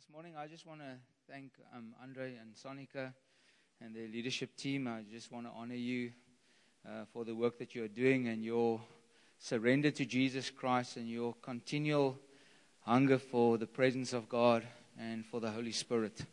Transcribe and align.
This 0.00 0.08
morning, 0.14 0.32
I 0.34 0.46
just 0.46 0.66
want 0.66 0.80
to 0.80 0.96
thank 1.30 1.52
um, 1.76 1.92
Andre 2.02 2.32
and 2.40 2.54
Sonica 2.54 3.12
and 3.82 3.94
their 3.94 4.08
leadership 4.08 4.56
team. 4.56 4.88
I 4.88 5.02
just 5.12 5.30
want 5.30 5.44
to 5.44 5.52
honor 5.54 5.74
you 5.74 6.12
uh, 6.88 7.04
for 7.12 7.26
the 7.26 7.34
work 7.34 7.58
that 7.58 7.74
you 7.74 7.84
are 7.84 7.88
doing 7.88 8.26
and 8.28 8.42
your 8.42 8.80
surrender 9.38 9.90
to 9.90 10.06
Jesus 10.06 10.48
Christ 10.48 10.96
and 10.96 11.06
your 11.06 11.34
continual 11.42 12.18
hunger 12.86 13.18
for 13.18 13.58
the 13.58 13.66
presence 13.66 14.14
of 14.14 14.26
God 14.26 14.62
and 14.98 15.26
for 15.26 15.38
the 15.38 15.50
Holy 15.50 15.72
Spirit. 15.72 16.24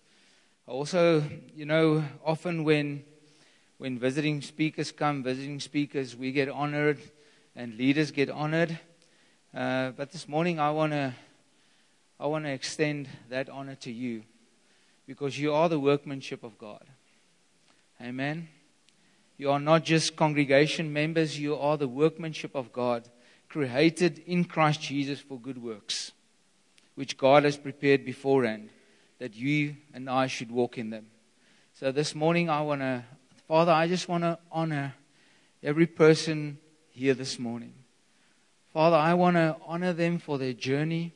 Also, 0.65 1.21
you 1.53 1.65
know, 1.65 2.05
often 2.23 2.63
when 2.63 3.03
when 3.79 3.99
visiting 3.99 4.41
speakers 4.41 4.93
come, 4.93 5.23
visiting 5.23 5.59
speakers, 5.59 6.15
we 6.15 6.31
get 6.31 6.47
honored 6.47 6.99
and 7.53 7.75
leaders 7.75 8.11
get 8.11 8.29
honored. 8.29 8.79
Uh, 9.53 9.91
but 9.91 10.13
this 10.13 10.25
morning, 10.25 10.57
I 10.57 10.71
want 10.71 10.93
to 10.93 11.13
I 12.19 12.25
want 12.27 12.45
to 12.45 12.51
extend 12.51 13.07
that 13.29 13.49
honor 13.49 13.75
to 13.75 13.91
you 13.91 14.23
because 15.05 15.39
you 15.39 15.53
are 15.53 15.69
the 15.69 15.79
workmanship 15.79 16.43
of 16.43 16.57
God. 16.57 16.83
Amen. 18.01 18.49
You 19.37 19.51
are 19.51 19.59
not 19.59 19.83
just 19.83 20.15
congregation 20.15 20.91
members, 20.91 21.39
you 21.39 21.55
are 21.55 21.77
the 21.77 21.87
workmanship 21.87 22.55
of 22.55 22.73
God, 22.73 23.07
created 23.49 24.19
in 24.25 24.45
Christ 24.45 24.81
Jesus 24.81 25.19
for 25.19 25.39
good 25.39 25.61
works, 25.61 26.11
which 26.95 27.17
God 27.17 27.43
has 27.43 27.55
prepared 27.55 28.03
beforehand 28.03 28.69
that 29.19 29.35
you 29.35 29.77
and 29.93 30.09
I 30.09 30.27
should 30.27 30.51
walk 30.51 30.77
in 30.77 30.89
them. 30.89 31.07
So 31.73 31.91
this 31.91 32.15
morning, 32.15 32.49
I 32.49 32.61
want 32.61 32.81
to, 32.81 33.03
Father, 33.47 33.71
I 33.71 33.87
just 33.87 34.09
want 34.09 34.23
to 34.23 34.39
honor 34.51 34.95
every 35.61 35.85
person 35.85 36.57
here 36.89 37.13
this 37.13 37.37
morning. 37.37 37.73
Father, 38.73 38.95
I 38.95 39.13
want 39.13 39.35
to 39.35 39.55
honor 39.65 39.93
them 39.93 40.17
for 40.17 40.39
their 40.39 40.53
journey. 40.53 41.13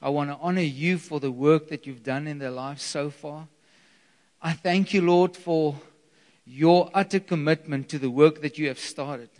I 0.00 0.10
want 0.10 0.30
to 0.30 0.38
honor 0.40 0.60
you 0.60 0.98
for 0.98 1.18
the 1.18 1.32
work 1.32 1.68
that 1.68 1.86
you've 1.86 2.04
done 2.04 2.26
in 2.26 2.38
their 2.38 2.50
lives 2.50 2.82
so 2.82 3.10
far. 3.10 3.48
I 4.40 4.52
thank 4.52 4.94
you, 4.94 5.02
Lord, 5.02 5.36
for 5.36 5.80
your 6.46 6.90
utter 6.94 7.20
commitment 7.20 7.88
to 7.88 7.98
the 7.98 8.10
work 8.10 8.40
that 8.40 8.58
you 8.58 8.68
have 8.68 8.78
started. 8.78 9.30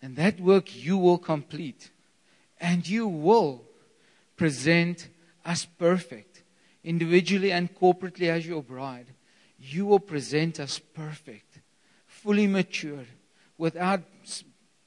And 0.00 0.16
that 0.16 0.40
work 0.40 0.74
you 0.74 0.96
will 0.96 1.18
complete. 1.18 1.90
And 2.60 2.88
you 2.88 3.06
will 3.06 3.64
present 4.36 5.08
us 5.44 5.66
perfect, 5.66 6.42
individually 6.82 7.52
and 7.52 7.72
corporately 7.74 8.28
as 8.28 8.46
your 8.46 8.62
bride. 8.62 9.06
You 9.58 9.86
will 9.86 10.00
present 10.00 10.58
us 10.58 10.78
perfect, 10.78 11.60
fully 12.06 12.46
matured, 12.46 13.06
without 13.58 14.00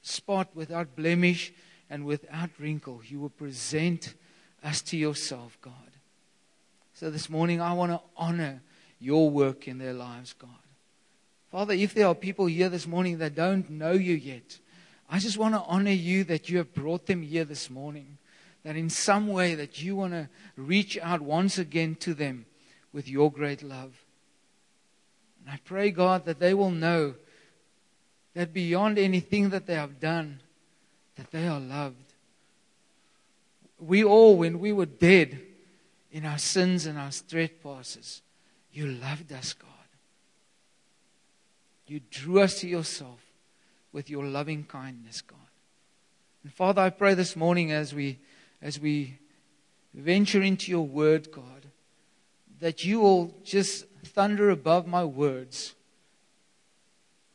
spot, 0.02 0.48
without 0.54 0.96
blemish, 0.96 1.52
and 1.88 2.04
without 2.04 2.50
wrinkle. 2.58 3.00
You 3.06 3.20
will 3.20 3.30
present 3.30 4.14
us 4.66 4.82
to 4.82 4.96
yourself, 4.96 5.56
God. 5.62 5.72
So 6.94 7.08
this 7.08 7.30
morning, 7.30 7.60
I 7.60 7.72
want 7.72 7.92
to 7.92 8.00
honor 8.16 8.60
your 8.98 9.30
work 9.30 9.68
in 9.68 9.78
their 9.78 9.92
lives, 9.92 10.32
God. 10.32 10.50
Father, 11.52 11.72
if 11.72 11.94
there 11.94 12.08
are 12.08 12.14
people 12.14 12.46
here 12.46 12.68
this 12.68 12.86
morning 12.86 13.18
that 13.18 13.36
don't 13.36 13.70
know 13.70 13.92
you 13.92 14.14
yet, 14.14 14.58
I 15.08 15.20
just 15.20 15.38
want 15.38 15.54
to 15.54 15.60
honor 15.60 15.92
you 15.92 16.24
that 16.24 16.48
you 16.48 16.58
have 16.58 16.74
brought 16.74 17.06
them 17.06 17.22
here 17.22 17.44
this 17.44 17.70
morning. 17.70 18.18
That 18.64 18.76
in 18.76 18.90
some 18.90 19.28
way 19.28 19.54
that 19.54 19.80
you 19.80 19.94
want 19.94 20.12
to 20.14 20.28
reach 20.56 20.98
out 20.98 21.20
once 21.20 21.58
again 21.58 21.94
to 22.00 22.14
them 22.14 22.46
with 22.92 23.08
your 23.08 23.30
great 23.30 23.62
love. 23.62 23.94
And 25.44 25.54
I 25.54 25.60
pray, 25.64 25.92
God, 25.92 26.24
that 26.24 26.40
they 26.40 26.54
will 26.54 26.72
know 26.72 27.14
that 28.34 28.52
beyond 28.52 28.98
anything 28.98 29.50
that 29.50 29.66
they 29.66 29.76
have 29.76 30.00
done, 30.00 30.40
that 31.14 31.30
they 31.30 31.46
are 31.46 31.60
loved 31.60 32.05
we 33.78 34.02
all, 34.04 34.36
when 34.36 34.58
we 34.58 34.72
were 34.72 34.86
dead 34.86 35.40
in 36.10 36.24
our 36.24 36.38
sins 36.38 36.86
and 36.86 36.98
our 36.98 37.10
trespasses, 37.28 38.22
you 38.72 38.86
loved 38.86 39.32
us, 39.32 39.52
God. 39.52 39.70
You 41.86 42.00
drew 42.10 42.40
us 42.40 42.60
to 42.60 42.68
yourself 42.68 43.20
with 43.92 44.10
your 44.10 44.24
loving 44.24 44.64
kindness, 44.64 45.20
God. 45.20 45.38
And 46.42 46.52
Father, 46.52 46.82
I 46.82 46.90
pray 46.90 47.14
this 47.14 47.36
morning 47.36 47.72
as 47.72 47.94
we 47.94 48.18
as 48.62 48.80
we 48.80 49.18
venture 49.94 50.42
into 50.42 50.70
your 50.70 50.86
word, 50.86 51.30
God, 51.30 51.66
that 52.60 52.84
you 52.84 53.00
will 53.00 53.34
just 53.44 53.86
thunder 54.04 54.50
above 54.50 54.86
my 54.86 55.04
words 55.04 55.74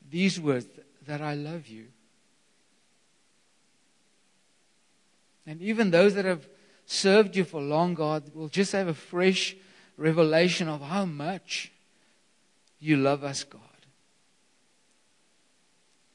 these 0.10 0.40
words 0.40 0.68
that 1.06 1.22
I 1.22 1.34
love 1.36 1.68
you. 1.68 1.88
And 5.46 5.62
even 5.62 5.92
those 5.92 6.14
that 6.16 6.26
have 6.26 6.48
served 6.86 7.36
you 7.36 7.44
for 7.44 7.62
long, 7.62 7.94
God, 7.94 8.34
will 8.34 8.50
just 8.50 8.72
have 8.74 8.88
a 8.88 8.94
fresh 8.94 9.56
revelation 9.98 10.68
of 10.68 10.82
how 10.82 11.06
much 11.06 11.72
you 12.80 12.98
love 12.98 13.24
us, 13.24 13.44
God. 13.44 13.62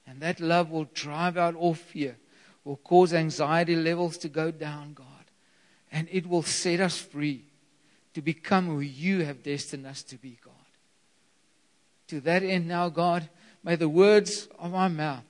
And 0.06 0.20
that 0.20 0.40
love 0.40 0.70
will 0.70 0.88
drive 0.94 1.36
out 1.36 1.54
all 1.54 1.74
fear, 1.74 2.16
will 2.64 2.76
cause 2.76 3.12
anxiety 3.12 3.76
levels 3.76 4.18
to 4.18 4.28
go 4.28 4.50
down, 4.50 4.94
God. 4.94 5.06
And 5.90 6.08
it 6.10 6.28
will 6.28 6.42
set 6.42 6.80
us 6.80 6.98
free 6.98 7.44
to 8.14 8.22
become 8.22 8.66
who 8.66 8.80
you 8.80 9.24
have 9.24 9.42
destined 9.42 9.86
us 9.86 10.02
to 10.04 10.16
be, 10.16 10.38
God. 10.44 10.54
To 12.08 12.20
that 12.20 12.42
end, 12.42 12.68
now, 12.68 12.88
God, 12.88 13.28
may 13.64 13.76
the 13.76 13.88
words 13.88 14.48
of 14.58 14.74
our 14.74 14.88
mouth 14.88 15.24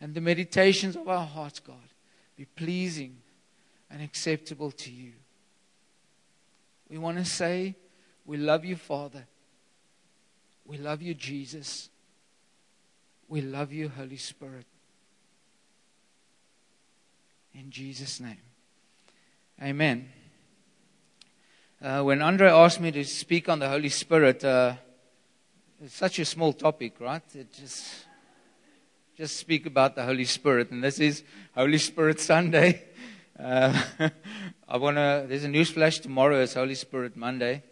and 0.00 0.14
the 0.14 0.20
meditations 0.20 0.96
of 0.96 1.08
our 1.08 1.26
hearts, 1.26 1.60
God, 1.60 1.76
be 2.36 2.44
pleasing 2.44 3.16
and 3.94 4.02
acceptable 4.02 4.72
to 4.72 4.90
you. 4.90 5.12
We 6.90 6.98
want 6.98 7.16
to 7.18 7.24
say, 7.24 7.76
We 8.26 8.36
love 8.36 8.64
you, 8.64 8.74
Father. 8.74 9.24
We 10.66 10.78
love 10.78 11.00
you, 11.00 11.14
Jesus. 11.14 11.88
We 13.28 13.40
love 13.40 13.72
you, 13.72 13.88
Holy 13.88 14.16
Spirit. 14.16 14.66
In 17.54 17.70
Jesus' 17.70 18.18
name. 18.18 18.40
Amen. 19.62 20.08
Uh, 21.80 22.02
when 22.02 22.20
Andre 22.20 22.50
asked 22.50 22.80
me 22.80 22.90
to 22.90 23.04
speak 23.04 23.48
on 23.48 23.60
the 23.60 23.68
Holy 23.68 23.90
Spirit, 23.90 24.44
uh, 24.44 24.74
it's 25.80 25.94
such 25.94 26.18
a 26.18 26.24
small 26.24 26.52
topic, 26.52 26.98
right? 26.98 27.22
It 27.34 27.52
just 27.52 28.06
just 29.16 29.36
speak 29.36 29.66
about 29.66 29.94
the 29.94 30.02
Holy 30.02 30.24
Spirit, 30.24 30.72
and 30.72 30.82
this 30.82 30.98
is 30.98 31.22
Holy 31.54 31.78
Spirit 31.78 32.18
Sunday. 32.18 32.82
Uh, 33.36 33.76
I 34.68 34.76
want 34.76 34.96
to. 34.96 35.24
There's 35.26 35.42
a 35.42 35.48
news 35.48 35.68
flash 35.68 35.98
tomorrow. 35.98 36.40
It's 36.40 36.54
Holy 36.54 36.76
Spirit 36.76 37.16
Monday, 37.16 37.64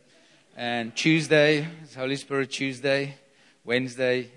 and 0.56 0.94
Tuesday 0.96 1.68
is 1.84 1.94
Holy 1.94 2.16
Spirit 2.16 2.50
Tuesday. 2.50 3.14
Wednesday, 3.64 4.28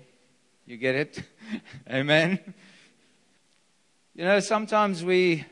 you 0.66 0.76
get 0.76 0.94
it? 0.94 1.22
Amen. 1.90 2.38
You 4.14 4.24
know, 4.24 4.38
sometimes 4.38 5.04
we, 5.04 5.44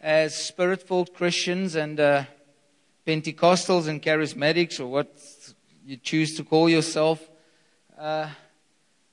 as 0.00 0.34
spirit-filled 0.34 1.12
Christians 1.12 1.74
and 1.74 2.00
uh, 2.00 2.24
Pentecostals 3.06 3.88
and 3.88 4.02
charismatics, 4.02 4.80
or 4.80 4.86
what 4.86 5.14
you 5.84 5.98
choose 5.98 6.34
to 6.36 6.44
call 6.44 6.70
yourself, 6.70 7.20
uh, 7.98 8.30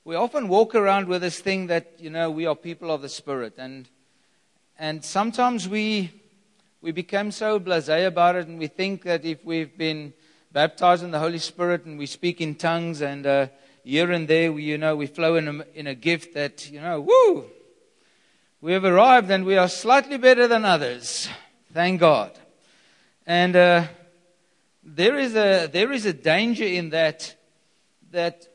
we 0.04 0.14
often 0.14 0.48
walk 0.48 0.74
around 0.74 1.06
with 1.06 1.20
this 1.20 1.38
thing 1.38 1.66
that 1.66 1.96
you 1.98 2.08
know 2.08 2.30
we 2.30 2.46
are 2.46 2.56
people 2.56 2.90
of 2.90 3.02
the 3.02 3.10
Spirit 3.10 3.56
and 3.58 3.90
and 4.80 5.04
sometimes 5.04 5.68
we, 5.68 6.10
we 6.80 6.90
become 6.90 7.32
so 7.32 7.60
blasé 7.60 8.06
about 8.06 8.34
it, 8.34 8.46
and 8.46 8.58
we 8.58 8.66
think 8.66 9.02
that 9.02 9.26
if 9.26 9.44
we've 9.44 9.76
been 9.76 10.14
baptized 10.52 11.04
in 11.04 11.10
the 11.10 11.18
Holy 11.18 11.38
Spirit 11.38 11.84
and 11.84 11.98
we 11.98 12.06
speak 12.06 12.40
in 12.40 12.54
tongues, 12.54 13.02
and 13.02 13.26
uh, 13.26 13.48
here 13.84 14.10
and 14.10 14.26
there, 14.26 14.50
we, 14.50 14.62
you 14.62 14.78
know, 14.78 14.96
we 14.96 15.06
flow 15.06 15.36
in 15.36 15.48
a, 15.48 15.64
in 15.74 15.86
a 15.86 15.94
gift 15.94 16.32
that, 16.32 16.70
you 16.70 16.80
know, 16.80 17.02
woo, 17.02 17.44
we 18.62 18.72
have 18.72 18.86
arrived 18.86 19.30
and 19.30 19.44
we 19.44 19.58
are 19.58 19.68
slightly 19.68 20.16
better 20.16 20.48
than 20.48 20.64
others. 20.64 21.28
Thank 21.74 22.00
God. 22.00 22.32
And 23.26 23.54
uh, 23.54 23.86
there 24.82 25.18
is 25.18 25.36
a 25.36 25.68
there 25.70 25.92
is 25.92 26.06
a 26.06 26.14
danger 26.14 26.64
in 26.64 26.88
that 26.90 27.34
that 28.12 28.48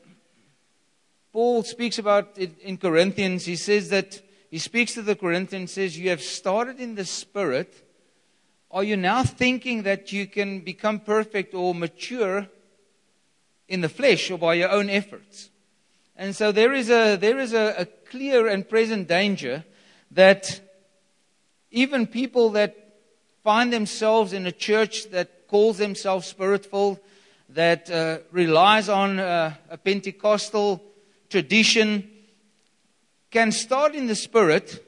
Paul 1.32 1.62
speaks 1.62 2.00
about 2.00 2.36
in 2.36 2.78
Corinthians. 2.78 3.44
He 3.44 3.54
says 3.54 3.90
that 3.90 4.25
he 4.50 4.58
speaks 4.58 4.94
to 4.94 5.02
the 5.02 5.16
Corinthians 5.16 5.52
and 5.52 5.70
says, 5.70 5.98
You 5.98 6.10
have 6.10 6.22
started 6.22 6.80
in 6.80 6.94
the 6.94 7.04
Spirit. 7.04 7.82
Are 8.70 8.84
you 8.84 8.96
now 8.96 9.22
thinking 9.22 9.82
that 9.84 10.12
you 10.12 10.26
can 10.26 10.60
become 10.60 11.00
perfect 11.00 11.54
or 11.54 11.74
mature 11.74 12.48
in 13.68 13.80
the 13.80 13.88
flesh 13.88 14.30
or 14.30 14.38
by 14.38 14.54
your 14.54 14.70
own 14.70 14.90
efforts? 14.90 15.50
And 16.16 16.34
so 16.34 16.52
there 16.52 16.72
is 16.72 16.90
a, 16.90 17.16
there 17.16 17.38
is 17.38 17.52
a, 17.52 17.74
a 17.78 17.86
clear 17.86 18.46
and 18.48 18.68
present 18.68 19.08
danger 19.08 19.64
that 20.12 20.60
even 21.70 22.06
people 22.06 22.50
that 22.50 22.74
find 23.42 23.72
themselves 23.72 24.32
in 24.32 24.46
a 24.46 24.52
church 24.52 25.10
that 25.10 25.46
calls 25.46 25.78
themselves 25.78 26.26
spirit 26.26 26.66
filled, 26.66 26.98
that 27.50 27.90
uh, 27.90 28.18
relies 28.32 28.88
on 28.88 29.18
uh, 29.18 29.54
a 29.70 29.78
Pentecostal 29.78 30.82
tradition, 31.28 32.10
can 33.30 33.52
start 33.52 33.94
in 33.94 34.06
the 34.06 34.14
spirit 34.14 34.82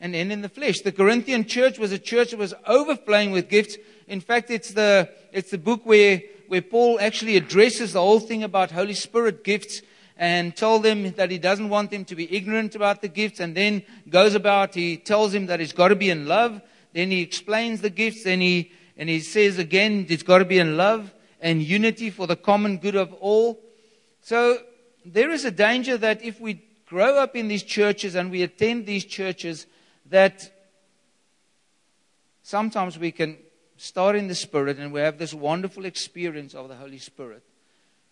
and 0.00 0.14
end 0.14 0.32
in 0.32 0.42
the 0.42 0.48
flesh. 0.48 0.80
The 0.80 0.92
Corinthian 0.92 1.44
church 1.44 1.78
was 1.78 1.92
a 1.92 1.98
church 1.98 2.30
that 2.30 2.38
was 2.38 2.54
overflowing 2.66 3.32
with 3.32 3.48
gifts 3.48 3.76
In 4.08 4.22
fact, 4.22 4.50
it's 4.50 4.72
the, 4.72 5.10
it's 5.32 5.50
the 5.50 5.58
book 5.58 5.82
where, 5.84 6.22
where 6.48 6.62
Paul 6.62 6.98
actually 6.98 7.36
addresses 7.36 7.92
the 7.92 8.00
whole 8.00 8.20
thing 8.20 8.42
about 8.42 8.70
Holy 8.70 8.94
Spirit 8.94 9.44
gifts 9.44 9.82
and 10.16 10.56
told 10.56 10.82
them 10.82 11.12
that 11.12 11.30
he 11.30 11.38
doesn't 11.38 11.68
want 11.68 11.90
them 11.90 12.06
to 12.06 12.16
be 12.16 12.34
ignorant 12.34 12.74
about 12.74 13.02
the 13.02 13.08
gifts 13.08 13.38
and 13.38 13.54
then 13.54 13.82
goes 14.08 14.34
about, 14.34 14.74
he 14.74 14.96
tells 14.96 15.34
him 15.34 15.46
that 15.46 15.60
he's 15.60 15.74
got 15.74 15.88
to 15.88 15.94
be 15.94 16.08
in 16.08 16.26
love. 16.26 16.60
Then 16.94 17.10
he 17.10 17.20
explains 17.20 17.82
the 17.82 17.90
gifts 17.90 18.24
and 18.24 18.40
he, 18.40 18.72
and 18.96 19.10
he 19.10 19.20
says 19.20 19.58
again, 19.58 20.06
it's 20.08 20.22
got 20.22 20.38
to 20.38 20.46
be 20.46 20.58
in 20.58 20.78
love 20.78 21.12
and 21.40 21.62
unity 21.62 22.08
for 22.08 22.26
the 22.26 22.34
common 22.34 22.78
good 22.78 22.96
of 22.96 23.12
all. 23.12 23.60
So 24.22 24.58
there 25.04 25.30
is 25.30 25.44
a 25.44 25.50
danger 25.50 25.98
that 25.98 26.24
if 26.24 26.40
we 26.40 26.62
grow 26.88 27.18
up 27.18 27.36
in 27.36 27.48
these 27.48 27.62
churches 27.62 28.14
and 28.14 28.30
we 28.30 28.42
attend 28.42 28.86
these 28.86 29.04
churches, 29.04 29.66
that 30.06 30.50
sometimes 32.42 32.98
we 32.98 33.12
can 33.12 33.36
start 33.76 34.16
in 34.16 34.26
the 34.26 34.34
Spirit 34.34 34.78
and 34.78 34.92
we 34.92 35.00
have 35.00 35.18
this 35.18 35.34
wonderful 35.34 35.84
experience 35.84 36.54
of 36.54 36.68
the 36.68 36.74
Holy 36.74 36.98
Spirit. 36.98 37.42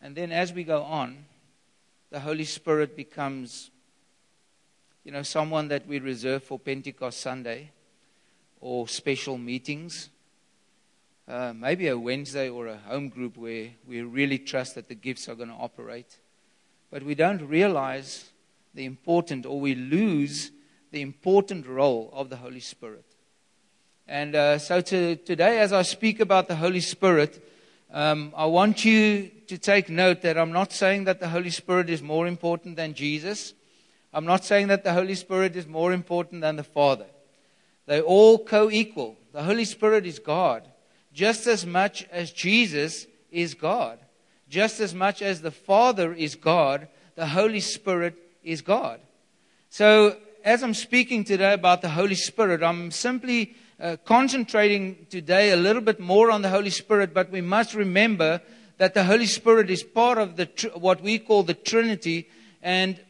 And 0.02 0.14
then 0.14 0.31
as 0.31 0.52
we 0.52 0.62
go 0.62 0.82
on, 0.82 1.25
the 2.11 2.20
Holy 2.20 2.44
Spirit 2.44 2.96
becomes, 2.96 3.70
you 5.05 5.11
know, 5.11 5.22
someone 5.22 5.69
that 5.69 5.87
we 5.87 5.99
reserve 5.99 6.44
for 6.44 6.58
Pentecost 6.58 7.20
Sunday 7.20 7.70
or 8.61 8.87
special 8.88 9.38
meetings. 9.38 10.11
Uh, 11.26 11.52
maybe 11.56 11.88
a 11.88 11.99
Wednesday 11.99 12.49
or 12.49 12.67
a 12.69 12.76
home 12.76 13.08
group 13.08 13.37
where 13.37 13.70
we 13.88 14.02
really 14.02 14.38
trust 14.38 14.75
that 14.75 14.87
the 14.87 14.94
gifts 14.94 15.29
are 15.29 15.34
going 15.34 15.49
to 15.49 15.55
operate. 15.55 16.19
But 16.90 17.02
we 17.02 17.14
don't 17.14 17.43
realize 17.49 18.31
the 18.76 18.84
important, 18.84 19.44
or 19.46 19.58
we 19.58 19.75
lose 19.75 20.52
the 20.93 21.00
important 21.00 21.67
role 21.67 22.11
of 22.12 22.31
the 22.31 22.37
Holy 22.37 22.61
Spirit. 22.61 23.05
And 24.06 24.37
uh, 24.37 24.58
so 24.58 24.81
to, 24.81 25.17
today, 25.17 25.58
as 25.58 25.73
I 25.73 25.82
speak 25.82 26.20
about 26.20 26.46
the 26.46 26.55
Holy 26.55 26.81
Spirit, 26.81 27.44
um, 27.90 28.32
I 28.37 28.46
want 28.46 28.84
you 28.84 29.31
to 29.49 29.58
take 29.58 29.88
note 29.88 30.23
that 30.23 30.38
I'm 30.38 30.52
not 30.52 30.73
saying 30.73 31.05
that 31.05 31.19
the 31.19 31.28
Holy 31.28 31.50
Spirit 31.50 31.90
is 31.90 32.02
more 32.02 32.28
important 32.28 32.76
than 32.76 32.94
Jesus. 32.94 33.55
I'm 34.12 34.26
not 34.26 34.44
saying 34.44 34.69
that 34.69 34.84
the 34.84 34.93
Holy 34.93 35.14
Spirit 35.14 35.56
is 35.56 35.67
more 35.67 35.93
important 35.93 36.43
than 36.43 36.56
the 36.56 36.62
Father. 36.62 37.06
They're 37.87 38.02
all 38.02 38.38
co 38.38 38.70
equal. 38.70 39.17
The 39.32 39.43
Holy 39.43 39.64
Spirit 39.64 40.06
is 40.06 40.19
God 40.19 40.69
just 41.17 41.46
as 41.46 41.64
much 41.64 42.06
as 42.12 42.31
Jesus 42.31 43.06
is 43.31 43.55
God. 43.55 43.99
Just 44.50 44.81
as 44.81 44.94
much 44.94 45.22
as 45.22 45.40
the 45.40 45.50
Father 45.50 46.12
is 46.12 46.34
God, 46.34 46.88
the 47.14 47.29
Holy 47.29 47.61
Spirit 47.61 48.25
is 48.46 48.62
God. 48.62 49.00
So, 49.69 50.16
as 50.44 50.62
I'm 50.62 50.75
speaking 50.75 51.25
today 51.25 51.52
about 51.52 51.82
the 51.82 51.88
Holy 51.88 52.14
Spirit, 52.14 52.62
I'm 52.62 52.93
simply 52.93 53.56
uh, 53.81 53.96
concentrating 54.04 55.06
today 55.10 55.50
a 55.50 55.56
little 55.56 55.82
bit 55.82 55.98
more 55.98 56.31
on 56.31 56.43
the 56.43 56.48
Holy 56.48 56.70
Spirit, 56.70 57.12
but 57.12 57.31
we 57.31 57.40
must 57.40 57.75
remember 57.75 58.40
that 58.78 58.94
the 58.94 59.04
Holy 59.04 59.26
Spirit 59.26 59.69
is 59.69 59.82
part 59.82 60.19
of 60.19 60.37
the 60.37 60.46
tr- 60.46 60.69
what 60.69 61.02
we 61.02 61.19
call 61.19 61.43
the 61.43 61.54
Trinity, 61.54 62.28
and 62.62 63.00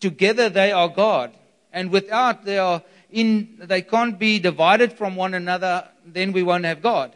together 0.00 0.48
they 0.48 0.72
are 0.72 0.88
God. 0.88 1.32
And 1.72 1.92
without 1.92 2.44
they 2.44 2.58
are 2.58 2.82
in, 3.12 3.56
they 3.60 3.82
can't 3.82 4.18
be 4.18 4.40
divided 4.40 4.92
from 4.92 5.14
one 5.14 5.34
another. 5.34 5.88
Then 6.04 6.32
we 6.32 6.42
won't 6.42 6.64
have 6.64 6.82
God. 6.82 7.14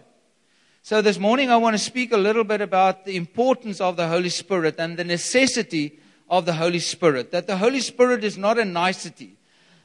So 0.82 1.02
this 1.02 1.18
morning 1.18 1.50
I 1.50 1.56
want 1.56 1.74
to 1.74 1.82
speak 1.82 2.12
a 2.12 2.16
little 2.16 2.44
bit 2.44 2.60
about 2.60 3.04
the 3.04 3.16
importance 3.16 3.80
of 3.80 3.96
the 3.96 4.06
Holy 4.06 4.28
Spirit 4.28 4.76
and 4.78 4.96
the 4.96 5.04
necessity 5.04 5.98
of 6.38 6.46
the 6.46 6.54
Holy 6.54 6.78
Spirit. 6.78 7.30
That 7.30 7.46
the 7.46 7.56
Holy 7.56 7.80
Spirit 7.80 8.24
is 8.24 8.36
not 8.36 8.58
a 8.58 8.64
nicety. 8.64 9.36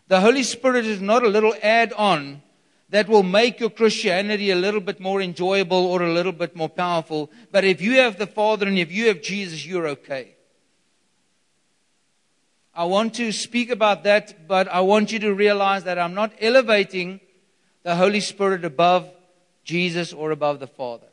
The 0.07 0.22
Holy 0.22 0.44
Spirit 0.44 0.86
is 0.86 1.00
not 1.00 1.24
a 1.24 1.28
little 1.28 1.54
add 1.62 1.94
on 1.94 2.42
that 2.90 3.07
will 3.07 3.24
make 3.24 3.60
your 3.60 3.69
Christianity 3.69 4.50
a 4.50 4.56
little 4.56 4.81
bit 4.81 5.00
more 5.00 5.22
enjoyable 5.22 5.86
or 5.86 6.01
a 6.01 6.12
little 6.12 6.31
bit 6.31 6.56
more 6.56 6.69
powerful. 6.69 7.30
But 7.51 7.63
if 7.63 7.81
you 7.81 7.98
have 7.98 8.18
the 8.18 8.25
Father 8.25 8.68
and 8.68 8.80
if 8.80 8.92
you 8.92 9.07
have 9.07 9.22
Jesus, 9.22 9.66
you're 9.66 9.88
okay. 9.90 10.36
I 12.74 12.86
want 12.86 13.13
to 13.16 13.31
speak 13.31 13.69
about 13.69 14.04
that, 14.06 14.48
but 14.48 14.68
I 14.68 14.80
want 14.81 15.12
you 15.12 15.19
to 15.19 15.34
realize 15.34 15.84
that 15.84 16.00
I'm 16.00 16.16
not 16.16 16.34
elevating 16.40 17.19
the 17.84 17.96
Holy 17.96 18.22
Spirit 18.22 18.66
above 18.66 19.07
Jesus 19.63 20.12
or 20.13 20.31
above 20.31 20.60
the 20.60 20.68
Father. 20.68 21.09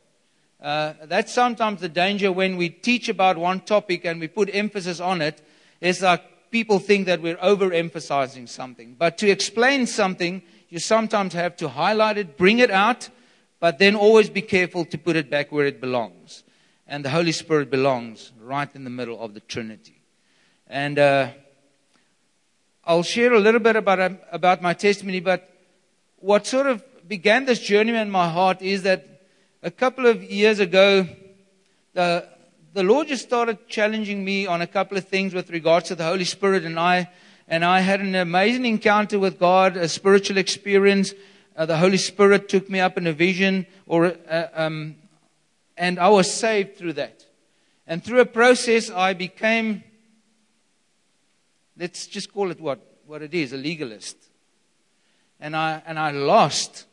Uh, 0.61 0.95
that's 1.05 1.33
sometimes 1.33 1.81
the 1.81 1.89
danger 1.89 2.33
when 2.33 2.57
we 2.57 2.69
teach 2.69 3.09
about 3.09 3.37
one 3.37 3.61
topic 3.61 4.05
and 4.05 4.21
we 4.21 4.29
put 4.29 4.49
emphasis 4.55 5.01
on 5.01 5.21
it. 5.21 5.43
It's 5.81 6.01
like 6.01 6.51
people 6.51 6.79
think 6.79 7.07
that 7.07 7.21
we're 7.21 7.37
overemphasizing 7.37 8.49
something. 8.49 8.97
But 8.99 9.19
to 9.19 9.29
explain 9.29 9.87
something, 9.87 10.43
you 10.69 10.79
sometimes 10.79 11.35
have 11.35 11.57
to 11.59 11.69
highlight 11.69 12.17
it, 12.19 12.37
bring 12.37 12.59
it 12.59 12.71
out, 12.71 13.11
but 13.61 13.79
then 13.79 13.95
always 13.95 14.31
be 14.31 14.43
careful 14.43 14.85
to 14.87 14.99
put 14.99 15.17
it 15.17 15.31
back 15.31 15.53
where 15.53 15.67
it 15.67 15.81
belongs. 15.81 16.45
And 16.87 17.05
the 17.05 17.11
Holy 17.11 17.33
Spirit 17.33 17.71
belongs 17.71 18.33
right 18.41 18.69
in 18.75 18.85
the 18.85 18.91
middle 18.91 19.21
of 19.21 19.35
the 19.35 19.41
Trinity. 19.41 20.01
And 20.67 20.99
uh, 20.99 21.31
I'll 22.85 23.03
share 23.03 23.33
a 23.35 23.41
little 23.41 23.61
bit 23.61 23.77
about, 23.77 24.01
um, 24.01 24.19
about 24.33 24.63
my 24.63 24.73
testimony, 24.73 25.21
but 25.21 25.51
what 26.19 26.47
sort 26.47 26.67
of 26.67 26.83
began 27.07 27.45
this 27.45 27.61
journey 27.61 27.95
in 27.95 28.11
my 28.11 28.29
heart 28.29 28.63
is 28.63 28.83
that 28.83 29.16
a 29.67 29.71
couple 29.73 30.07
of 30.07 30.23
years 30.23 30.61
ago, 30.61 31.09
the, 31.93 32.25
the 32.73 32.85
Lord 32.85 33.09
just 33.09 33.25
started 33.25 33.67
challenging 33.67 34.25
me 34.25 34.47
on 34.47 34.63
a 34.63 34.67
couple 34.67 34.97
of 34.97 35.09
things 35.09 35.35
with 35.35 35.51
regards 35.51 35.89
to 35.89 35.97
the 35.97 36.05
Holy 36.05 36.25
Spirit, 36.25 36.65
and 36.65 36.79
I 36.79 37.11
and 37.49 37.65
I 37.65 37.81
had 37.81 38.01
an 38.01 38.15
amazing 38.15 38.65
encounter 38.65 39.19
with 39.19 39.41
God, 39.41 39.77
a 39.77 39.89
spiritual 39.89 40.37
experience. 40.37 41.15
Uh, 41.57 41.67
the 41.67 41.79
Holy 41.79 41.97
Spirit 41.97 42.49
took 42.49 42.71
me 42.71 42.79
up 42.79 42.97
in 42.97 43.09
a 43.09 43.13
vision, 43.13 43.67
or 43.89 44.15
uh, 44.31 44.47
um, 44.55 44.95
and 45.77 45.99
I 45.99 46.11
was 46.11 46.33
saved 46.33 46.77
through 46.77 46.93
that. 46.93 47.25
And 47.89 48.05
through 48.05 48.21
a 48.21 48.27
process, 48.27 48.89
I 48.89 49.15
became, 49.15 49.83
let's 51.77 52.07
just 52.07 52.33
call 52.33 52.53
it 52.53 52.61
what 52.61 52.79
what 53.05 53.21
it 53.21 53.35
is, 53.35 53.53
a 53.53 53.57
legalist. 53.57 54.17
And 55.41 55.57
I 55.57 55.83
and 55.87 55.99
I 55.99 56.13
lost 56.13 56.87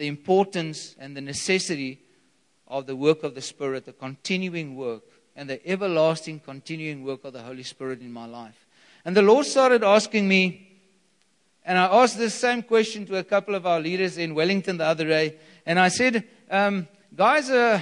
the 0.00 0.06
importance 0.06 0.96
and 0.98 1.14
the 1.14 1.20
necessity 1.20 2.00
of 2.66 2.86
the 2.86 2.96
work 2.96 3.22
of 3.22 3.34
the 3.34 3.42
Spirit, 3.42 3.84
the 3.84 3.92
continuing 3.92 4.74
work, 4.74 5.02
and 5.36 5.48
the 5.48 5.60
everlasting 5.68 6.40
continuing 6.40 7.04
work 7.04 7.22
of 7.22 7.34
the 7.34 7.42
Holy 7.42 7.62
Spirit 7.62 8.00
in 8.00 8.10
my 8.10 8.24
life. 8.24 8.66
And 9.04 9.14
the 9.14 9.20
Lord 9.20 9.44
started 9.44 9.84
asking 9.84 10.26
me, 10.26 10.68
and 11.66 11.76
I 11.76 11.84
asked 11.84 12.16
this 12.16 12.32
same 12.32 12.62
question 12.62 13.04
to 13.06 13.16
a 13.16 13.24
couple 13.24 13.54
of 13.54 13.66
our 13.66 13.78
leaders 13.78 14.16
in 14.16 14.34
Wellington 14.34 14.78
the 14.78 14.86
other 14.86 15.04
day, 15.04 15.36
and 15.66 15.78
I 15.78 15.88
said, 15.88 16.24
um, 16.50 16.88
guys, 17.14 17.50
uh, 17.50 17.78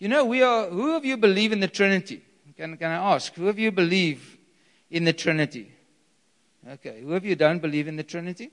you 0.00 0.08
know, 0.08 0.24
we 0.24 0.42
are, 0.42 0.66
who 0.66 0.96
of 0.96 1.04
you 1.04 1.16
believe 1.16 1.52
in 1.52 1.60
the 1.60 1.68
Trinity? 1.68 2.24
Can, 2.56 2.76
can 2.76 2.90
I 2.90 3.14
ask, 3.14 3.32
who 3.34 3.48
of 3.48 3.56
you 3.56 3.70
believe 3.70 4.36
in 4.90 5.04
the 5.04 5.12
Trinity? 5.12 5.70
Okay, 6.68 7.02
who 7.02 7.14
of 7.14 7.24
you 7.24 7.36
don't 7.36 7.60
believe 7.60 7.86
in 7.86 7.94
the 7.94 8.02
Trinity? 8.02 8.50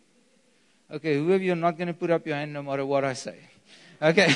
Okay, 0.89 1.15
who 1.15 1.33
of 1.33 1.41
you 1.41 1.51
are 1.51 1.55
not 1.55 1.77
going 1.77 1.87
to 1.87 1.93
put 1.93 2.09
up 2.09 2.25
your 2.25 2.35
hand 2.35 2.53
no 2.53 2.63
matter 2.63 2.85
what 2.85 3.03
I 3.03 3.13
say? 3.13 3.37
Okay. 4.01 4.33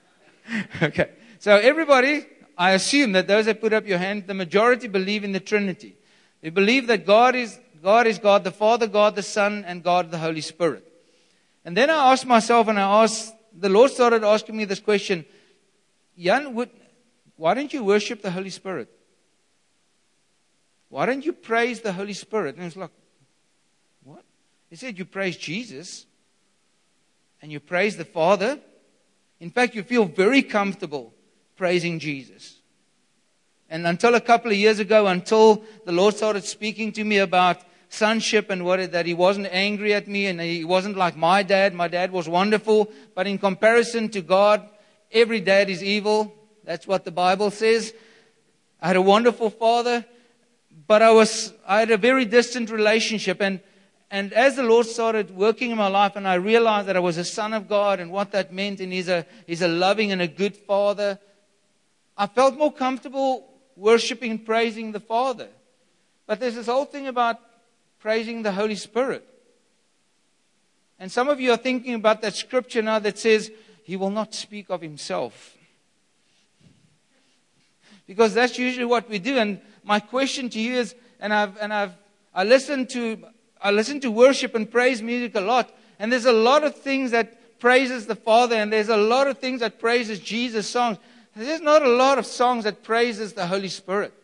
okay. 0.82 1.10
So 1.40 1.56
everybody, 1.56 2.24
I 2.56 2.72
assume 2.72 3.12
that 3.12 3.26
those 3.26 3.46
that 3.46 3.60
put 3.60 3.72
up 3.72 3.86
your 3.86 3.98
hand, 3.98 4.28
the 4.28 4.34
majority 4.34 4.86
believe 4.86 5.24
in 5.24 5.32
the 5.32 5.40
Trinity. 5.40 5.96
They 6.40 6.50
believe 6.50 6.86
that 6.86 7.04
God 7.04 7.34
is 7.34 7.58
God 7.82 8.06
is 8.06 8.18
God 8.18 8.44
the 8.44 8.50
Father, 8.50 8.86
God 8.86 9.16
the 9.16 9.22
Son, 9.22 9.64
and 9.66 9.82
God 9.82 10.10
the 10.10 10.18
Holy 10.18 10.40
Spirit. 10.40 10.84
And 11.64 11.76
then 11.76 11.90
I 11.90 12.12
asked 12.12 12.26
myself, 12.26 12.68
and 12.68 12.78
I 12.78 13.02
asked, 13.02 13.34
the 13.52 13.68
Lord 13.68 13.90
started 13.90 14.24
asking 14.24 14.56
me 14.56 14.64
this 14.64 14.80
question 14.80 15.24
Jan, 16.18 16.54
would, 16.54 16.70
why 17.36 17.54
don't 17.54 17.72
you 17.72 17.84
worship 17.84 18.22
the 18.22 18.30
Holy 18.30 18.50
Spirit? 18.50 18.88
Why 20.88 21.06
don't 21.06 21.24
you 21.24 21.32
praise 21.32 21.80
the 21.80 21.92
Holy 21.92 22.12
Spirit? 22.12 22.56
And 22.56 22.66
it's 22.66 22.76
like? 22.76 22.90
He 24.70 24.76
said, 24.76 24.98
You 24.98 25.04
praise 25.04 25.36
Jesus 25.36 26.06
and 27.42 27.52
you 27.52 27.60
praise 27.60 27.96
the 27.96 28.04
Father. 28.04 28.58
In 29.40 29.50
fact, 29.50 29.74
you 29.74 29.82
feel 29.82 30.04
very 30.04 30.42
comfortable 30.42 31.12
praising 31.56 31.98
Jesus. 31.98 32.60
And 33.68 33.86
until 33.86 34.14
a 34.14 34.20
couple 34.20 34.50
of 34.50 34.56
years 34.56 34.78
ago, 34.78 35.06
until 35.06 35.64
the 35.84 35.92
Lord 35.92 36.16
started 36.16 36.44
speaking 36.44 36.92
to 36.92 37.04
me 37.04 37.18
about 37.18 37.58
sonship 37.88 38.50
and 38.50 38.64
what 38.64 38.80
it, 38.80 38.92
that 38.92 39.06
he 39.06 39.14
wasn't 39.14 39.48
angry 39.50 39.94
at 39.94 40.08
me 40.08 40.26
and 40.26 40.40
he 40.40 40.64
wasn't 40.64 40.96
like 40.96 41.16
my 41.16 41.42
dad. 41.42 41.74
My 41.74 41.88
dad 41.88 42.12
was 42.12 42.28
wonderful, 42.28 42.90
but 43.14 43.26
in 43.26 43.38
comparison 43.38 44.08
to 44.10 44.20
God, 44.20 44.68
every 45.10 45.40
dad 45.40 45.70
is 45.70 45.82
evil. 45.82 46.34
That's 46.64 46.86
what 46.86 47.04
the 47.04 47.10
Bible 47.10 47.50
says. 47.50 47.94
I 48.80 48.88
had 48.88 48.96
a 48.96 49.02
wonderful 49.02 49.50
father, 49.50 50.04
but 50.86 51.02
I 51.02 51.10
was 51.12 51.52
I 51.66 51.80
had 51.80 51.90
a 51.90 51.96
very 51.96 52.24
distant 52.24 52.70
relationship 52.70 53.40
and 53.40 53.60
and 54.16 54.32
as 54.32 54.56
the 54.56 54.62
Lord 54.62 54.86
started 54.86 55.36
working 55.36 55.70
in 55.72 55.76
my 55.76 55.88
life 55.88 56.16
and 56.16 56.26
I 56.26 56.36
realized 56.36 56.88
that 56.88 56.96
I 56.96 57.00
was 57.00 57.18
a 57.18 57.24
son 57.24 57.52
of 57.52 57.68
God 57.68 58.00
and 58.00 58.10
what 58.10 58.32
that 58.32 58.50
meant 58.50 58.80
and 58.80 58.90
he's 58.90 59.08
a 59.08 59.26
he's 59.46 59.60
a 59.60 59.68
loving 59.68 60.10
and 60.10 60.22
a 60.22 60.26
good 60.26 60.56
father, 60.56 61.18
I 62.16 62.26
felt 62.26 62.56
more 62.56 62.72
comfortable 62.72 63.46
worshiping 63.76 64.30
and 64.30 64.46
praising 64.46 64.92
the 64.92 65.00
Father. 65.00 65.48
But 66.26 66.40
there's 66.40 66.54
this 66.54 66.64
whole 66.64 66.86
thing 66.86 67.06
about 67.08 67.36
praising 68.00 68.42
the 68.42 68.52
Holy 68.52 68.74
Spirit. 68.74 69.22
And 70.98 71.12
some 71.12 71.28
of 71.28 71.38
you 71.38 71.52
are 71.52 71.58
thinking 71.58 71.92
about 71.92 72.22
that 72.22 72.34
scripture 72.34 72.80
now 72.80 72.98
that 73.00 73.18
says, 73.18 73.50
He 73.84 73.96
will 73.96 74.08
not 74.10 74.32
speak 74.32 74.70
of 74.70 74.80
Himself. 74.80 75.58
Because 78.06 78.32
that's 78.32 78.58
usually 78.58 78.86
what 78.86 79.10
we 79.10 79.18
do. 79.18 79.36
And 79.36 79.60
my 79.84 80.00
question 80.00 80.48
to 80.48 80.58
you 80.58 80.76
is, 80.76 80.94
and 81.20 81.34
I've, 81.34 81.58
and 81.58 81.70
I've, 81.70 81.92
I 82.34 82.44
listen 82.44 82.86
to, 82.88 83.18
I 83.66 83.72
listen 83.72 83.98
to 84.02 84.12
worship 84.12 84.54
and 84.54 84.70
praise 84.70 85.02
music 85.02 85.34
a 85.34 85.40
lot. 85.40 85.76
And 85.98 86.12
there's 86.12 86.24
a 86.24 86.30
lot 86.30 86.62
of 86.62 86.76
things 86.76 87.10
that 87.10 87.58
praises 87.58 88.06
the 88.06 88.14
Father, 88.14 88.54
and 88.54 88.72
there's 88.72 88.90
a 88.90 88.96
lot 88.96 89.26
of 89.26 89.38
things 89.38 89.58
that 89.58 89.80
praises 89.80 90.20
Jesus 90.20 90.70
songs. 90.70 90.98
There's 91.34 91.60
not 91.60 91.82
a 91.82 91.88
lot 91.88 92.16
of 92.16 92.26
songs 92.26 92.62
that 92.62 92.84
praises 92.84 93.32
the 93.32 93.44
Holy 93.44 93.66
Spirit. 93.66 94.14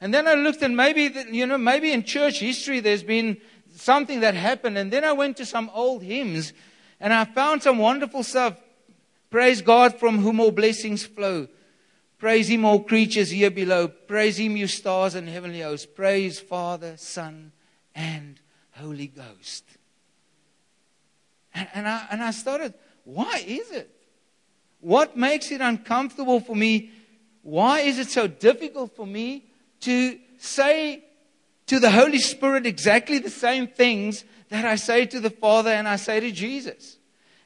And 0.00 0.14
then 0.14 0.26
I 0.26 0.32
looked 0.32 0.62
and 0.62 0.74
maybe, 0.74 1.14
you 1.30 1.46
know, 1.46 1.58
maybe 1.58 1.92
in 1.92 2.04
church 2.04 2.40
history 2.40 2.80
there's 2.80 3.02
been 3.02 3.36
something 3.74 4.20
that 4.20 4.32
happened. 4.32 4.78
And 4.78 4.90
then 4.90 5.04
I 5.04 5.12
went 5.12 5.36
to 5.36 5.44
some 5.44 5.70
old 5.74 6.02
hymns 6.02 6.54
and 7.00 7.12
I 7.12 7.26
found 7.26 7.62
some 7.62 7.76
wonderful 7.76 8.22
stuff. 8.22 8.56
Praise 9.28 9.60
God 9.60 10.00
from 10.00 10.20
whom 10.20 10.40
all 10.40 10.52
blessings 10.52 11.04
flow. 11.04 11.48
Praise 12.18 12.48
Him, 12.48 12.64
all 12.64 12.80
creatures 12.80 13.28
here 13.28 13.50
below. 13.50 13.88
Praise 13.88 14.38
Him, 14.38 14.56
you 14.56 14.68
stars 14.68 15.14
and 15.14 15.28
heavenly 15.28 15.60
hosts. 15.60 15.86
Praise 15.86 16.40
Father, 16.40 16.96
Son, 16.96 17.52
and 17.94 18.40
Holy 18.80 19.08
Ghost. 19.08 19.64
And, 21.54 21.68
and, 21.74 21.88
I, 21.88 22.06
and 22.10 22.22
I 22.22 22.30
started, 22.30 22.74
why 23.04 23.42
is 23.46 23.70
it? 23.70 23.90
What 24.80 25.16
makes 25.16 25.50
it 25.50 25.60
uncomfortable 25.60 26.40
for 26.40 26.56
me? 26.56 26.90
Why 27.42 27.80
is 27.80 27.98
it 27.98 28.08
so 28.08 28.26
difficult 28.26 28.96
for 28.96 29.06
me 29.06 29.44
to 29.80 30.18
say 30.38 31.04
to 31.66 31.78
the 31.78 31.90
Holy 31.90 32.18
Spirit 32.18 32.66
exactly 32.66 33.18
the 33.18 33.30
same 33.30 33.66
things 33.66 34.24
that 34.48 34.64
I 34.64 34.76
say 34.76 35.06
to 35.06 35.20
the 35.20 35.30
Father 35.30 35.70
and 35.70 35.86
I 35.86 35.96
say 35.96 36.20
to 36.20 36.30
Jesus? 36.30 36.98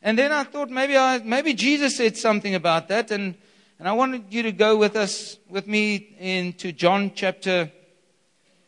And 0.02 0.18
then 0.18 0.32
I 0.32 0.44
thought 0.44 0.70
maybe 0.70 0.96
I, 0.96 1.18
maybe 1.18 1.54
Jesus 1.54 1.96
said 1.96 2.16
something 2.16 2.54
about 2.54 2.88
that, 2.88 3.10
and 3.10 3.34
and 3.78 3.88
I 3.88 3.92
wanted 3.92 4.32
you 4.32 4.42
to 4.44 4.52
go 4.52 4.76
with 4.76 4.96
us, 4.96 5.36
with 5.48 5.66
me, 5.66 6.16
into 6.18 6.72
John 6.72 7.10
chapter, 7.14 7.72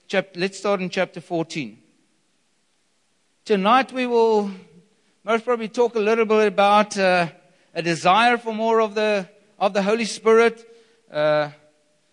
chapter 0.09 0.41
let's 0.41 0.59
start 0.59 0.81
in 0.81 0.91
chapter 0.91 1.21
14. 1.21 1.79
Tonight 3.47 3.93
we 3.93 4.07
will 4.07 4.51
most 5.23 5.45
probably 5.45 5.69
talk 5.69 5.95
a 5.95 6.01
little 6.01 6.25
bit 6.25 6.49
about 6.49 6.99
uh, 6.99 7.29
a 7.75 7.81
desire 7.81 8.39
for 8.39 8.53
more 8.53 8.81
of 8.81 8.97
the, 8.97 9.29
of 9.57 9.73
the 9.73 9.83
Holy 9.83 10.05
Spirit, 10.05 10.69
uh, 11.13 11.51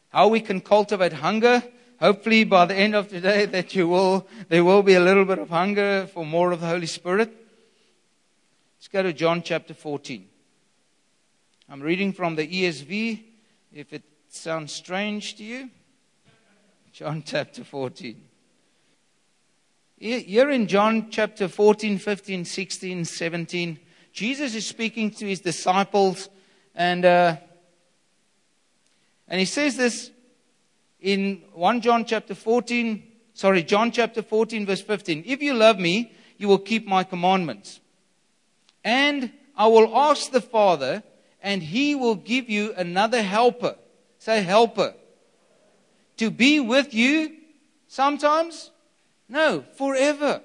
how 0.10 0.28
we 0.28 0.42
can 0.42 0.62
cultivate 0.62 1.12
hunger. 1.12 1.64
Hopefully 2.00 2.44
by 2.44 2.66
the 2.66 2.76
end 2.76 2.94
of 2.94 3.10
today 3.10 3.46
that 3.48 3.74
you 3.74 3.88
will, 3.88 4.28
there 4.48 4.64
will 4.64 4.84
be 4.84 4.94
a 4.94 5.00
little 5.00 5.26
bit 5.26 5.40
of 5.40 5.50
hunger 5.50 6.08
for 6.14 6.24
more 6.24 6.52
of 6.52 6.62
the 6.62 6.68
Holy 6.68 6.86
Spirit. 6.86 7.34
Let's 8.78 8.88
go 8.90 9.02
to 9.02 9.12
John 9.12 9.42
chapter 9.42 9.74
14. 9.74 10.28
I'm 11.68 11.82
reading 11.82 12.14
from 12.14 12.36
the 12.36 12.48
ESV. 12.48 13.24
If 13.74 13.92
it 13.92 14.04
sounds 14.30 14.72
strange 14.72 15.36
to 15.38 15.44
you, 15.44 15.72
John 16.92 17.24
chapter 17.26 17.64
14. 17.64 18.22
Here 20.04 20.50
in 20.50 20.68
John 20.68 21.12
chapter 21.12 21.48
14, 21.48 21.98
15, 21.98 22.44
16, 22.44 23.06
17, 23.06 23.80
Jesus 24.12 24.54
is 24.54 24.68
speaking 24.68 25.12
to 25.12 25.26
his 25.26 25.40
disciples, 25.40 26.28
and, 26.76 27.06
uh, 27.06 27.38
and 29.30 29.40
he 29.40 29.46
says 29.46 29.78
this 29.78 30.12
in 31.00 31.42
1 31.54 31.80
John 31.80 32.04
chapter 32.04 32.36
14, 32.36 33.02
sorry, 33.34 33.64
John 33.64 33.92
chapter 33.92 34.22
14, 34.22 34.66
verse 34.66 34.82
15. 34.82 35.24
If 35.26 35.42
you 35.42 35.54
love 35.54 35.80
me, 35.80 36.12
you 36.38 36.50
will 36.50 36.60
keep 36.60 36.86
my 36.86 37.06
commandments. 37.06 37.80
And 38.84 39.32
I 39.56 39.68
will 39.68 39.98
ask 39.98 40.32
the 40.32 40.42
Father, 40.42 41.02
and 41.42 41.64
he 41.64 41.96
will 41.96 42.16
give 42.16 42.50
you 42.50 42.74
another 42.74 43.22
helper. 43.22 43.78
Say, 44.20 44.42
helper. 44.42 44.96
To 46.18 46.30
be 46.30 46.60
with 46.60 46.94
you 46.94 47.38
sometimes? 47.88 48.70
No, 49.30 49.64
forever. 49.78 50.42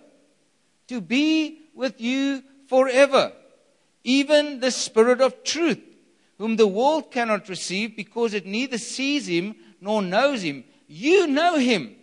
To 0.89 1.01
be 1.01 1.61
with 1.75 2.01
you 2.01 2.43
forever. 2.69 3.33
Even 4.05 4.61
the 4.61 4.71
Spirit 4.71 5.21
of 5.21 5.45
truth, 5.45 5.81
whom 6.39 6.57
the 6.57 6.67
world 6.67 7.11
cannot 7.11 7.49
receive 7.49 7.97
because 7.97 8.33
it 8.35 8.47
neither 8.47 8.79
sees 8.79 9.27
him 9.27 9.57
nor 9.81 10.03
knows 10.03 10.43
him. 10.43 10.65
You 10.87 11.27
know 11.27 11.57
him, 11.57 11.97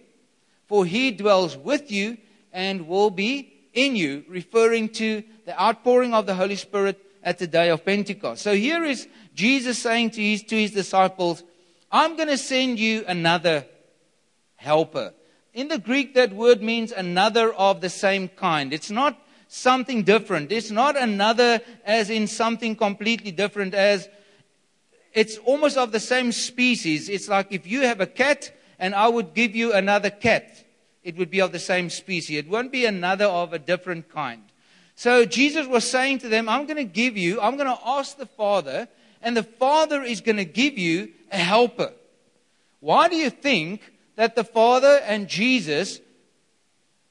for 0.68 0.86
he 0.86 1.12
dwells 1.12 1.58
with 1.58 1.92
you 1.92 2.18
and 2.54 2.88
will 2.88 3.10
be 3.10 3.54
in 3.74 3.96
you, 3.96 4.24
referring 4.28 4.90
to 4.90 5.24
the 5.46 5.62
outpouring 5.62 6.14
of 6.14 6.26
the 6.26 6.36
Holy 6.36 6.56
Spirit 6.56 7.00
at 7.24 7.40
the 7.40 7.48
day 7.48 7.70
of 7.70 7.84
Pentecost. 7.84 8.42
So 8.42 8.54
here 8.54 8.86
is 8.86 9.08
Jesus 9.34 9.80
saying 9.80 10.12
to 10.12 10.22
his, 10.22 10.44
to 10.44 10.56
his 10.56 10.72
disciples, 10.72 11.44
I'm 11.92 12.16
going 12.16 12.30
to 12.30 12.38
send 12.38 12.80
you 12.80 13.04
another 13.08 13.66
helper. 14.56 15.14
In 15.56 15.70
the 15.70 15.78
Greek, 15.80 16.16
that 16.16 16.34
word 16.34 16.62
means 16.62 16.92
another 16.92 17.54
of 17.54 17.80
the 17.80 17.90
same 17.90 18.28
kind. 18.28 18.74
It's 18.74 18.92
not 18.92 19.18
something 19.48 20.04
different. 20.04 20.52
It's 20.52 20.70
not 20.70 20.98
another 21.02 21.62
as 21.86 22.10
in 22.10 22.28
something 22.28 22.76
completely 22.76 23.32
different 23.32 23.74
as 23.74 24.10
it's 25.14 25.38
almost 25.38 25.78
of 25.78 25.94
the 25.94 26.00
same 26.02 26.34
species. 26.34 27.08
It's 27.08 27.30
like 27.30 27.54
if 27.54 27.66
you 27.66 27.82
have 27.84 28.02
a 28.02 28.06
cat 28.06 28.52
and 28.78 28.94
I 28.94 29.08
would 29.08 29.34
give 29.34 29.56
you 29.56 29.72
another 29.72 30.10
cat, 30.10 30.66
it 31.04 31.16
would 31.16 31.32
be 31.32 31.40
of 31.40 31.54
the 31.54 31.60
same 31.60 31.90
species. 31.90 32.38
It 32.38 32.50
won't 32.50 32.74
be 32.74 32.86
another 32.86 33.26
of 33.26 33.54
a 33.54 33.60
different 33.60 34.10
kind. 34.10 34.44
So 34.96 35.24
Jesus 35.24 35.68
was 35.68 35.90
saying 35.90 36.20
to 36.20 36.28
them, 36.28 36.50
I'm 36.50 36.66
going 36.66 36.76
to 36.76 36.84
give 36.84 37.16
you, 37.16 37.40
I'm 37.40 37.56
going 37.56 37.74
to 37.74 37.88
ask 37.88 38.18
the 38.18 38.26
Father, 38.26 38.90
and 39.22 39.38
the 39.38 39.44
Father 39.44 40.04
is 40.04 40.20
going 40.20 40.36
to 40.36 40.46
give 40.46 40.78
you 40.78 41.14
a 41.32 41.38
helper. 41.38 41.94
Why 42.82 43.08
do 43.08 43.16
you 43.16 43.30
think 43.30 43.80
that 44.16 44.36
the 44.36 44.44
Father 44.44 45.00
and 45.06 45.28
Jesus 45.28 46.00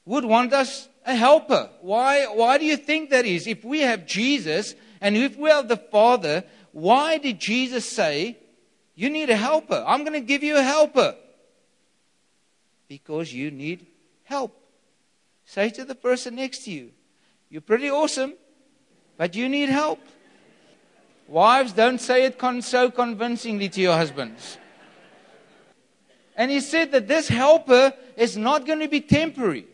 would 0.05 0.25
want 0.25 0.53
us 0.53 0.89
a 1.05 1.15
helper? 1.15 1.71
Why, 1.81 2.25
why 2.27 2.59
do 2.59 2.65
you 2.65 2.77
think 2.77 3.11
that 3.11 3.27
is? 3.27 3.47
If 3.47 3.65
we 3.65 3.81
have 3.81 4.07
Jesus 4.07 4.75
and 5.01 5.17
if 5.17 5.37
we 5.37 5.51
have 5.51 5.69
the 5.69 5.77
Father, 5.77 6.45
why 6.73 7.19
did 7.19 7.39
Jesus 7.39 7.89
say, 7.89 8.39
You 8.95 9.11
need 9.11 9.31
a 9.31 9.37
helper? 9.37 9.85
I'm 9.87 10.01
going 10.01 10.15
to 10.15 10.27
give 10.27 10.43
you 10.43 10.57
a 10.57 10.63
helper. 10.63 11.15
Because 12.89 13.33
you 13.33 13.51
need 13.51 13.87
help. 14.25 14.57
Say 15.45 15.71
to 15.71 15.85
the 15.85 15.95
person 15.95 16.37
next 16.37 16.65
to 16.65 16.71
you, 16.71 16.91
you're 17.51 17.61
pretty 17.61 17.91
awesome, 17.91 18.35
but 19.17 19.35
you 19.35 19.49
need 19.49 19.69
help. 19.69 20.01
Wives, 21.29 21.73
don't 21.73 22.01
say 22.01 22.25
it 22.25 22.39
con- 22.39 22.63
so 22.63 22.91
convincingly 22.91 23.69
to 23.71 23.81
your 23.81 23.97
husbands. 23.97 24.59
And 26.37 26.51
he 26.51 26.61
said 26.61 26.93
that 26.93 27.09
this 27.09 27.29
helper 27.29 27.93
is 28.17 28.37
not 28.37 28.67
going 28.67 28.81
to 28.81 28.89
be 28.89 29.01
temporary. 29.01 29.67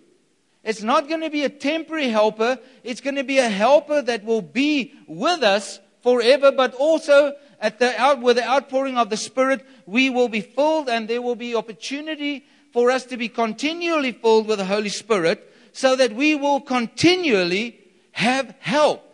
It's 0.63 0.83
not 0.83 1.09
going 1.09 1.23
to 1.23 1.31
be 1.31 1.45
a 1.45 1.49
temporary 1.49 2.09
helper. 2.09 2.59
It's 2.85 3.01
going 3.01 3.17
to 3.17 3.25
be 3.25 3.39
a 3.39 3.49
helper 3.49 4.03
that 4.03 4.25
will 4.25 4.43
be 4.43 4.93
with 5.07 5.43
us 5.43 5.81
forever, 6.03 6.53
but 6.53 6.75
also 6.75 7.35
at 7.61 7.79
the 7.79 7.99
out, 8.01 8.21
with 8.21 8.37
the 8.37 8.47
outpouring 8.47 8.99
of 8.99 9.11
the 9.11 9.17
Spirit, 9.17 9.65
we 9.87 10.11
will 10.11 10.29
be 10.29 10.41
filled 10.41 10.89
and 10.89 11.09
there 11.09 11.23
will 11.23 11.37
be 11.37 11.55
opportunity 11.55 12.45
for 12.73 12.91
us 12.91 13.05
to 13.07 13.17
be 13.17 13.29
continually 13.29 14.13
filled 14.13 14.47
with 14.47 14.59
the 14.59 14.65
Holy 14.65 14.89
Spirit 14.89 15.53
so 15.73 15.97
that 15.97 16.13
we 16.13 16.35
will 16.35 16.61
continually 16.61 17.79
have 18.13 18.55
help. 18.61 19.05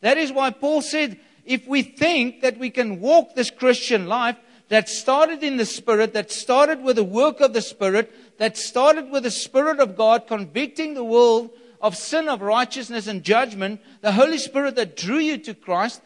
That 0.00 0.18
is 0.18 0.32
why 0.32 0.50
Paul 0.50 0.82
said, 0.82 1.18
if 1.44 1.66
we 1.66 1.82
think 1.82 2.40
that 2.42 2.58
we 2.58 2.70
can 2.70 3.00
walk 3.00 3.34
this 3.34 3.50
Christian 3.50 4.06
life 4.06 4.36
that 4.68 4.88
started 4.88 5.42
in 5.42 5.56
the 5.56 5.66
Spirit, 5.66 6.14
that 6.14 6.30
started 6.30 6.82
with 6.82 6.96
the 6.96 7.04
work 7.04 7.40
of 7.40 7.52
the 7.52 7.62
Spirit, 7.62 8.38
that 8.38 8.56
started 8.56 9.10
with 9.10 9.22
the 9.22 9.30
Spirit 9.30 9.78
of 9.78 9.96
God 9.96 10.26
convicting 10.26 10.94
the 10.94 11.04
world 11.04 11.50
of 11.80 11.96
sin, 11.96 12.28
of 12.28 12.40
righteousness, 12.40 13.06
and 13.06 13.22
judgment, 13.22 13.80
the 14.00 14.12
Holy 14.12 14.38
Spirit 14.38 14.76
that 14.76 14.96
drew 14.96 15.18
you 15.18 15.36
to 15.38 15.54
Christ, 15.54 16.00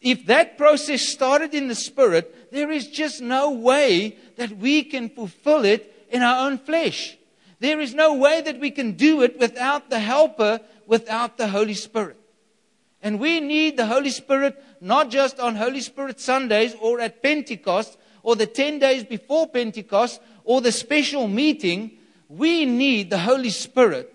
if 0.00 0.26
that 0.26 0.56
process 0.56 1.02
started 1.02 1.54
in 1.54 1.66
the 1.66 1.74
Spirit, 1.74 2.52
there 2.52 2.70
is 2.70 2.88
just 2.88 3.20
no 3.20 3.50
way 3.50 4.16
that 4.36 4.56
we 4.56 4.84
can 4.84 5.08
fulfill 5.08 5.64
it 5.64 6.06
in 6.10 6.22
our 6.22 6.46
own 6.46 6.58
flesh. 6.58 7.16
There 7.58 7.80
is 7.80 7.94
no 7.94 8.14
way 8.14 8.40
that 8.40 8.60
we 8.60 8.70
can 8.70 8.92
do 8.92 9.22
it 9.22 9.40
without 9.40 9.90
the 9.90 9.98
helper, 9.98 10.60
without 10.86 11.36
the 11.36 11.48
Holy 11.48 11.74
Spirit. 11.74 12.16
And 13.02 13.18
we 13.18 13.40
need 13.40 13.76
the 13.76 13.86
Holy 13.86 14.10
Spirit 14.10 14.62
not 14.80 15.10
just 15.10 15.40
on 15.40 15.56
Holy 15.56 15.80
Spirit 15.80 16.20
Sundays 16.20 16.74
or 16.80 17.00
at 17.00 17.22
Pentecost 17.22 17.98
or 18.22 18.36
the 18.36 18.46
10 18.46 18.78
days 18.78 19.04
before 19.04 19.48
Pentecost 19.48 20.20
or 20.44 20.60
the 20.60 20.72
special 20.72 21.28
meeting. 21.28 21.98
We 22.28 22.64
need 22.64 23.10
the 23.10 23.18
Holy 23.18 23.50
Spirit 23.50 24.12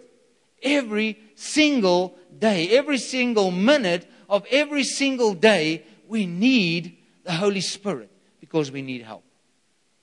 every 0.61 1.19
single 1.35 2.15
day, 2.37 2.69
every 2.69 2.97
single 2.97 3.51
minute 3.51 4.09
of 4.29 4.45
every 4.49 4.83
single 4.83 5.33
day. 5.33 5.83
We 6.07 6.25
need 6.25 6.97
the 7.23 7.33
Holy 7.33 7.61
Spirit 7.61 8.09
because 8.39 8.71
we 8.71 8.81
need 8.81 9.01
help. 9.01 9.23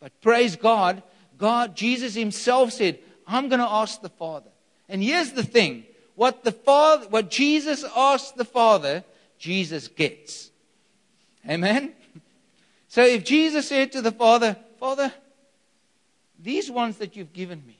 But 0.01 0.21
praise 0.21 0.57
God, 0.57 1.03
God, 1.37 1.77
Jesus 1.77 2.15
Himself 2.15 2.73
said, 2.73 2.99
I'm 3.27 3.49
going 3.49 3.61
to 3.61 3.69
ask 3.69 4.01
the 4.01 4.09
Father. 4.09 4.51
And 4.89 5.03
here's 5.03 5.33
the 5.33 5.45
thing 5.45 5.85
what 6.17 6.45
the 6.45 6.53
Father, 6.53 7.07
what 7.09 7.31
Jesus 7.31 7.85
asks 7.97 8.33
the 8.33 8.45
Father, 8.45 9.05
Jesus 9.39 9.89
gets. 9.89 10.50
Amen? 11.49 11.93
So 12.89 13.05
if 13.05 13.25
Jesus 13.25 13.69
said 13.69 13.93
to 13.93 14.03
the 14.03 14.13
Father, 14.13 14.57
Father, 14.79 15.13
these 16.39 16.71
ones 16.71 16.97
that 16.99 17.17
you've 17.17 17.33
given 17.33 17.63
me, 17.67 17.79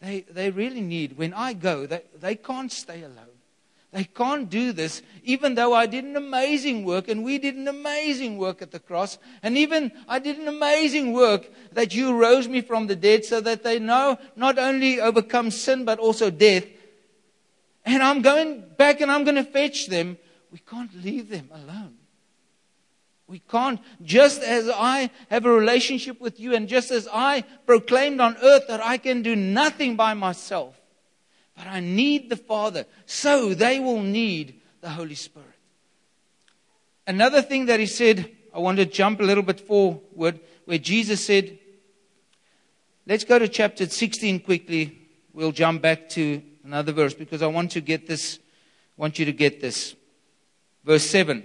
they, 0.00 0.20
they 0.30 0.50
really 0.50 0.80
need, 0.80 1.16
when 1.16 1.32
I 1.32 1.52
go, 1.54 1.86
they, 1.86 2.02
they 2.20 2.34
can't 2.36 2.70
stay 2.70 3.02
alone. 3.02 3.34
They 3.94 4.04
can't 4.04 4.50
do 4.50 4.72
this, 4.72 5.02
even 5.22 5.54
though 5.54 5.72
I 5.72 5.86
did 5.86 6.04
an 6.04 6.16
amazing 6.16 6.84
work 6.84 7.08
and 7.08 7.22
we 7.22 7.38
did 7.38 7.54
an 7.54 7.68
amazing 7.68 8.38
work 8.38 8.60
at 8.60 8.72
the 8.72 8.80
cross. 8.80 9.18
And 9.40 9.56
even 9.56 9.92
I 10.08 10.18
did 10.18 10.36
an 10.36 10.48
amazing 10.48 11.12
work 11.12 11.48
that 11.72 11.94
you 11.94 12.16
rose 12.16 12.48
me 12.48 12.60
from 12.60 12.88
the 12.88 12.96
dead 12.96 13.24
so 13.24 13.40
that 13.42 13.62
they 13.62 13.78
know 13.78 14.18
not 14.34 14.58
only 14.58 15.00
overcome 15.00 15.52
sin 15.52 15.84
but 15.84 16.00
also 16.00 16.28
death. 16.28 16.66
And 17.84 18.02
I'm 18.02 18.20
going 18.20 18.64
back 18.76 19.00
and 19.00 19.12
I'm 19.12 19.22
going 19.22 19.36
to 19.36 19.44
fetch 19.44 19.86
them. 19.86 20.18
We 20.50 20.58
can't 20.58 20.90
leave 21.04 21.28
them 21.28 21.48
alone. 21.52 21.94
We 23.26 23.38
can't, 23.38 23.80
just 24.02 24.42
as 24.42 24.68
I 24.68 25.10
have 25.30 25.46
a 25.46 25.50
relationship 25.50 26.20
with 26.20 26.38
you, 26.38 26.54
and 26.54 26.68
just 26.68 26.90
as 26.90 27.08
I 27.10 27.42
proclaimed 27.66 28.20
on 28.20 28.36
earth 28.42 28.64
that 28.68 28.82
I 28.82 28.98
can 28.98 29.22
do 29.22 29.34
nothing 29.34 29.96
by 29.96 30.12
myself, 30.12 30.78
but 31.56 31.66
I 31.66 31.80
need 31.80 32.28
the 32.28 32.36
Father, 32.36 32.84
so 33.06 33.54
they 33.54 33.80
will 33.80 34.02
need 34.02 34.60
the 34.82 34.90
Holy 34.90 35.14
Spirit. 35.14 35.48
Another 37.06 37.40
thing 37.40 37.66
that 37.66 37.80
he 37.80 37.86
said, 37.86 38.30
I 38.54 38.58
want 38.58 38.76
to 38.78 38.84
jump 38.84 39.20
a 39.20 39.24
little 39.24 39.42
bit 39.42 39.60
forward, 39.60 40.40
where 40.66 40.78
Jesus 40.78 41.24
said, 41.24 41.58
let's 43.06 43.24
go 43.24 43.38
to 43.38 43.48
chapter 43.48 43.88
16 43.88 44.40
quickly. 44.40 44.98
We'll 45.32 45.52
jump 45.52 45.80
back 45.80 46.08
to 46.10 46.42
another 46.62 46.92
verse 46.92 47.14
because 47.14 47.42
I 47.42 47.46
want 47.46 47.72
to 47.72 47.80
get 47.80 48.06
this, 48.06 48.38
I 48.98 49.00
want 49.00 49.18
you 49.18 49.24
to 49.24 49.32
get 49.32 49.60
this. 49.60 49.94
Verse 50.84 51.04
7. 51.04 51.42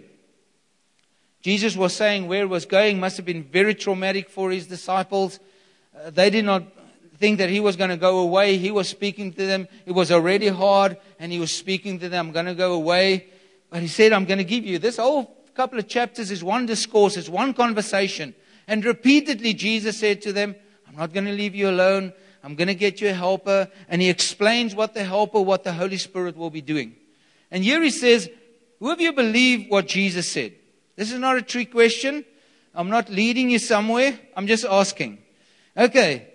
Jesus 1.41 1.77
was 1.77 1.96
saying 1.96 2.27
where 2.27 2.41
he 2.41 2.46
was 2.46 2.65
going 2.65 3.00
must 3.00 3.17
have 3.17 3.25
been 3.25 3.43
very 3.43 3.74
traumatic 3.74 4.29
for 4.29 4.51
his 4.51 4.67
disciples. 4.67 5.39
Uh, 5.96 6.10
they 6.10 6.29
did 6.29 6.46
not 6.46 6.63
think 7.17 7.38
that 7.38 7.50
he 7.50 7.60
was 7.60 7.75
going 7.75 7.89
to 7.89 7.98
go 7.98 8.19
away. 8.19 8.58
He 8.58 8.72
was 8.72 8.89
speaking 8.89 9.31
to 9.34 9.46
them. 9.46 9.67
It 9.86 9.91
was 9.91 10.12
already 10.12 10.48
hard, 10.48 10.98
and 11.19 11.31
he 11.31 11.39
was 11.39 11.51
speaking 11.51 12.00
to 12.00 12.10
them, 12.10 12.27
I'm 12.27 12.34
going 12.34 12.46
to 12.46 12.55
go 12.55 12.74
away. 12.74 13.27
But 13.69 13.81
he 13.81 13.88
said, 13.88 14.13
I'm 14.13 14.25
going 14.25 14.38
to 14.38 14.43
give 14.43 14.65
you 14.65 14.79
this 14.79 14.98
whole 14.98 15.38
couple 15.53 15.77
of 15.77 15.88
chapters 15.88 16.31
is 16.31 16.43
one 16.43 16.65
discourse, 16.65 17.17
it's 17.17 17.27
one 17.27 17.53
conversation. 17.53 18.34
And 18.67 18.86
repeatedly, 18.86 19.53
Jesus 19.53 20.00
said 20.00 20.22
to 20.22 20.31
them, 20.31 20.55
I'm 20.88 20.96
not 20.96 21.12
going 21.12 21.25
to 21.25 21.34
leave 21.34 21.55
you 21.55 21.69
alone. 21.69 22.13
I'm 22.43 22.55
going 22.55 22.67
to 22.67 22.75
get 22.75 23.01
you 23.01 23.10
a 23.10 23.13
helper. 23.13 23.67
And 23.89 24.01
he 24.01 24.10
explains 24.10 24.74
what 24.74 24.93
the 24.93 25.03
helper, 25.03 25.41
what 25.41 25.63
the 25.63 25.74
Holy 25.74 25.98
Spirit 25.98 26.38
will 26.38 26.50
be 26.50 26.62
doing. 26.62 26.96
And 27.51 27.63
here 27.63 27.81
he 27.81 27.89
says, 27.89 28.29
Who 28.79 28.91
of 28.91 29.01
you 29.01 29.12
believe 29.12 29.69
what 29.69 29.88
Jesus 29.88 30.31
said? 30.31 30.53
This 31.00 31.13
is 31.13 31.20
not 31.20 31.38
a 31.38 31.41
trick 31.41 31.72
question. 31.72 32.25
I'm 32.75 32.89
not 32.89 33.08
leading 33.10 33.50
you 33.50 33.58
somewhere. 33.58 34.20
I'm 34.36 34.48
just 34.48 34.65
asking. 34.65 35.20
Okay. 35.77 36.27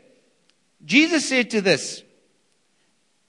Jesus 0.82 1.28
said 1.28 1.50
to 1.50 1.60
this. 1.60 2.02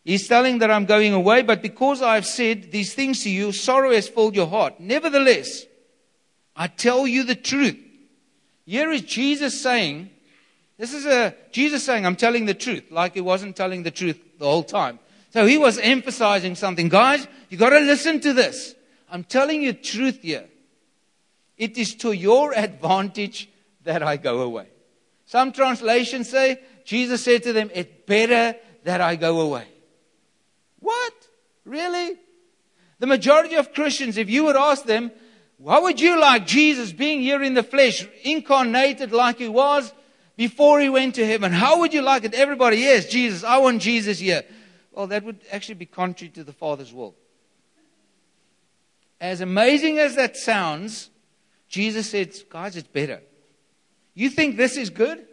He's 0.06 0.30
telling 0.30 0.60
that 0.60 0.72
I'm 0.72 0.86
going 0.86 1.12
away, 1.12 1.42
but 1.42 1.62
because 1.62 2.02
I've 2.02 2.26
said 2.26 2.72
these 2.72 2.94
things 2.94 3.24
to 3.24 3.30
you, 3.30 3.52
sorrow 3.52 3.92
has 3.92 4.08
filled 4.08 4.34
your 4.34 4.48
heart. 4.48 4.80
Nevertheless, 4.80 5.66
I 6.56 6.68
tell 6.68 7.06
you 7.06 7.26
the 7.26 7.36
truth. 7.36 7.84
Here 8.66 8.90
is 8.92 9.02
Jesus 9.02 9.62
saying, 9.62 10.10
this 10.78 10.94
is 10.94 11.06
a 11.06 11.36
Jesus 11.52 11.84
saying, 11.84 12.06
I'm 12.06 12.16
telling 12.16 12.46
the 12.46 12.54
truth, 12.54 12.92
like 12.92 13.14
he 13.14 13.20
wasn't 13.20 13.58
telling 13.58 13.84
the 13.84 13.92
truth 13.92 14.22
the 14.40 14.46
whole 14.46 14.64
time. 14.64 15.00
So 15.32 15.46
he 15.46 15.58
was 15.58 15.80
emphasizing 15.80 16.56
something. 16.56 16.88
Guys, 16.88 17.28
you 17.50 17.58
got 17.58 17.72
to 17.72 17.80
listen 17.80 18.22
to 18.22 18.32
this. 18.32 18.74
I'm 19.12 19.26
telling 19.26 19.62
you 19.62 19.74
truth 19.74 20.22
here. 20.22 20.46
It 21.58 21.78
is 21.78 21.96
to 21.96 22.12
your 22.12 22.54
advantage 22.54 23.50
that 23.84 24.04
I 24.04 24.18
go 24.18 24.42
away. 24.42 24.68
Some 25.26 25.52
translations 25.52 26.30
say, 26.30 26.60
Jesus 26.84 27.24
said 27.24 27.44
to 27.44 27.54
them, 27.54 27.72
It's 27.74 27.92
better 28.06 28.58
that 28.84 29.02
I 29.02 29.16
go 29.16 29.42
away. 29.42 29.68
What? 30.80 31.14
Really? 31.66 32.18
The 33.00 33.08
majority 33.08 33.56
of 33.56 33.74
Christians, 33.74 34.18
if 34.18 34.30
you 34.30 34.46
would 34.46 34.56
ask 34.56 34.86
them, 34.86 35.12
how 35.64 35.84
would 35.84 36.00
you 36.00 36.20
like 36.20 36.46
Jesus 36.46 36.92
being 36.92 37.22
here 37.22 37.42
in 37.42 37.54
the 37.54 37.64
flesh, 37.64 38.08
incarnated 38.24 39.12
like 39.12 39.38
he 39.38 39.48
was 39.48 39.94
before 40.36 40.80
he 40.80 40.90
went 40.90 41.16
to 41.16 41.26
heaven? 41.26 41.52
How 41.52 41.80
would 41.80 41.94
you 41.94 42.02
like 42.02 42.26
it? 42.26 42.34
Everybody, 42.34 42.78
yes, 42.78 43.08
Jesus, 43.08 43.44
I 43.44 43.58
want 43.58 43.82
Jesus 43.82 44.20
here. 44.20 44.44
Well, 44.92 45.08
that 45.08 45.24
would 45.24 45.40
actually 45.52 45.76
be 45.76 45.86
contrary 45.86 46.32
to 46.34 46.44
the 46.44 46.54
Father's 46.54 46.94
will. 46.94 47.16
As 49.20 49.42
amazing 49.42 49.98
as 49.98 50.16
that 50.16 50.36
sounds, 50.36 51.10
Jesus 51.76 52.10
said, 52.10 52.34
Guys, 52.50 52.78
it's 52.78 52.88
better. 52.88 53.22
You 54.14 54.30
think 54.30 54.56
this 54.56 54.78
is 54.78 54.90
good? 54.90 55.28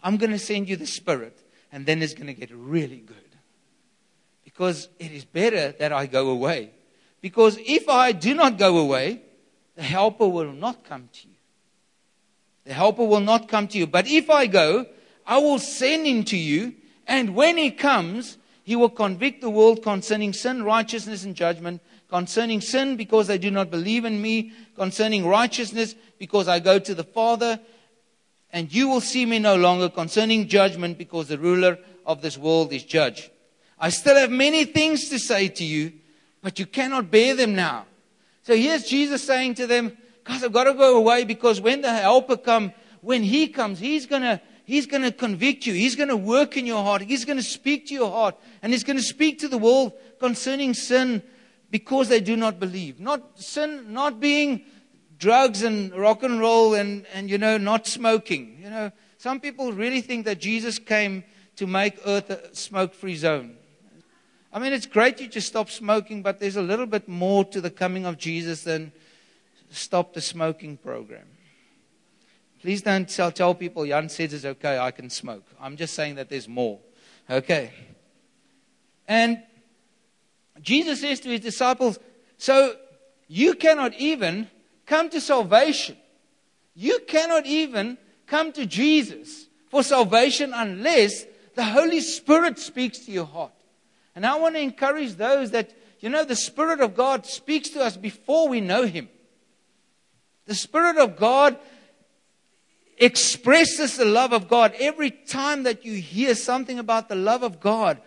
I'm 0.00 0.18
going 0.18 0.30
to 0.30 0.38
send 0.38 0.68
you 0.68 0.76
the 0.76 0.86
Spirit, 0.86 1.36
and 1.72 1.84
then 1.84 2.00
it's 2.00 2.14
going 2.14 2.28
to 2.28 2.32
get 2.32 2.52
really 2.54 2.98
good. 2.98 3.16
Because 4.44 4.88
it 5.00 5.10
is 5.10 5.24
better 5.24 5.72
that 5.80 5.92
I 5.92 6.06
go 6.06 6.30
away. 6.30 6.70
Because 7.20 7.58
if 7.66 7.88
I 7.88 8.12
do 8.12 8.34
not 8.34 8.56
go 8.56 8.78
away, 8.78 9.22
the 9.74 9.82
helper 9.82 10.28
will 10.28 10.52
not 10.52 10.84
come 10.84 11.08
to 11.12 11.26
you. 11.26 11.34
The 12.66 12.72
helper 12.72 13.04
will 13.04 13.18
not 13.18 13.48
come 13.48 13.66
to 13.66 13.76
you. 13.76 13.88
But 13.88 14.06
if 14.06 14.30
I 14.30 14.46
go, 14.46 14.86
I 15.26 15.38
will 15.38 15.58
send 15.58 16.06
him 16.06 16.22
to 16.26 16.36
you, 16.36 16.74
and 17.08 17.34
when 17.34 17.58
he 17.58 17.72
comes, 17.72 18.38
he 18.62 18.76
will 18.76 18.90
convict 18.90 19.40
the 19.40 19.50
world 19.50 19.82
concerning 19.82 20.34
sin, 20.34 20.62
righteousness, 20.62 21.24
and 21.24 21.34
judgment 21.34 21.82
concerning 22.10 22.60
sin 22.60 22.96
because 22.96 23.26
they 23.26 23.38
do 23.38 23.50
not 23.50 23.70
believe 23.70 24.04
in 24.04 24.20
me, 24.20 24.52
concerning 24.76 25.26
righteousness 25.26 25.94
because 26.18 26.48
I 26.48 26.58
go 26.58 26.78
to 26.78 26.94
the 26.94 27.04
Father, 27.04 27.58
and 28.52 28.72
you 28.72 28.88
will 28.88 29.00
see 29.00 29.24
me 29.24 29.38
no 29.38 29.56
longer, 29.56 29.88
concerning 29.88 30.48
judgment 30.48 30.98
because 30.98 31.28
the 31.28 31.38
ruler 31.38 31.78
of 32.04 32.20
this 32.20 32.36
world 32.36 32.72
is 32.72 32.84
judged. 32.84 33.30
I 33.78 33.88
still 33.88 34.16
have 34.16 34.30
many 34.30 34.64
things 34.64 35.08
to 35.08 35.18
say 35.18 35.48
to 35.48 35.64
you, 35.64 35.92
but 36.42 36.58
you 36.58 36.66
cannot 36.66 37.10
bear 37.10 37.34
them 37.34 37.54
now. 37.54 37.86
So 38.42 38.54
here's 38.54 38.84
Jesus 38.84 39.24
saying 39.24 39.54
to 39.54 39.66
them, 39.66 39.96
guys, 40.24 40.42
I've 40.42 40.52
got 40.52 40.64
to 40.64 40.74
go 40.74 40.98
away 40.98 41.24
because 41.24 41.60
when 41.60 41.80
the 41.80 41.92
helper 41.92 42.36
comes, 42.36 42.72
when 43.00 43.22
he 43.22 43.48
comes, 43.48 43.78
he's 43.78 44.06
to 44.06 44.40
He's 44.70 44.86
going 44.86 45.02
to 45.02 45.10
convict 45.10 45.66
you. 45.66 45.74
He's 45.74 45.96
going 45.96 46.10
to 46.10 46.16
work 46.16 46.56
in 46.56 46.64
your 46.64 46.84
heart. 46.84 47.02
He's 47.02 47.24
going 47.24 47.38
to 47.38 47.42
speak 47.42 47.88
to 47.88 47.94
your 47.94 48.08
heart. 48.08 48.36
And 48.62 48.72
he's 48.72 48.84
going 48.84 48.98
to 48.98 49.02
speak 49.02 49.40
to 49.40 49.48
the 49.48 49.58
world 49.58 49.94
concerning 50.20 50.74
sin 50.74 51.24
because 51.70 52.08
they 52.08 52.20
do 52.20 52.36
not 52.36 52.58
believe. 52.58 53.00
Not 53.00 53.40
sin, 53.40 53.92
not 53.92 54.20
being 54.20 54.64
drugs 55.18 55.62
and 55.62 55.94
rock 55.94 56.22
and 56.22 56.40
roll 56.40 56.74
and, 56.74 57.06
and, 57.14 57.30
you 57.30 57.38
know, 57.38 57.58
not 57.58 57.86
smoking. 57.86 58.58
You 58.62 58.70
know, 58.70 58.92
some 59.18 59.40
people 59.40 59.72
really 59.72 60.00
think 60.00 60.24
that 60.24 60.40
Jesus 60.40 60.78
came 60.78 61.24
to 61.56 61.66
make 61.66 61.98
earth 62.06 62.30
a 62.30 62.54
smoke 62.54 62.94
free 62.94 63.16
zone. 63.16 63.56
I 64.52 64.58
mean, 64.58 64.72
it's 64.72 64.86
great 64.86 65.20
you 65.20 65.28
just 65.28 65.46
stop 65.46 65.70
smoking, 65.70 66.22
but 66.22 66.40
there's 66.40 66.56
a 66.56 66.62
little 66.62 66.86
bit 66.86 67.06
more 67.06 67.44
to 67.44 67.60
the 67.60 67.70
coming 67.70 68.04
of 68.04 68.18
Jesus 68.18 68.64
than 68.64 68.92
stop 69.70 70.14
the 70.14 70.20
smoking 70.20 70.76
program. 70.76 71.26
Please 72.60 72.82
don't 72.82 73.08
tell, 73.08 73.30
tell 73.30 73.54
people 73.54 73.86
Jan 73.86 74.08
says 74.08 74.34
it's 74.34 74.44
okay, 74.44 74.78
I 74.78 74.90
can 74.90 75.08
smoke. 75.08 75.46
I'm 75.60 75.76
just 75.76 75.94
saying 75.94 76.16
that 76.16 76.28
there's 76.28 76.48
more. 76.48 76.80
Okay. 77.28 77.70
And 79.06 79.42
Jesus 80.60 81.00
says 81.00 81.20
to 81.20 81.28
his 81.28 81.40
disciples, 81.40 81.98
So 82.36 82.74
you 83.28 83.54
cannot 83.54 83.94
even 83.94 84.48
come 84.86 85.10
to 85.10 85.20
salvation. 85.20 85.96
You 86.74 87.00
cannot 87.06 87.46
even 87.46 87.98
come 88.26 88.52
to 88.52 88.66
Jesus 88.66 89.46
for 89.68 89.82
salvation 89.82 90.52
unless 90.54 91.24
the 91.54 91.64
Holy 91.64 92.00
Spirit 92.00 92.58
speaks 92.58 93.00
to 93.00 93.12
your 93.12 93.26
heart. 93.26 93.52
And 94.14 94.26
I 94.26 94.36
want 94.36 94.54
to 94.56 94.60
encourage 94.60 95.14
those 95.14 95.52
that, 95.52 95.72
you 96.00 96.08
know, 96.08 96.24
the 96.24 96.36
Spirit 96.36 96.80
of 96.80 96.94
God 96.94 97.26
speaks 97.26 97.70
to 97.70 97.82
us 97.82 97.96
before 97.96 98.48
we 98.48 98.60
know 98.60 98.84
Him. 98.84 99.08
The 100.46 100.54
Spirit 100.54 100.96
of 100.96 101.16
God 101.16 101.56
expresses 102.98 103.96
the 103.96 104.04
love 104.04 104.32
of 104.32 104.48
God. 104.48 104.74
Every 104.78 105.10
time 105.10 105.62
that 105.62 105.84
you 105.84 105.94
hear 105.94 106.34
something 106.34 106.78
about 106.78 107.08
the 107.08 107.14
love 107.14 107.42
of 107.42 107.60
God, 107.60 108.00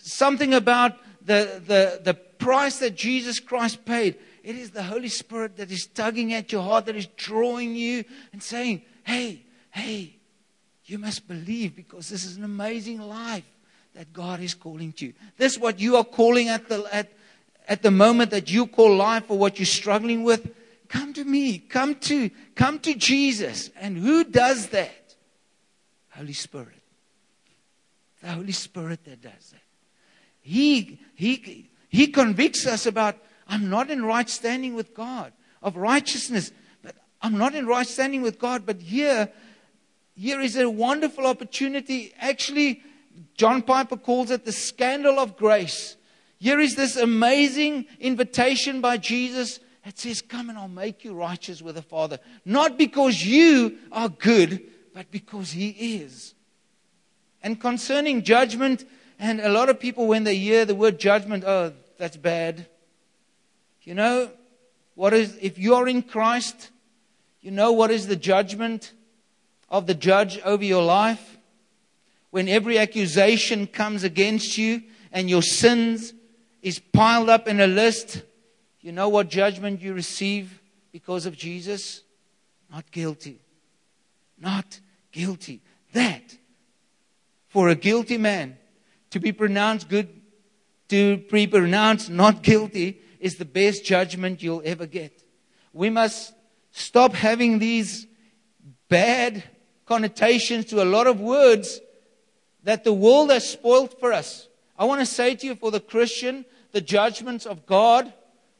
something 0.00 0.52
about 0.52 0.96
the, 1.24 1.62
the, 1.66 2.00
the 2.02 2.14
price 2.14 2.78
that 2.78 2.96
Jesus 2.96 3.40
Christ 3.40 3.84
paid. 3.84 4.16
It 4.42 4.56
is 4.56 4.70
the 4.70 4.82
Holy 4.82 5.08
Spirit 5.08 5.56
that 5.56 5.70
is 5.70 5.86
tugging 5.86 6.32
at 6.34 6.50
your 6.50 6.62
heart, 6.62 6.86
that 6.86 6.96
is 6.96 7.06
drawing 7.16 7.76
you 7.76 8.04
and 8.32 8.42
saying, 8.42 8.82
hey, 9.04 9.44
hey, 9.70 10.16
you 10.84 10.98
must 10.98 11.28
believe 11.28 11.76
because 11.76 12.08
this 12.08 12.24
is 12.24 12.36
an 12.36 12.44
amazing 12.44 13.00
life 13.00 13.44
that 13.94 14.12
God 14.12 14.40
is 14.40 14.54
calling 14.54 14.92
to 14.94 15.06
you. 15.06 15.12
This 15.36 15.52
is 15.52 15.58
what 15.58 15.78
you 15.78 15.96
are 15.96 16.04
calling 16.04 16.48
at 16.48 16.68
the, 16.68 16.84
at, 16.92 17.12
at 17.68 17.82
the 17.82 17.90
moment 17.90 18.30
that 18.32 18.50
you 18.50 18.66
call 18.66 18.96
life 18.96 19.24
or 19.28 19.38
what 19.38 19.58
you're 19.58 19.66
struggling 19.66 20.24
with. 20.24 20.50
Come 20.88 21.12
to 21.14 21.24
me. 21.24 21.58
Come 21.58 21.94
to, 21.96 22.30
come 22.54 22.78
to 22.80 22.94
Jesus. 22.94 23.70
And 23.76 23.96
who 23.96 24.24
does 24.24 24.68
that? 24.68 25.14
Holy 26.10 26.32
Spirit. 26.32 26.82
The 28.22 28.28
Holy 28.28 28.52
Spirit 28.52 29.04
that 29.04 29.22
does 29.22 29.50
that. 29.52 29.61
He, 30.42 31.00
he, 31.14 31.70
he 31.88 32.08
convicts 32.08 32.66
us 32.66 32.84
about, 32.86 33.16
I'm 33.48 33.70
not 33.70 33.90
in 33.90 34.04
right 34.04 34.28
standing 34.28 34.74
with 34.74 34.94
God, 34.94 35.32
of 35.62 35.76
righteousness. 35.76 36.52
But 36.82 36.96
I'm 37.22 37.38
not 37.38 37.54
in 37.54 37.66
right 37.66 37.86
standing 37.86 38.22
with 38.22 38.38
God. 38.38 38.66
But 38.66 38.82
here, 38.82 39.30
here 40.14 40.40
is 40.40 40.56
a 40.56 40.68
wonderful 40.68 41.26
opportunity. 41.26 42.12
Actually, 42.18 42.82
John 43.36 43.62
Piper 43.62 43.96
calls 43.96 44.30
it 44.30 44.44
the 44.44 44.52
scandal 44.52 45.18
of 45.18 45.36
grace. 45.36 45.96
Here 46.38 46.58
is 46.58 46.74
this 46.74 46.96
amazing 46.96 47.86
invitation 48.00 48.80
by 48.80 48.96
Jesus 48.96 49.60
that 49.84 49.98
says, 49.98 50.22
Come 50.22 50.50
and 50.50 50.58
I'll 50.58 50.68
make 50.68 51.04
you 51.04 51.14
righteous 51.14 51.62
with 51.62 51.76
the 51.76 51.82
Father. 51.82 52.18
Not 52.44 52.76
because 52.76 53.24
you 53.24 53.78
are 53.92 54.08
good, 54.08 54.62
but 54.92 55.10
because 55.10 55.52
He 55.52 55.68
is. 56.02 56.34
And 57.42 57.60
concerning 57.60 58.22
judgment, 58.22 58.84
and 59.22 59.40
a 59.40 59.48
lot 59.48 59.68
of 59.68 59.78
people, 59.78 60.08
when 60.08 60.24
they 60.24 60.36
hear 60.36 60.64
the 60.64 60.74
word 60.74 60.98
judgment, 60.98 61.44
oh, 61.46 61.72
that's 61.96 62.16
bad. 62.16 62.66
You 63.82 63.94
know, 63.94 64.32
what 64.96 65.12
is, 65.12 65.38
if 65.40 65.58
you 65.58 65.76
are 65.76 65.86
in 65.86 66.02
Christ, 66.02 66.70
you 67.40 67.52
know 67.52 67.70
what 67.70 67.92
is 67.92 68.08
the 68.08 68.16
judgment 68.16 68.92
of 69.68 69.86
the 69.86 69.94
judge 69.94 70.40
over 70.40 70.64
your 70.64 70.82
life? 70.82 71.38
When 72.30 72.48
every 72.48 72.80
accusation 72.80 73.68
comes 73.68 74.02
against 74.02 74.58
you 74.58 74.82
and 75.12 75.30
your 75.30 75.42
sins 75.42 76.14
is 76.60 76.80
piled 76.80 77.28
up 77.28 77.46
in 77.46 77.60
a 77.60 77.68
list, 77.68 78.22
you 78.80 78.90
know 78.90 79.08
what 79.08 79.30
judgment 79.30 79.82
you 79.82 79.94
receive 79.94 80.60
because 80.90 81.26
of 81.26 81.36
Jesus? 81.36 82.02
Not 82.72 82.90
guilty. 82.90 83.38
Not 84.36 84.80
guilty. 85.12 85.60
That, 85.92 86.36
for 87.50 87.68
a 87.68 87.76
guilty 87.76 88.18
man 88.18 88.58
to 89.12 89.20
be 89.20 89.32
pronounced 89.32 89.88
good, 89.88 90.08
to 90.88 91.18
be 91.30 91.46
pronounced 91.46 92.10
not 92.10 92.42
guilty, 92.42 93.00
is 93.20 93.36
the 93.36 93.44
best 93.44 93.84
judgment 93.84 94.42
you'll 94.42 94.62
ever 94.64 94.86
get. 94.86 95.22
We 95.72 95.88
must 95.88 96.34
stop 96.72 97.14
having 97.14 97.58
these 97.58 98.06
bad 98.88 99.44
connotations 99.86 100.66
to 100.66 100.82
a 100.82 100.84
lot 100.84 101.06
of 101.06 101.20
words 101.20 101.80
that 102.64 102.84
the 102.84 102.92
world 102.92 103.30
has 103.30 103.48
spoiled 103.48 103.98
for 103.98 104.12
us. 104.12 104.48
I 104.78 104.84
want 104.84 105.00
to 105.00 105.06
say 105.06 105.34
to 105.34 105.46
you, 105.46 105.54
for 105.54 105.70
the 105.70 105.80
Christian, 105.80 106.44
the 106.72 106.80
judgments 106.80 107.46
of 107.46 107.66
God 107.66 108.12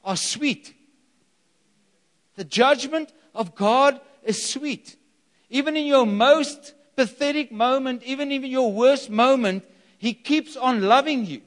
are 0.04 0.16
sweet. 0.16 0.74
The 2.36 2.44
judgment 2.44 3.12
of 3.34 3.54
God 3.54 4.00
is 4.22 4.42
sweet. 4.42 4.96
Even 5.50 5.76
in 5.76 5.86
your 5.86 6.06
most 6.06 6.74
pathetic 6.96 7.50
moment, 7.52 8.02
even 8.04 8.30
in 8.30 8.44
your 8.44 8.72
worst 8.72 9.10
moment, 9.10 9.64
He 10.02 10.14
keeps 10.14 10.56
on 10.56 10.82
loving 10.82 11.26
you. 11.26 11.42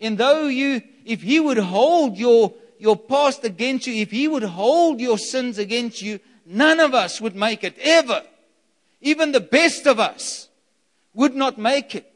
And 0.00 0.16
though 0.16 0.46
you, 0.46 0.82
if 1.04 1.20
He 1.20 1.40
would 1.40 1.58
hold 1.58 2.16
your, 2.16 2.54
your 2.78 2.96
past 2.96 3.42
against 3.42 3.88
you, 3.88 3.94
if 3.94 4.12
He 4.12 4.28
would 4.28 4.44
hold 4.44 5.00
your 5.00 5.18
sins 5.18 5.58
against 5.58 6.00
you, 6.00 6.20
none 6.46 6.78
of 6.78 6.94
us 6.94 7.20
would 7.20 7.34
make 7.34 7.64
it, 7.64 7.76
ever. 7.82 8.22
Even 9.00 9.32
the 9.32 9.40
best 9.40 9.88
of 9.88 9.98
us 9.98 10.48
would 11.12 11.34
not 11.34 11.58
make 11.58 11.96
it. 11.96 12.08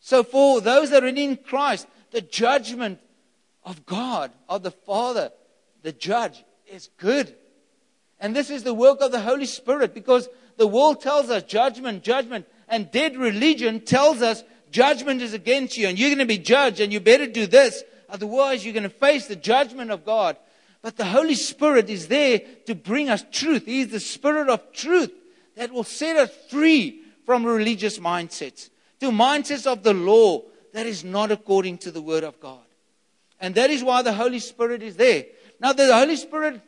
So 0.00 0.22
for 0.22 0.60
those 0.60 0.90
that 0.90 1.02
are 1.02 1.06
in 1.06 1.38
Christ, 1.38 1.86
the 2.10 2.20
judgment 2.20 2.98
of 3.64 3.86
God, 3.86 4.32
of 4.50 4.62
the 4.62 4.70
Father, 4.70 5.32
the 5.80 5.92
judge, 5.92 6.44
is 6.70 6.90
good. 6.98 7.34
And 8.20 8.36
this 8.36 8.50
is 8.50 8.64
the 8.64 8.74
work 8.74 9.00
of 9.00 9.12
the 9.12 9.22
Holy 9.22 9.46
Spirit 9.46 9.94
because 9.94 10.28
the 10.58 10.66
world 10.66 11.00
tells 11.00 11.30
us 11.30 11.42
judgment, 11.44 12.02
judgment, 12.02 12.44
and 12.70 12.90
dead 12.90 13.16
religion 13.16 13.80
tells 13.80 14.22
us 14.22 14.42
judgment 14.70 15.20
is 15.20 15.34
against 15.34 15.76
you 15.76 15.88
and 15.88 15.98
you're 15.98 16.08
going 16.08 16.18
to 16.18 16.26
be 16.26 16.38
judged 16.38 16.80
and 16.80 16.92
you 16.92 17.00
better 17.00 17.26
do 17.26 17.46
this. 17.46 17.82
Otherwise, 18.08 18.64
you're 18.64 18.72
going 18.72 18.84
to 18.84 18.88
face 18.88 19.26
the 19.26 19.36
judgment 19.36 19.90
of 19.90 20.04
God. 20.04 20.36
But 20.80 20.96
the 20.96 21.04
Holy 21.04 21.34
Spirit 21.34 21.90
is 21.90 22.08
there 22.08 22.40
to 22.66 22.74
bring 22.74 23.10
us 23.10 23.24
truth. 23.30 23.66
He 23.66 23.82
is 23.82 23.88
the 23.88 24.00
Spirit 24.00 24.48
of 24.48 24.72
truth 24.72 25.12
that 25.56 25.72
will 25.72 25.84
set 25.84 26.16
us 26.16 26.30
free 26.48 27.02
from 27.26 27.44
religious 27.44 27.98
mindsets 27.98 28.70
to 29.00 29.10
mindsets 29.10 29.66
of 29.66 29.82
the 29.82 29.92
law 29.92 30.42
that 30.72 30.86
is 30.86 31.04
not 31.04 31.30
according 31.30 31.78
to 31.78 31.90
the 31.90 32.00
Word 32.00 32.24
of 32.24 32.40
God. 32.40 32.58
And 33.40 33.54
that 33.56 33.70
is 33.70 33.82
why 33.82 34.02
the 34.02 34.12
Holy 34.12 34.38
Spirit 34.38 34.82
is 34.82 34.96
there. 34.96 35.24
Now, 35.58 35.72
the 35.72 35.92
Holy 35.94 36.16
Spirit 36.16 36.60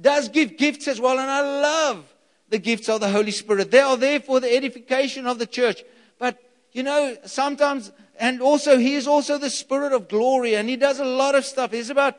does 0.00 0.28
give 0.28 0.56
gifts 0.56 0.88
as 0.88 1.00
well, 1.00 1.18
and 1.18 1.30
I 1.30 1.40
love 1.40 2.14
the 2.50 2.58
gifts 2.58 2.88
of 2.88 3.00
the 3.00 3.08
Holy 3.08 3.30
Spirit. 3.30 3.70
They 3.70 3.80
are 3.80 3.96
there 3.96 4.20
for 4.20 4.40
the 4.40 4.54
edification 4.54 5.26
of 5.26 5.38
the 5.38 5.46
church. 5.46 5.82
But, 6.18 6.38
you 6.72 6.82
know, 6.82 7.16
sometimes, 7.24 7.90
and 8.18 8.42
also, 8.42 8.76
He 8.76 8.94
is 8.94 9.06
also 9.06 9.38
the 9.38 9.50
Spirit 9.50 9.92
of 9.92 10.08
glory, 10.08 10.56
and 10.56 10.68
He 10.68 10.76
does 10.76 11.00
a 11.00 11.04
lot 11.04 11.34
of 11.34 11.44
stuff. 11.44 11.70
There's 11.70 11.90
about 11.90 12.16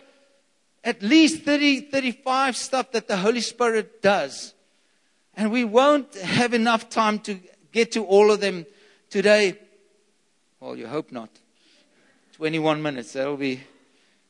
at 0.83 1.03
least 1.03 1.43
30, 1.43 1.81
35 1.81 2.57
stuff 2.57 2.91
that 2.93 3.07
the 3.07 3.17
Holy 3.17 3.41
Spirit 3.41 4.01
does. 4.01 4.53
And 5.35 5.51
we 5.51 5.63
won't 5.63 6.13
have 6.15 6.53
enough 6.53 6.89
time 6.89 7.19
to 7.19 7.39
get 7.71 7.91
to 7.93 8.03
all 8.03 8.31
of 8.31 8.39
them 8.39 8.65
today. 9.09 9.57
Well, 10.59 10.75
you 10.75 10.87
hope 10.87 11.11
not. 11.11 11.29
21 12.33 12.81
minutes, 12.81 13.13
that'll 13.13 13.37
be 13.37 13.61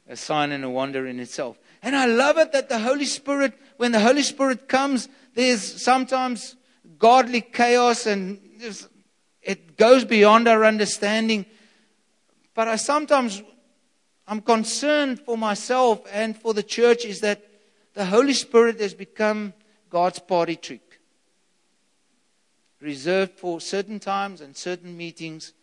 a 0.07 0.15
sign 0.15 0.51
and 0.51 0.63
a 0.63 0.69
wonder 0.69 1.07
in 1.07 1.19
itself. 1.19 1.57
And 1.81 1.95
I 1.95 2.05
love 2.05 2.37
it 2.37 2.51
that 2.51 2.69
the 2.69 2.79
Holy 2.79 3.05
Spirit, 3.05 3.53
when 3.81 3.91
the 3.91 3.99
Holy 3.99 4.21
Spirit 4.21 4.67
comes, 4.67 5.09
there's 5.33 5.81
sometimes 5.81 6.55
godly 6.99 7.41
chaos 7.41 8.05
and 8.05 8.39
it 9.41 9.75
goes 9.75 10.05
beyond 10.05 10.47
our 10.47 10.63
understanding. 10.65 11.47
But 12.53 12.67
I 12.67 12.75
sometimes, 12.75 13.41
I'm 14.27 14.41
concerned 14.41 15.21
for 15.21 15.35
myself 15.35 16.03
and 16.13 16.37
for 16.37 16.53
the 16.53 16.61
church 16.61 17.05
is 17.05 17.21
that 17.21 17.43
the 17.95 18.05
Holy 18.05 18.33
Spirit 18.33 18.79
has 18.79 18.93
become 18.93 19.51
God's 19.89 20.19
party 20.19 20.57
trick. 20.57 20.99
Reserved 22.81 23.39
for 23.39 23.59
certain 23.59 23.99
times 23.99 24.41
and 24.41 24.55
certain 24.55 24.95
meetings, 24.95 25.53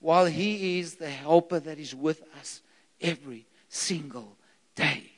while 0.00 0.26
He 0.26 0.80
is 0.80 0.96
the 0.96 1.08
helper 1.08 1.60
that 1.60 1.78
is 1.78 1.94
with 1.94 2.24
us 2.38 2.60
every 3.00 3.46
single 3.70 4.36
day. 4.74 5.12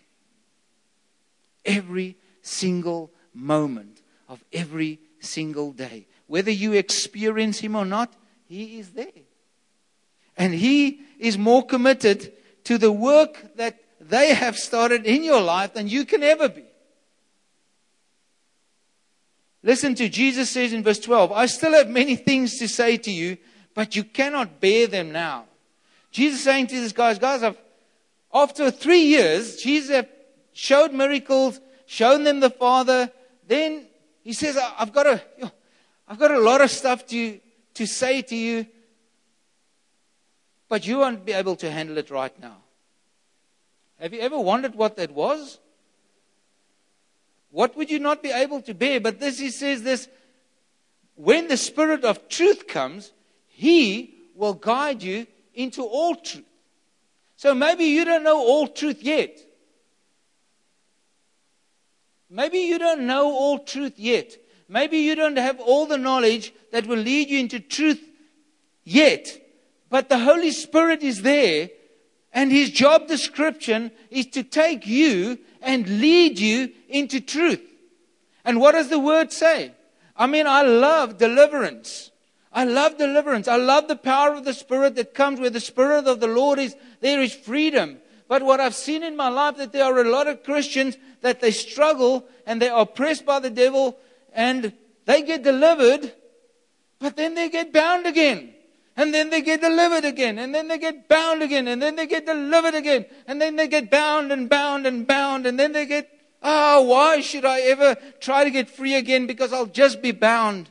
Every 1.65 2.17
single 2.47 3.11
moment 3.35 4.03
of 4.29 4.43
every 4.53 4.99
single 5.21 5.73
day. 5.73 6.07
Whether 6.27 6.51
you 6.51 6.73
experience 6.73 7.59
Him 7.59 7.77
or 7.77 7.85
not, 7.85 8.13
He 8.47 8.79
is 8.79 8.91
there. 8.91 9.07
And 10.37 10.55
He 10.55 11.01
is 11.19 11.39
more 11.39 11.65
committed 11.65 12.33
to 12.65 12.79
the 12.79 12.93
work 12.93 13.57
that 13.57 13.79
they 14.01 14.35
have 14.35 14.59
started 14.59 15.07
in 15.07 15.25
your 15.25 15.41
life 15.41 15.75
than 15.75 15.89
you 15.89 16.05
can 16.05 16.23
ever 16.23 16.49
be. 16.49 16.65
Listen 19.63 19.95
to 19.97 20.09
Jesus 20.09 20.51
says 20.51 20.73
in 20.73 20.85
verse 20.85 21.01
12, 21.01 21.33
I 21.33 21.47
still 21.47 21.73
have 21.73 21.89
many 21.89 22.15
things 22.15 22.59
to 22.59 22.69
say 22.69 22.97
to 22.99 23.11
you, 23.11 23.37
but 23.75 23.97
you 23.97 24.05
cannot 24.05 24.61
bear 24.61 24.87
them 24.87 25.11
now. 25.11 25.47
Jesus 26.13 26.43
saying 26.43 26.69
to 26.69 26.81
these 26.81 26.93
guys, 26.93 27.19
guys, 27.19 27.43
I've, 27.43 27.59
after 28.33 28.71
three 28.71 29.03
years, 29.03 29.57
Jesus 29.57 30.07
showed 30.53 30.93
miracles, 30.93 31.61
shown 31.87 32.25
them 32.25 32.41
the 32.41 32.51
Father. 32.51 33.11
Then 33.47 33.87
he 34.23 34.33
says, 34.33 34.59
I've 34.79 34.93
got 34.93 35.07
a, 35.07 35.23
I've 36.09 36.19
got 36.19 36.31
a 36.31 36.39
lot 36.39 36.61
of 36.61 36.71
stuff 36.71 37.07
to, 37.07 37.41
to 37.75 37.87
say 37.87 38.23
to 38.23 38.37
you, 38.37 38.67
but 40.69 40.87
you 40.87 40.99
won't 40.99 41.25
be 41.25 41.33
able 41.33 41.57
to 41.57 41.71
handle 41.71 41.97
it 41.97 42.11
right 42.11 42.39
now. 42.41 42.57
Have 44.01 44.13
you 44.13 44.21
ever 44.21 44.39
wondered 44.39 44.75
what 44.75 44.97
that 44.97 45.13
was? 45.13 45.59
What 47.51 47.77
would 47.77 47.91
you 47.91 47.99
not 47.99 48.23
be 48.23 48.31
able 48.31 48.61
to 48.63 48.75
bear? 48.75 49.01
But 49.01 49.21
this, 49.21 49.39
he 49.39 49.51
says 49.51 49.83
this, 49.83 50.09
when 51.15 51.49
the 51.49 51.57
Spirit 51.57 52.05
of 52.05 52.29
truth 52.29 52.67
comes, 52.67 53.13
he 53.49 54.15
will 54.35 54.53
guide 54.53 55.03
you 55.03 55.27
into 55.55 55.83
all 55.83 56.17
truth. 56.17 56.45
So 57.37 57.55
maybe 57.55 57.85
you 57.85 58.05
don't 58.05 58.25
know 58.25 58.39
all 58.39 58.69
truth 58.69 59.03
yet. 59.03 59.39
Maybe 62.29 62.59
you 62.59 62.79
don't 62.79 63.07
know 63.07 63.27
all 63.27 63.61
truth 63.61 63.99
yet. 63.99 64.37
Maybe 64.69 64.99
you 64.99 65.15
don't 65.15 65.37
have 65.37 65.61
all 65.61 65.87
the 65.87 65.99
knowledge 65.99 66.53
that 66.73 66.87
will 66.87 66.99
lead 66.99 67.29
you 67.29 67.39
into 67.39 67.61
truth 67.61 68.03
yet. 68.85 69.41
But 69.91 70.09
the 70.09 70.19
Holy 70.19 70.51
Spirit 70.51 71.03
is 71.03 71.23
there, 71.23 71.71
and 72.33 72.51
His 72.51 72.71
job 72.71 73.07
description 73.07 73.93
is 74.11 74.27
to 74.29 74.43
take 74.43 74.87
you 74.87 75.39
and 75.63 76.01
lead 76.01 76.39
you 76.39 76.73
into 76.89 77.21
truth. 77.21 77.63
And 78.45 78.61
what 78.61 78.73
does 78.73 78.89
the 78.89 78.99
Word 78.99 79.33
say? 79.33 79.73
I 80.17 80.27
mean, 80.27 80.47
I 80.47 80.63
love 80.63 81.19
deliverance. 81.19 82.11
I 82.53 82.65
love 82.65 82.99
deliverance. 82.99 83.49
I 83.49 83.57
love 83.57 83.87
the 83.87 83.97
power 83.97 84.33
of 84.35 84.45
the 84.45 84.55
Spirit 84.55 84.97
that 84.97 85.15
comes 85.15 85.39
where 85.39 85.51
the 85.51 85.61
Spirit 85.61 86.07
of 86.07 86.21
the 86.21 86.27
Lord 86.27 86.59
is. 86.59 86.75
There 87.01 87.21
is 87.21 87.35
freedom. 87.35 87.99
But 88.29 88.43
what 88.43 88.61
I've 88.61 88.75
seen 88.75 89.03
in 89.03 89.17
my 89.17 89.29
life 89.29 89.57
that 89.59 89.73
there 89.73 89.85
are 89.85 90.01
a 90.01 90.09
lot 90.09 90.27
of 90.27 90.43
Christians 90.43 90.97
that 91.21 91.41
they 91.41 91.51
struggle 91.51 92.27
and 92.47 92.61
they 92.61 92.69
are 92.69 92.83
oppressed 92.83 93.25
by 93.25 93.39
the 93.39 93.51
devil 93.51 93.97
and 94.33 94.73
they 95.05 95.23
get 95.23 95.43
delivered, 95.43 96.13
but 96.99 97.17
then 97.17 97.35
they 97.35 97.49
get 97.49 97.73
bound 97.73 98.07
again. 98.07 98.53
And 98.97 99.13
then 99.13 99.29
they 99.29 99.43
get 99.43 99.61
delivered 99.61 100.05
again. 100.05 100.39
And 100.39 100.55
then 100.55 100.69
they 100.69 100.79
get 100.79 101.07
bound 101.07 101.43
again. 101.43 101.69
And 101.69 101.83
then 101.83 101.97
they 101.97 102.07
get 102.07 102.25
delivered 102.25 102.75
again. 102.75 103.05
And 103.27 103.41
then 103.41 103.57
they 103.57 103.69
get 103.69 103.91
bound 103.91 104.33
and 104.33 104.49
bound 104.49 104.87
and 104.87 105.07
bound. 105.07 105.47
And 105.47 105.61
then 105.61 105.73
they 105.73 105.85
get, 105.85 106.09
oh, 106.43 106.83
why 106.83 107.21
should 107.21 107.45
I 107.45 107.61
ever 107.61 107.97
try 108.21 108.45
to 108.45 108.51
get 108.51 108.71
free 108.71 108.95
again? 108.95 109.27
Because 109.27 109.53
I'll 109.53 109.67
just 109.67 110.01
be 110.01 110.13
bound. 110.13 110.71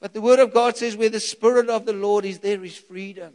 But 0.00 0.14
the 0.14 0.20
Word 0.20 0.38
of 0.38 0.54
God 0.54 0.76
says, 0.76 0.96
where 0.96 1.08
the 1.08 1.18
Spirit 1.18 1.68
of 1.68 1.86
the 1.86 1.92
Lord 1.92 2.24
is, 2.24 2.38
there 2.38 2.62
is 2.62 2.76
freedom. 2.76 3.34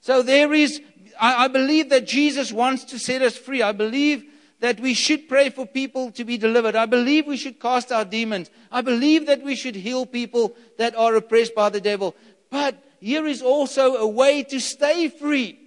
So 0.00 0.20
there 0.22 0.52
is, 0.52 0.82
I, 1.20 1.44
I 1.44 1.48
believe 1.48 1.90
that 1.90 2.06
Jesus 2.06 2.52
wants 2.52 2.84
to 2.84 2.98
set 2.98 3.22
us 3.22 3.36
free. 3.36 3.62
I 3.62 3.72
believe 3.72 4.24
that 4.60 4.80
we 4.80 4.94
should 4.94 5.28
pray 5.28 5.50
for 5.50 5.66
people 5.66 6.10
to 6.12 6.24
be 6.24 6.38
delivered. 6.38 6.74
I 6.74 6.86
believe 6.86 7.26
we 7.26 7.36
should 7.36 7.60
cast 7.60 7.92
out 7.92 8.10
demons. 8.10 8.50
I 8.70 8.80
believe 8.80 9.26
that 9.26 9.42
we 9.42 9.56
should 9.56 9.74
heal 9.74 10.06
people 10.06 10.56
that 10.78 10.94
are 10.96 11.14
oppressed 11.16 11.54
by 11.54 11.68
the 11.68 11.80
devil. 11.80 12.14
But 12.50 12.82
here 13.00 13.26
is 13.26 13.42
also 13.42 13.96
a 13.96 14.06
way 14.06 14.42
to 14.44 14.60
stay 14.60 15.08
free. 15.08 15.58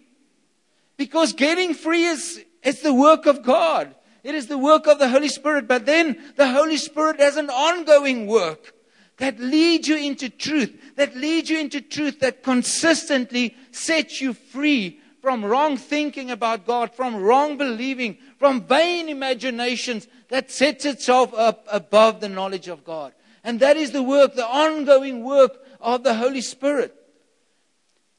Because 0.97 1.33
getting 1.33 1.73
free 1.73 2.05
is 2.05 2.43
it's 2.63 2.81
the 2.81 2.93
work 2.93 3.27
of 3.27 3.43
God. 3.43 3.93
It 4.23 4.35
is 4.35 4.47
the 4.47 4.57
work 4.57 4.87
of 4.87 4.99
the 4.99 5.09
Holy 5.09 5.29
Spirit. 5.29 5.67
But 5.67 5.85
then 5.85 6.17
the 6.35 6.49
Holy 6.49 6.77
Spirit 6.77 7.19
has 7.19 7.37
an 7.37 7.49
ongoing 7.49 8.25
work 8.25 8.73
that 9.17 9.39
leads 9.39 9.87
you 9.87 9.97
into 9.97 10.29
truth, 10.29 10.75
that 10.95 11.15
leads 11.15 11.49
you 11.49 11.59
into 11.59 11.81
truth 11.81 12.19
that 12.19 12.43
consistently 12.43 13.55
sets 13.71 14.21
you 14.21 14.33
free 14.33 14.99
from 15.21 15.43
wrong 15.43 15.77
thinking 15.77 16.31
about 16.31 16.65
God, 16.65 16.93
from 16.93 17.15
wrong 17.15 17.57
believing, 17.57 18.17
from 18.37 18.61
vain 18.61 19.09
imaginations 19.09 20.07
that 20.29 20.51
sets 20.51 20.85
itself 20.85 21.33
up 21.33 21.65
above 21.71 22.19
the 22.19 22.29
knowledge 22.29 22.67
of 22.67 22.83
God. 22.83 23.13
And 23.43 23.59
that 23.59 23.77
is 23.77 23.91
the 23.91 24.03
work, 24.03 24.35
the 24.35 24.45
ongoing 24.45 25.23
work 25.23 25.57
of 25.79 26.03
the 26.03 26.13
Holy 26.13 26.41
Spirit. 26.41 26.93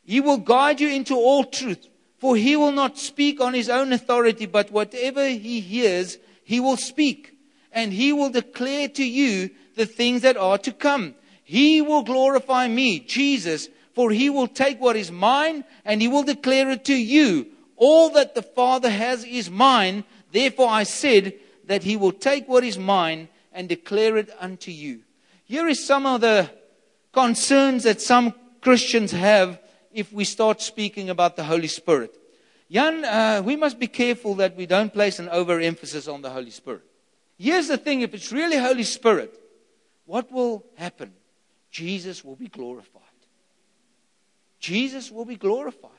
He 0.05 0.21
will 0.21 0.39
guide 0.39 0.81
you 0.81 0.89
into 0.89 1.15
all 1.15 1.45
truth, 1.45 1.87
for 2.19 2.35
he 2.35 2.57
will 2.57 2.73
not 2.73 2.99
speak 2.99 3.41
on 3.41 3.55
his 3.55 3.69
own 3.69 3.93
authority, 3.93 4.47
but 4.47 4.73
whatever 4.73 5.29
he 5.29 5.61
hears, 5.61 6.19
he 6.45 6.61
will 6.61 6.79
speak, 6.79 7.37
and 7.73 7.93
he 7.93 8.13
will 8.13 8.31
declare 8.31 8.89
to 8.89 9.05
you 9.05 9.51
the 9.77 9.87
things 9.87 10.23
that 10.23 10.37
are 10.37 10.59
to 10.59 10.73
come. 10.73 11.15
He 11.45 11.81
will 11.81 12.03
glorify 12.03 12.69
me, 12.69 13.01
Jesus, 13.01 13.69
for 13.99 14.13
he 14.13 14.31
will 14.31 14.47
take 14.47 14.81
what 14.81 14.95
is 14.95 15.11
mine 15.11 15.65
and 15.85 16.01
he 16.01 16.07
will 16.07 16.23
declare 16.23 16.71
it 16.71 16.85
to 16.85 16.95
you. 16.95 17.49
All 17.75 18.11
that 18.11 18.37
the 18.37 18.43
Father 18.43 18.89
has 18.89 19.25
is 19.25 19.51
mine. 19.51 20.05
Therefore 20.31 20.69
I 20.69 20.85
said 20.85 21.35
that 21.65 21.83
he 21.83 21.97
will 21.97 22.13
take 22.13 22.47
what 22.47 22.63
is 22.63 22.79
mine 22.79 23.27
and 23.53 23.69
declare 23.69 24.17
it 24.17 24.31
unto 24.39 24.71
you. 24.71 25.01
Here 25.47 25.67
is 25.67 25.85
some 25.85 26.07
of 26.07 26.21
the 26.21 26.49
concerns 27.13 27.83
that 27.83 28.01
some 28.01 28.35
Christians 28.61 29.11
have 29.11 29.59
if 29.93 30.13
we 30.13 30.23
start 30.23 30.63
speaking 30.63 31.11
about 31.11 31.35
the 31.35 31.43
Holy 31.43 31.67
Spirit. 31.67 32.17
Jan, 32.71 33.05
uh, 33.05 33.43
we 33.45 33.57
must 33.57 33.81
be 33.81 33.89
careful 33.89 34.37
that 34.37 34.55
we 34.55 34.67
don't 34.67 34.93
place 34.93 35.19
an 35.19 35.29
overemphasis 35.29 36.07
on 36.07 36.23
the 36.23 36.31
Holy 36.31 36.53
Spirit. 36.53 36.83
Here's 37.37 37.67
the 37.67 37.77
thing 37.79 38.03
if 38.03 38.15
it's 38.15 38.31
really 38.31 38.59
Holy 38.59 38.85
Spirit, 38.85 39.35
what 40.05 40.31
will 40.31 40.65
happen? 40.77 41.15
Jesus 41.73 42.25
will 42.25 42.37
be 42.37 42.47
glorified. 42.47 43.08
Jesus 44.59 45.11
will 45.11 45.25
be 45.25 45.37
glorified. 45.37 45.93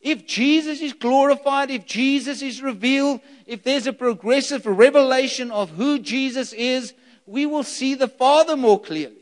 If 0.00 0.26
Jesus 0.26 0.80
is 0.80 0.92
glorified, 0.92 1.70
if 1.70 1.84
Jesus 1.84 2.40
is 2.40 2.62
revealed, 2.62 3.20
if 3.46 3.62
there's 3.62 3.86
a 3.86 3.92
progressive 3.92 4.64
revelation 4.64 5.50
of 5.50 5.70
who 5.70 5.98
Jesus 5.98 6.52
is, 6.52 6.94
we 7.26 7.46
will 7.46 7.64
see 7.64 7.94
the 7.94 8.08
Father 8.08 8.56
more 8.56 8.80
clearly. 8.80 9.14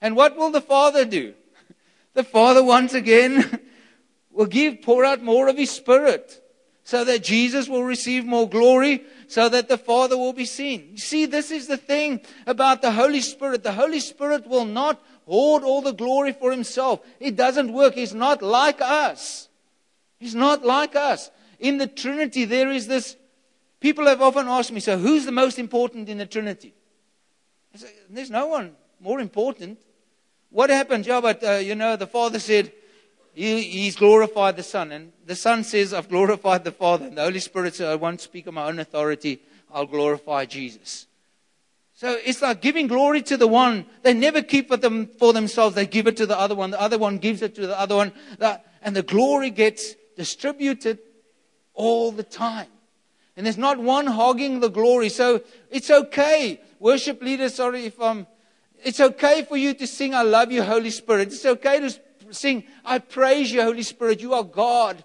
And 0.00 0.16
what 0.16 0.36
will 0.36 0.50
the 0.50 0.60
Father 0.60 1.04
do? 1.04 1.34
The 2.14 2.24
Father, 2.24 2.62
once 2.62 2.92
again, 2.92 3.60
will 4.30 4.46
give, 4.46 4.82
pour 4.82 5.04
out 5.04 5.22
more 5.22 5.48
of 5.48 5.56
His 5.56 5.70
Spirit 5.70 6.40
so 6.84 7.02
that 7.04 7.24
Jesus 7.24 7.66
will 7.66 7.82
receive 7.82 8.26
more 8.26 8.48
glory, 8.48 9.02
so 9.26 9.48
that 9.48 9.68
the 9.68 9.78
Father 9.78 10.18
will 10.18 10.34
be 10.34 10.44
seen. 10.44 10.90
You 10.92 10.98
see, 10.98 11.24
this 11.24 11.50
is 11.50 11.66
the 11.66 11.78
thing 11.78 12.20
about 12.46 12.82
the 12.82 12.92
Holy 12.92 13.22
Spirit. 13.22 13.62
The 13.62 13.72
Holy 13.72 14.00
Spirit 14.00 14.46
will 14.46 14.66
not 14.66 15.02
hoard 15.26 15.62
all 15.62 15.82
the 15.82 15.92
glory 15.92 16.32
for 16.32 16.50
Himself. 16.50 17.00
It 17.20 17.36
doesn't 17.36 17.72
work. 17.72 17.94
He's 17.94 18.14
not 18.14 18.42
like 18.42 18.80
us. 18.80 19.48
He's 20.18 20.34
not 20.34 20.64
like 20.64 20.96
us. 20.96 21.30
In 21.58 21.78
the 21.78 21.86
Trinity, 21.86 22.44
there 22.44 22.70
is 22.70 22.86
this. 22.86 23.16
People 23.80 24.06
have 24.06 24.22
often 24.22 24.48
asked 24.48 24.72
me, 24.72 24.80
so 24.80 24.96
who's 24.96 25.26
the 25.26 25.32
most 25.32 25.58
important 25.58 26.08
in 26.08 26.18
the 26.18 26.26
Trinity? 26.26 26.74
I 27.74 27.78
Say, 27.78 27.92
There's 28.08 28.30
no 28.30 28.46
one 28.46 28.74
more 29.00 29.20
important. 29.20 29.78
What 30.50 30.70
happened? 30.70 31.06
Yeah, 31.06 31.20
but 31.20 31.42
uh, 31.44 31.52
you 31.54 31.74
know, 31.74 31.96
the 31.96 32.06
Father 32.06 32.38
said, 32.38 32.72
he, 33.34 33.62
He's 33.62 33.96
glorified 33.96 34.56
the 34.56 34.62
Son. 34.62 34.92
And 34.92 35.12
the 35.26 35.36
Son 35.36 35.64
says, 35.64 35.92
I've 35.92 36.08
glorified 36.08 36.64
the 36.64 36.72
Father. 36.72 37.06
And 37.06 37.18
the 37.18 37.22
Holy 37.22 37.40
Spirit 37.40 37.74
says, 37.74 37.88
I 37.88 37.96
won't 37.96 38.20
speak 38.20 38.46
on 38.46 38.54
my 38.54 38.66
own 38.66 38.78
authority. 38.78 39.40
I'll 39.72 39.86
glorify 39.86 40.44
Jesus. 40.44 41.06
So 42.04 42.18
it's 42.22 42.42
like 42.42 42.60
giving 42.60 42.86
glory 42.86 43.22
to 43.22 43.38
the 43.38 43.46
one. 43.46 43.86
They 44.02 44.12
never 44.12 44.42
keep 44.42 44.70
it 44.70 44.82
them 44.82 45.06
for 45.06 45.32
themselves. 45.32 45.74
They 45.74 45.86
give 45.86 46.06
it 46.06 46.18
to 46.18 46.26
the 46.26 46.38
other 46.38 46.54
one. 46.54 46.70
The 46.70 46.78
other 46.78 46.98
one 46.98 47.16
gives 47.16 47.40
it 47.40 47.54
to 47.54 47.66
the 47.66 47.80
other 47.80 47.96
one. 47.96 48.12
And 48.82 48.94
the 48.94 49.02
glory 49.02 49.48
gets 49.48 49.94
distributed 50.14 50.98
all 51.72 52.12
the 52.12 52.22
time. 52.22 52.66
And 53.38 53.46
there's 53.46 53.56
not 53.56 53.78
one 53.78 54.06
hogging 54.06 54.60
the 54.60 54.68
glory. 54.68 55.08
So 55.08 55.44
it's 55.70 55.88
okay. 55.90 56.60
Worship 56.78 57.22
leaders, 57.22 57.54
sorry 57.54 57.86
if 57.86 57.98
I'm, 57.98 58.26
it's 58.84 59.00
okay 59.00 59.42
for 59.42 59.56
you 59.56 59.72
to 59.72 59.86
sing, 59.86 60.14
I 60.14 60.24
love 60.24 60.52
you, 60.52 60.62
Holy 60.62 60.90
Spirit. 60.90 61.28
It's 61.28 61.46
okay 61.46 61.80
to 61.80 62.34
sing, 62.34 62.64
I 62.84 62.98
praise 62.98 63.50
you, 63.50 63.62
Holy 63.62 63.82
Spirit. 63.82 64.20
You 64.20 64.34
are 64.34 64.44
God. 64.44 65.02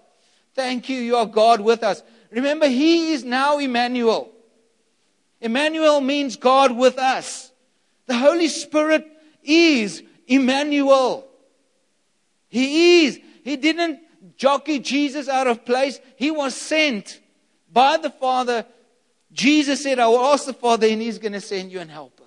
Thank 0.52 0.90
you. 0.90 0.98
You 0.98 1.16
are 1.16 1.24
God 1.24 1.62
with 1.62 1.82
us. 1.82 2.02
Remember, 2.30 2.68
He 2.68 3.14
is 3.14 3.24
now 3.24 3.56
Emmanuel. 3.56 4.34
Emmanuel 5.40 6.00
means 6.00 6.36
God 6.36 6.76
with 6.76 6.98
us. 6.98 7.50
The 8.06 8.16
Holy 8.16 8.48
Spirit 8.48 9.06
is 9.42 10.02
Emmanuel. 10.26 11.26
He 12.48 13.04
is. 13.04 13.18
He 13.44 13.56
didn't 13.56 14.00
jockey 14.36 14.80
Jesus 14.80 15.28
out 15.28 15.46
of 15.46 15.64
place. 15.64 16.00
He 16.16 16.30
was 16.30 16.54
sent 16.54 17.20
by 17.72 17.96
the 17.96 18.10
Father. 18.10 18.66
Jesus 19.32 19.82
said, 19.82 19.98
I 19.98 20.08
will 20.08 20.20
ask 20.20 20.46
the 20.46 20.52
Father, 20.52 20.86
and 20.86 21.00
He's 21.00 21.18
going 21.18 21.32
to 21.32 21.40
send 21.40 21.70
you 21.70 21.80
an 21.80 21.88
helper. 21.88 22.24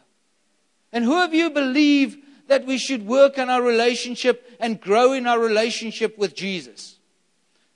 And 0.92 1.04
who 1.04 1.22
of 1.24 1.34
you 1.34 1.50
believe 1.50 2.18
that 2.48 2.66
we 2.66 2.78
should 2.78 3.06
work 3.06 3.38
on 3.38 3.50
our 3.50 3.62
relationship 3.62 4.50
and 4.60 4.80
grow 4.80 5.14
in 5.14 5.28
our 5.28 5.40
relationship 5.40 6.18
with 6.18 6.36
Jesus? 6.36 6.98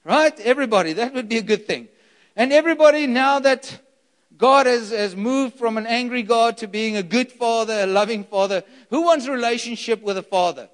Right? 0.04 0.40
Everybody. 0.40 0.94
That 0.94 1.14
would 1.14 1.28
be 1.28 1.38
a 1.38 1.44
good 1.44 1.68
thing. 1.68 1.90
And 2.36 2.54
everybody, 2.54 3.08
now 3.08 3.40
that 3.40 3.82
God 4.38 4.68
has, 4.68 4.92
has 4.92 5.16
moved 5.16 5.56
from 5.56 5.78
an 5.78 5.88
angry 5.88 6.22
God 6.22 6.58
to 6.58 6.68
being 6.68 6.96
a 6.96 7.04
good 7.04 7.32
father, 7.32 7.82
a 7.82 7.88
loving 7.88 8.24
father, 8.24 8.64
who 8.90 9.04
wants 9.04 9.26
a 9.26 9.32
relationship 9.32 10.02
with 10.02 10.18
a 10.18 10.24
father? 10.24 10.70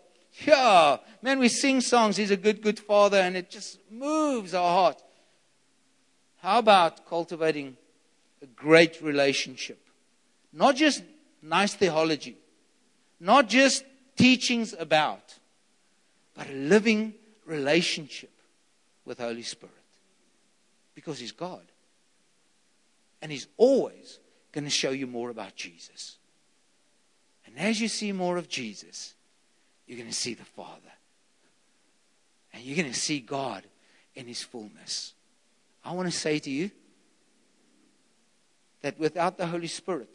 Yeah, 0.45 0.97
man, 1.21 1.39
we 1.39 1.47
sing 1.47 1.79
songs, 1.79 2.17
He's 2.17 2.31
a 2.31 2.37
good, 2.37 2.61
good 2.61 2.79
Father, 2.79 3.17
and 3.17 3.37
it 3.37 3.49
just 3.49 3.77
moves 3.91 4.53
our 4.53 4.67
heart. 4.67 5.01
How 6.41 6.59
about 6.59 7.07
cultivating 7.07 7.77
a 8.41 8.47
great 8.47 9.01
relationship? 9.01 9.79
Not 10.51 10.75
just 10.75 11.03
nice 11.41 11.75
theology, 11.75 12.37
not 13.19 13.47
just 13.47 13.85
teachings 14.17 14.73
about, 14.77 15.37
but 16.35 16.49
a 16.49 16.53
living 16.53 17.13
relationship 17.45 18.31
with 19.05 19.19
Holy 19.19 19.43
Spirit. 19.43 19.75
Because 20.95 21.19
He's 21.19 21.31
God. 21.31 21.61
And 23.23 23.31
He's 23.31 23.47
always 23.55 24.19
going 24.51 24.65
to 24.65 24.69
show 24.69 24.91
you 24.91 25.07
more 25.07 25.29
about 25.29 25.55
Jesus. 25.55 26.17
And 27.45 27.57
as 27.57 27.79
you 27.79 27.87
see 27.87 28.11
more 28.11 28.35
of 28.35 28.49
Jesus, 28.49 29.15
you're 29.87 29.97
going 29.97 30.09
to 30.09 30.15
see 30.15 30.33
the 30.33 30.43
Father. 30.43 30.91
And 32.51 32.61
you're 32.61 32.75
going 32.75 32.91
to 32.91 32.99
see 32.99 33.21
God 33.21 33.63
in 34.13 34.27
His 34.27 34.43
fullness. 34.43 35.13
I 35.85 35.93
want 35.93 36.11
to 36.11 36.17
say 36.17 36.37
to 36.37 36.49
you 36.49 36.69
that 38.81 38.99
without 38.99 39.37
the 39.37 39.47
Holy 39.47 39.67
Spirit, 39.67 40.09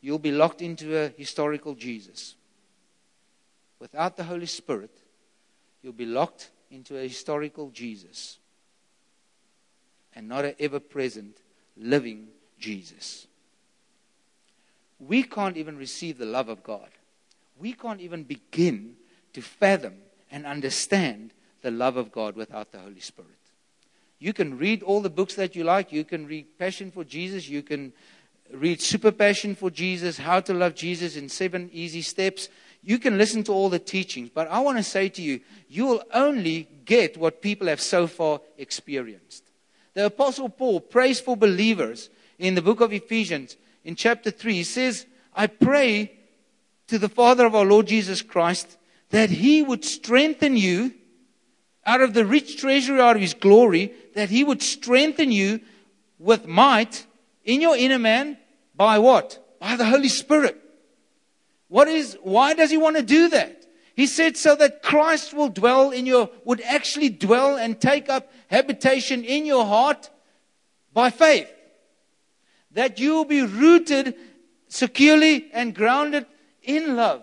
you'll 0.00 0.18
be 0.18 0.32
locked 0.32 0.62
into 0.62 0.98
a 0.98 1.08
historical 1.16 1.76
Jesus. 1.76 2.34
Without 3.78 4.16
the 4.16 4.24
Holy 4.24 4.46
Spirit, 4.46 4.90
you'll 5.82 5.92
be 5.92 6.04
locked 6.04 6.50
into 6.68 6.98
a 6.98 7.02
historical 7.02 7.70
Jesus 7.70 8.38
and 10.16 10.28
not 10.28 10.44
an 10.44 10.56
ever 10.58 10.80
present 10.80 11.36
living 11.76 12.28
Jesus. 12.58 13.26
We 14.98 15.22
can't 15.22 15.56
even 15.56 15.76
receive 15.76 16.18
the 16.18 16.26
love 16.26 16.48
of 16.48 16.62
God 16.62 16.88
we 17.58 17.72
can't 17.72 18.00
even 18.00 18.24
begin 18.24 18.96
to 19.32 19.42
fathom 19.42 19.94
and 20.30 20.46
understand 20.46 21.32
the 21.62 21.70
love 21.70 21.96
of 21.96 22.12
God 22.12 22.36
without 22.36 22.72
the 22.72 22.78
Holy 22.78 23.00
Spirit. 23.00 23.30
You 24.18 24.32
can 24.32 24.58
read 24.58 24.82
all 24.82 25.00
the 25.00 25.10
books 25.10 25.34
that 25.34 25.54
you 25.54 25.64
like. 25.64 25.92
You 25.92 26.04
can 26.04 26.26
read 26.26 26.58
Passion 26.58 26.90
for 26.90 27.04
Jesus. 27.04 27.48
You 27.48 27.62
can 27.62 27.92
read 28.52 28.80
Super 28.80 29.12
Passion 29.12 29.54
for 29.54 29.70
Jesus, 29.70 30.18
How 30.18 30.40
to 30.40 30.54
Love 30.54 30.74
Jesus 30.74 31.16
in 31.16 31.28
Seven 31.28 31.70
Easy 31.72 32.02
Steps. 32.02 32.48
You 32.82 32.98
can 32.98 33.18
listen 33.18 33.42
to 33.44 33.52
all 33.52 33.68
the 33.68 33.78
teachings, 33.78 34.30
but 34.32 34.48
I 34.48 34.60
want 34.60 34.78
to 34.78 34.82
say 34.82 35.08
to 35.08 35.22
you, 35.22 35.40
you 35.68 35.86
will 35.86 36.02
only 36.14 36.68
get 36.84 37.16
what 37.16 37.42
people 37.42 37.66
have 37.66 37.80
so 37.80 38.06
far 38.06 38.40
experienced. 38.56 39.45
The 39.96 40.04
Apostle 40.04 40.50
Paul 40.50 40.80
prays 40.80 41.20
for 41.20 41.38
believers 41.38 42.10
in 42.38 42.54
the 42.54 42.60
book 42.60 42.82
of 42.82 42.92
Ephesians 42.92 43.56
in 43.82 43.96
chapter 43.96 44.30
3. 44.30 44.52
He 44.52 44.62
says, 44.62 45.06
I 45.34 45.46
pray 45.46 46.12
to 46.88 46.98
the 46.98 47.08
Father 47.08 47.46
of 47.46 47.54
our 47.54 47.64
Lord 47.64 47.86
Jesus 47.86 48.20
Christ 48.20 48.76
that 49.08 49.30
he 49.30 49.62
would 49.62 49.86
strengthen 49.86 50.54
you 50.54 50.92
out 51.86 52.02
of 52.02 52.12
the 52.12 52.26
rich 52.26 52.58
treasury 52.58 53.00
out 53.00 53.16
of 53.16 53.22
his 53.22 53.32
glory, 53.32 53.94
that 54.14 54.28
he 54.28 54.44
would 54.44 54.60
strengthen 54.60 55.32
you 55.32 55.60
with 56.18 56.46
might 56.46 57.06
in 57.42 57.62
your 57.62 57.74
inner 57.74 57.98
man 57.98 58.36
by 58.74 58.98
what? 58.98 59.56
By 59.58 59.76
the 59.76 59.86
Holy 59.86 60.10
Spirit. 60.10 60.62
What 61.68 61.88
is, 61.88 62.18
why 62.22 62.52
does 62.52 62.70
he 62.70 62.76
want 62.76 62.96
to 62.96 63.02
do 63.02 63.30
that? 63.30 63.65
He 63.96 64.06
said 64.06 64.36
so 64.36 64.54
that 64.56 64.82
Christ 64.82 65.32
will 65.32 65.48
dwell 65.48 65.90
in 65.90 66.04
your, 66.04 66.28
would 66.44 66.60
actually 66.60 67.08
dwell 67.08 67.56
and 67.56 67.80
take 67.80 68.10
up 68.10 68.30
habitation 68.48 69.24
in 69.24 69.46
your 69.46 69.64
heart 69.64 70.10
by 70.92 71.08
faith. 71.08 71.50
That 72.72 73.00
you 73.00 73.14
will 73.14 73.24
be 73.24 73.40
rooted 73.40 74.14
securely 74.68 75.50
and 75.50 75.74
grounded 75.74 76.26
in 76.62 76.94
love. 76.94 77.22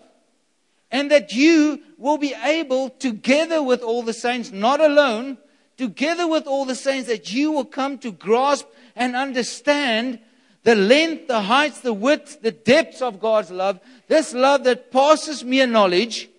And 0.90 1.12
that 1.12 1.32
you 1.32 1.80
will 2.00 2.18
be 2.18 2.34
able, 2.44 2.90
together 2.90 3.62
with 3.62 3.84
all 3.84 4.02
the 4.02 4.14
saints, 4.14 4.52
not 4.52 4.82
alone, 4.82 5.38
together 5.78 6.28
with 6.28 6.48
all 6.48 6.66
the 6.66 6.76
saints, 6.76 7.08
that 7.08 7.32
you 7.32 7.52
will 7.52 7.66
come 7.66 8.00
to 8.00 8.12
grasp 8.12 8.66
and 8.96 9.16
understand 9.16 10.20
the 10.64 10.76
length, 10.76 11.28
the 11.28 11.42
heights, 11.42 11.82
the 11.82 11.94
width, 11.94 12.42
the 12.42 12.52
depths 12.52 13.04
of 13.04 13.20
God's 13.20 13.52
love, 13.52 13.80
this 14.08 14.34
love 14.34 14.64
that 14.64 14.92
passes 14.92 15.44
mere 15.44 15.68
knowledge. 15.68 16.30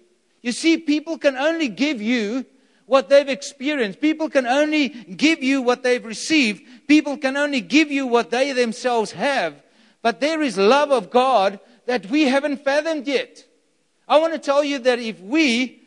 You 0.45 0.53
see, 0.53 0.77
people 0.77 1.17
can 1.17 1.39
only 1.39 1.69
give 1.69 2.03
you 2.03 2.45
what 2.85 3.09
they've 3.09 3.31
experienced. 3.31 3.99
People 3.99 4.29
can 4.29 4.47
only 4.47 4.91
give 4.91 5.43
you 5.43 5.63
what 5.63 5.83
they've 5.83 6.05
received. 6.05 6.63
People 6.87 7.17
can 7.17 7.39
only 7.39 7.63
give 7.63 7.91
you 7.91 8.07
what 8.07 8.31
they 8.31 8.53
themselves 8.53 9.13
have. 9.13 9.63
But 10.03 10.21
there 10.21 10.43
is 10.43 10.59
love 10.59 10.91
of 10.91 11.09
God 11.09 11.61
that 11.87 12.11
we 12.11 12.25
haven't 12.25 12.63
fathomed 12.63 13.07
yet. 13.07 13.43
I 14.07 14.19
want 14.19 14.35
to 14.35 14.39
tell 14.39 14.63
you 14.63 14.81
that 14.81 14.99
if 14.99 15.19
we 15.19 15.81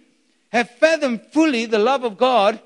have 0.49 0.71
fathomed 0.71 1.21
fully 1.31 1.67
the 1.67 1.77
love 1.77 2.03
of 2.03 2.17
God, 2.17 2.59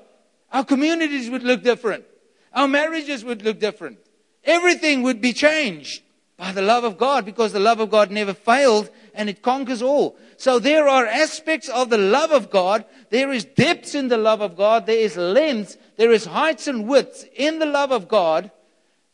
our 0.50 0.64
communities 0.64 1.28
would 1.28 1.42
look 1.42 1.62
different. 1.62 2.06
Our 2.54 2.68
marriages 2.68 3.22
would 3.22 3.42
look 3.42 3.60
different. 3.60 3.98
Everything 4.44 5.02
would 5.02 5.20
be 5.20 5.34
changed 5.34 6.00
by 6.38 6.52
the 6.52 6.62
love 6.62 6.84
of 6.84 6.96
God 6.96 7.26
because 7.26 7.52
the 7.52 7.60
love 7.60 7.80
of 7.80 7.90
God 7.90 8.10
never 8.10 8.32
failed 8.32 8.88
and 9.14 9.28
it 9.28 9.42
conquers 9.42 9.82
all. 9.82 10.16
So 10.42 10.58
there 10.58 10.88
are 10.88 11.06
aspects 11.06 11.68
of 11.68 11.88
the 11.88 11.98
love 11.98 12.32
of 12.32 12.50
God. 12.50 12.84
There 13.10 13.30
is 13.30 13.44
depths 13.44 13.94
in 13.94 14.08
the 14.08 14.16
love 14.16 14.40
of 14.40 14.56
God. 14.56 14.86
There 14.86 14.98
is 14.98 15.16
lengths. 15.16 15.76
There 15.96 16.10
is 16.10 16.24
heights 16.24 16.66
and 16.66 16.88
widths 16.88 17.24
in 17.36 17.60
the 17.60 17.66
love 17.66 17.92
of 17.92 18.08
God 18.08 18.50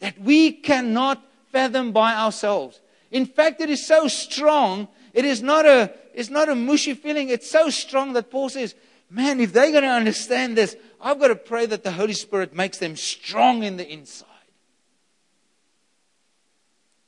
that 0.00 0.18
we 0.18 0.52
cannot 0.52 1.22
fathom 1.52 1.92
by 1.92 2.14
ourselves. 2.14 2.80
In 3.10 3.26
fact, 3.26 3.60
it 3.60 3.68
is 3.68 3.86
so 3.86 4.08
strong. 4.08 4.88
It 5.12 5.26
is 5.26 5.42
not 5.42 5.66
a, 5.66 5.92
it's 6.14 6.30
not 6.30 6.48
a 6.48 6.54
mushy 6.54 6.94
feeling. 6.94 7.28
It's 7.28 7.50
so 7.50 7.68
strong 7.68 8.14
that 8.14 8.30
Paul 8.30 8.48
says, 8.48 8.74
man, 9.10 9.38
if 9.38 9.52
they're 9.52 9.70
going 9.70 9.82
to 9.82 9.90
understand 9.90 10.56
this, 10.56 10.76
I've 10.98 11.20
got 11.20 11.28
to 11.28 11.36
pray 11.36 11.66
that 11.66 11.84
the 11.84 11.92
Holy 11.92 12.14
Spirit 12.14 12.54
makes 12.54 12.78
them 12.78 12.96
strong 12.96 13.64
in 13.64 13.76
the 13.76 13.86
inside. 13.86 14.24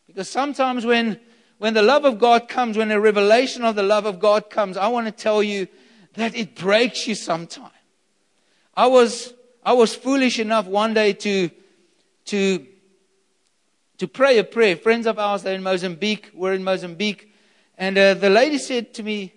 Because 0.06 0.28
sometimes 0.28 0.84
when, 0.84 1.18
when 1.60 1.74
the 1.74 1.82
love 1.82 2.06
of 2.06 2.18
God 2.18 2.48
comes, 2.48 2.78
when 2.78 2.90
a 2.90 2.98
revelation 2.98 3.66
of 3.66 3.76
the 3.76 3.82
love 3.82 4.06
of 4.06 4.18
God 4.18 4.48
comes, 4.48 4.78
I 4.78 4.88
want 4.88 5.08
to 5.08 5.12
tell 5.12 5.42
you 5.42 5.68
that 6.14 6.34
it 6.34 6.56
breaks 6.56 7.06
you 7.06 7.14
sometimes. 7.14 7.74
I 8.74 8.86
was, 8.86 9.34
I 9.62 9.74
was 9.74 9.94
foolish 9.94 10.38
enough 10.38 10.64
one 10.64 10.94
day 10.94 11.12
to, 11.12 11.50
to, 12.24 12.66
to 13.98 14.08
pray 14.08 14.38
a 14.38 14.44
prayer. 14.44 14.74
Friends 14.74 15.06
of 15.06 15.18
ours, 15.18 15.42
they're 15.42 15.54
in 15.54 15.62
Mozambique. 15.62 16.30
We're 16.32 16.54
in 16.54 16.64
Mozambique. 16.64 17.30
And 17.76 17.98
uh, 17.98 18.14
the 18.14 18.30
lady 18.30 18.56
said 18.56 18.94
to 18.94 19.02
me, 19.02 19.34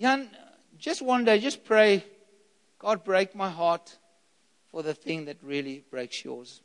Jan, 0.00 0.28
just 0.76 1.00
one 1.00 1.24
day, 1.24 1.38
just 1.38 1.64
pray, 1.64 2.04
God, 2.80 3.04
break 3.04 3.36
my 3.36 3.48
heart 3.48 3.96
for 4.72 4.82
the 4.82 4.92
thing 4.92 5.26
that 5.26 5.36
really 5.40 5.84
breaks 5.88 6.24
yours. 6.24 6.62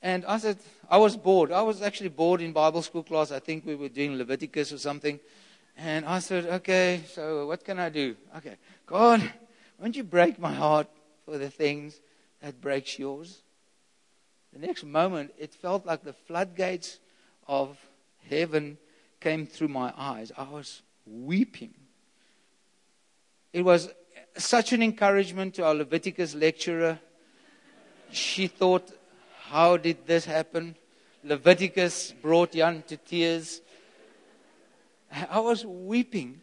And 0.00 0.24
I 0.24 0.38
said, 0.38 0.58
I 0.92 0.98
was 0.98 1.16
bored. 1.16 1.52
I 1.52 1.62
was 1.62 1.80
actually 1.80 2.10
bored 2.10 2.42
in 2.42 2.52
Bible 2.52 2.82
school 2.82 3.02
class. 3.02 3.32
I 3.32 3.38
think 3.38 3.64
we 3.64 3.74
were 3.74 3.88
doing 3.88 4.18
Leviticus 4.18 4.74
or 4.74 4.76
something. 4.76 5.18
And 5.78 6.04
I 6.04 6.18
said, 6.18 6.44
okay, 6.44 7.00
so 7.10 7.46
what 7.46 7.64
can 7.64 7.78
I 7.78 7.88
do? 7.88 8.14
Okay, 8.36 8.56
God, 8.84 9.22
won't 9.80 9.96
you 9.96 10.04
break 10.04 10.38
my 10.38 10.52
heart 10.52 10.88
for 11.24 11.38
the 11.38 11.48
things 11.48 11.98
that 12.42 12.60
breaks 12.60 12.98
yours? 12.98 13.40
The 14.52 14.58
next 14.58 14.84
moment, 14.84 15.32
it 15.38 15.54
felt 15.54 15.86
like 15.86 16.04
the 16.04 16.12
floodgates 16.12 16.98
of 17.48 17.78
heaven 18.28 18.76
came 19.18 19.46
through 19.46 19.68
my 19.68 19.94
eyes. 19.96 20.30
I 20.36 20.44
was 20.44 20.82
weeping. 21.06 21.72
It 23.54 23.62
was 23.62 23.88
such 24.36 24.74
an 24.74 24.82
encouragement 24.82 25.54
to 25.54 25.64
our 25.64 25.74
Leviticus 25.74 26.34
lecturer. 26.34 26.98
She 28.10 28.46
thought 28.46 28.92
how 29.52 29.76
did 29.76 30.06
this 30.06 30.24
happen? 30.24 30.76
Leviticus 31.24 32.12
brought 32.12 32.52
Jan 32.52 32.82
to 32.88 32.96
tears. 32.96 33.60
I 35.30 35.40
was 35.40 35.64
weeping. 35.64 36.40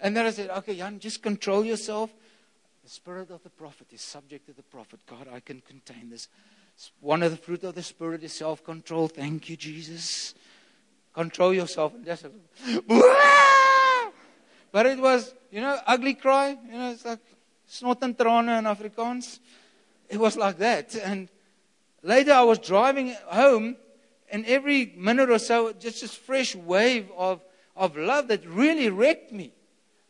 And 0.00 0.16
then 0.16 0.26
I 0.26 0.30
said, 0.30 0.50
okay, 0.50 0.76
Jan, 0.76 0.98
just 0.98 1.22
control 1.22 1.64
yourself. 1.64 2.10
The 2.84 2.90
spirit 2.90 3.30
of 3.30 3.42
the 3.42 3.50
prophet 3.50 3.86
is 3.92 4.00
subject 4.00 4.46
to 4.46 4.52
the 4.52 4.62
prophet. 4.62 5.00
God, 5.06 5.28
I 5.32 5.40
can 5.40 5.60
contain 5.60 6.10
this. 6.10 6.28
One 7.00 7.22
of 7.22 7.30
the 7.30 7.36
fruit 7.36 7.62
of 7.64 7.74
the 7.74 7.82
spirit 7.82 8.24
is 8.24 8.32
self 8.32 8.64
control. 8.64 9.06
Thank 9.08 9.48
you, 9.48 9.56
Jesus. 9.56 10.34
Control 11.12 11.54
yourself. 11.54 11.94
And 11.94 12.04
just, 12.04 12.24
but 14.72 14.86
it 14.86 14.98
was, 14.98 15.34
you 15.50 15.60
know, 15.60 15.78
ugly 15.86 16.14
cry. 16.14 16.56
You 16.66 16.72
know, 16.72 16.90
it's 16.90 17.04
like 17.04 17.20
snot 17.66 18.02
and 18.02 18.18
in 18.18 18.24
Afrikaans. 18.24 19.38
It 20.08 20.18
was 20.18 20.36
like 20.36 20.58
that. 20.58 20.96
And 20.96 21.28
Later, 22.02 22.32
I 22.32 22.42
was 22.42 22.58
driving 22.58 23.14
home, 23.26 23.76
and 24.32 24.44
every 24.46 24.92
minute 24.96 25.30
or 25.30 25.38
so, 25.38 25.72
just 25.72 26.00
this 26.00 26.14
fresh 26.14 26.56
wave 26.56 27.08
of, 27.16 27.40
of 27.76 27.96
love 27.96 28.28
that 28.28 28.44
really 28.46 28.90
wrecked 28.90 29.30
me. 29.30 29.52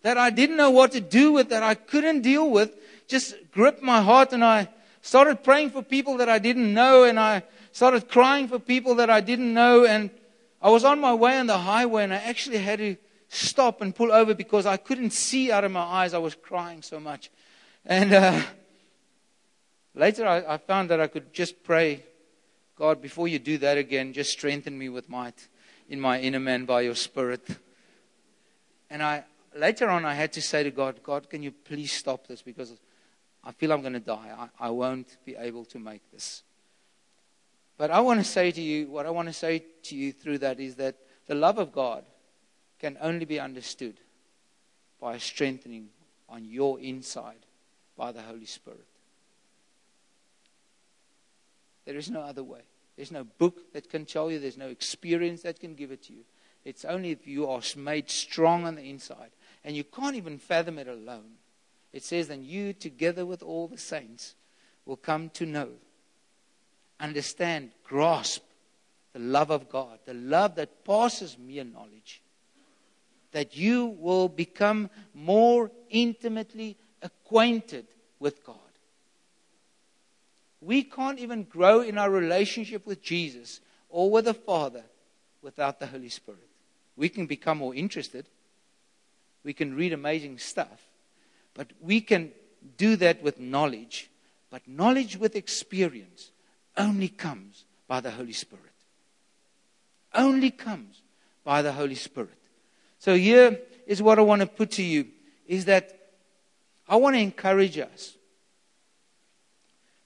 That 0.01 0.17
I 0.17 0.31
didn't 0.31 0.57
know 0.57 0.71
what 0.71 0.93
to 0.93 1.01
do 1.01 1.33
with, 1.33 1.51
that 1.51 1.63
I 1.63 1.75
couldn't 1.75 2.23
deal 2.23 2.51
with, 2.51 2.75
just 3.07 3.35
gripped 3.53 3.83
my 3.83 4.01
heart, 4.01 4.33
and 4.33 4.45
I 4.45 4.69
started 5.03 5.45
praying 5.45 5.71
for 5.71 5.83
people 5.83 6.17
that 6.17 6.29
I 6.29 6.39
didn't 6.39 6.73
know, 6.73 7.05
and 7.05 7.21
I 7.21 7.43
started 7.73 8.09
crying 8.09 8.49
for 8.49 8.59
people 8.59 8.95
that 8.97 9.11
I 9.11 9.21
didn't 9.21 9.53
know, 9.53 9.85
and 9.85 10.11
I 10.63 10.71
was 10.71 10.85
on 10.85 11.01
my 11.01 11.13
way 11.13 11.39
on 11.39 11.47
the 11.47 11.59
highway, 11.59 12.05
and 12.05 12.15
I 12.15 12.17
actually 12.17 12.59
had 12.59 12.79
to 12.79 12.97
stop 13.29 13.83
and 13.83 13.95
pull 13.95 14.11
over 14.11 14.35
because 14.35 14.65
I 14.65 14.77
couldn't 14.77 15.11
see 15.11 15.53
out 15.53 15.65
of 15.65 15.73
my 15.73 15.81
eyes. 15.81 16.15
I 16.15 16.19
was 16.19 16.35
crying 16.35 16.83
so 16.83 16.99
much. 16.99 17.31
And 17.85 18.13
uh, 18.13 18.41
Later, 19.95 20.27
I, 20.27 20.55
I 20.55 20.57
found 20.57 20.91
that 20.91 21.01
I 21.01 21.07
could 21.07 21.33
just 21.35 21.63
pray, 21.63 22.03
God, 22.83 23.01
before 23.01 23.29
you 23.29 23.39
do 23.39 23.59
that 23.59 23.79
again, 23.79 24.13
just 24.13 24.33
strengthen 24.33 24.77
me 24.77 24.89
with 24.89 25.09
might 25.09 25.47
in 25.89 26.01
my 26.01 26.19
inner 26.19 26.41
man 26.41 26.65
by 26.65 26.81
your 26.81 26.97
spirit. 26.97 27.47
And 28.91 29.01
I, 29.01 29.23
later 29.57 29.89
on, 29.89 30.05
I 30.05 30.15
had 30.15 30.33
to 30.33 30.43
say 30.43 30.65
to 30.65 30.71
God, 30.73 31.01
God, 31.05 31.31
can 31.31 31.45
you 31.45 31.53
please 31.53 31.93
stop 31.93 32.27
this 32.27 32.43
because 32.43 32.77
I 33.45 33.53
feel 33.53 33.73
I'm 33.73 33.83
going 33.83 33.93
to 33.93 34.01
die. 34.01 34.33
I, 34.37 34.67
I 34.67 34.71
won't 34.71 35.17
be 35.25 35.37
able 35.37 35.65
to 35.67 35.79
make 35.79 36.11
this. 36.11 36.43
But 37.79 37.93
I 37.93 38.01
want 38.01 38.19
to 38.19 38.25
say 38.25 38.51
to 38.51 38.61
you, 38.61 38.89
what 38.89 39.07
I 39.07 39.11
want 39.11 39.29
to 39.29 39.33
say 39.33 39.65
to 39.85 39.95
you 39.95 40.11
through 40.11 40.39
that 40.39 40.59
is 40.59 40.75
that 40.75 40.97
the 41.29 41.37
love 41.37 41.59
of 41.59 41.71
God 41.71 42.03
can 42.81 42.99
only 43.01 43.27
be 43.27 43.39
understood 43.39 43.95
by 45.01 45.19
strengthening 45.19 45.91
on 46.29 46.45
your 46.45 46.81
inside 46.81 47.47
by 47.97 48.11
the 48.11 48.23
Holy 48.23 48.47
Spirit. 48.47 48.89
There 51.85 51.97
is 51.97 52.11
no 52.11 52.23
other 52.23 52.43
way. 52.43 52.63
There's 52.97 53.11
no 53.11 53.25
book 53.25 53.73
that 53.73 53.89
can 53.91 54.05
tell 54.05 54.31
you, 54.31 54.39
there's 54.39 54.59
no 54.59 54.69
experience 54.69 55.43
that 55.43 55.61
can 55.61 55.75
give 55.75 55.91
it 55.91 56.03
to 56.05 56.13
you. 56.13 56.25
It's 56.65 56.85
only 56.85 57.11
if 57.11 57.27
you 57.27 57.49
are 57.49 57.63
made 57.77 58.11
strong 58.11 58.65
on 58.67 58.77
the 58.77 58.89
inside. 58.89 59.31
And 59.65 59.77
you 59.77 59.85
can't 59.85 60.17
even 60.17 60.39
fathom 60.39 60.79
it 60.79 60.89
alone. 60.89 61.33
It 61.93 62.05
says, 62.05 62.29
then 62.29 62.45
you, 62.45 62.73
together 62.73 63.27
with 63.27 63.43
all 63.43 63.69
the 63.69 63.79
saints, 63.79 64.35
will 64.87 64.97
come 64.97 65.31
to 65.31 65.47
know, 65.47 65.69
understand, 66.99 67.71
grasp 67.85 68.43
the 69.13 69.19
love 69.19 69.51
of 69.51 69.69
God, 69.69 69.99
the 70.05 70.15
love 70.15 70.55
that 70.57 70.85
passes 70.85 71.37
mere 71.39 71.65
knowledge. 71.65 72.23
That 73.33 73.57
you 73.57 73.87
will 73.87 74.29
become 74.29 74.91
more 75.15 75.71
intimately 75.91 76.77
acquainted 77.03 77.87
with 78.19 78.45
God. 78.45 78.57
We 80.63 80.85
can't 80.85 81.19
even 81.19 81.43
grow 81.43 81.81
in 81.81 81.99
our 81.99 82.09
relationship 82.09 82.87
with 82.87 83.03
Jesus 83.03 83.61
or 83.89 84.11
with 84.11 84.27
the 84.27 84.35
Father 84.35 84.85
without 85.43 85.81
the 85.81 85.89
Holy 85.89 86.09
Spirit. 86.09 86.49
We 86.97 87.09
can 87.09 87.27
become 87.27 87.59
more 87.59 87.75
interested, 87.75 88.27
We 89.45 89.53
can 89.53 89.75
read 89.75 89.93
amazing 89.93 90.39
stuff. 90.39 90.87
But 91.55 91.73
we 91.81 92.01
can 92.01 92.31
do 92.77 92.95
that 92.97 93.23
with 93.23 93.41
knowledge. 93.41 94.09
But 94.51 94.67
knowledge 94.69 95.17
with 95.17 95.35
experience 95.35 96.31
only 96.77 97.09
comes 97.09 97.65
by 97.89 98.01
the 98.01 98.13
Holy 98.13 98.33
Spirit. 98.33 98.65
Only 100.15 100.51
comes 100.51 101.03
by 101.43 101.63
the 101.63 101.73
Holy 101.73 101.97
Spirit. 101.97 102.39
So 103.01 103.17
here 103.17 103.59
is 103.87 104.01
what 104.01 104.21
I 104.21 104.23
want 104.23 104.43
to 104.43 104.47
put 104.47 104.71
to 104.73 104.83
you 104.83 105.09
is 105.47 105.65
that 105.65 105.99
I 106.89 106.97
want 106.97 107.17
to 107.17 107.21
encourage 107.21 107.79
us 107.79 108.17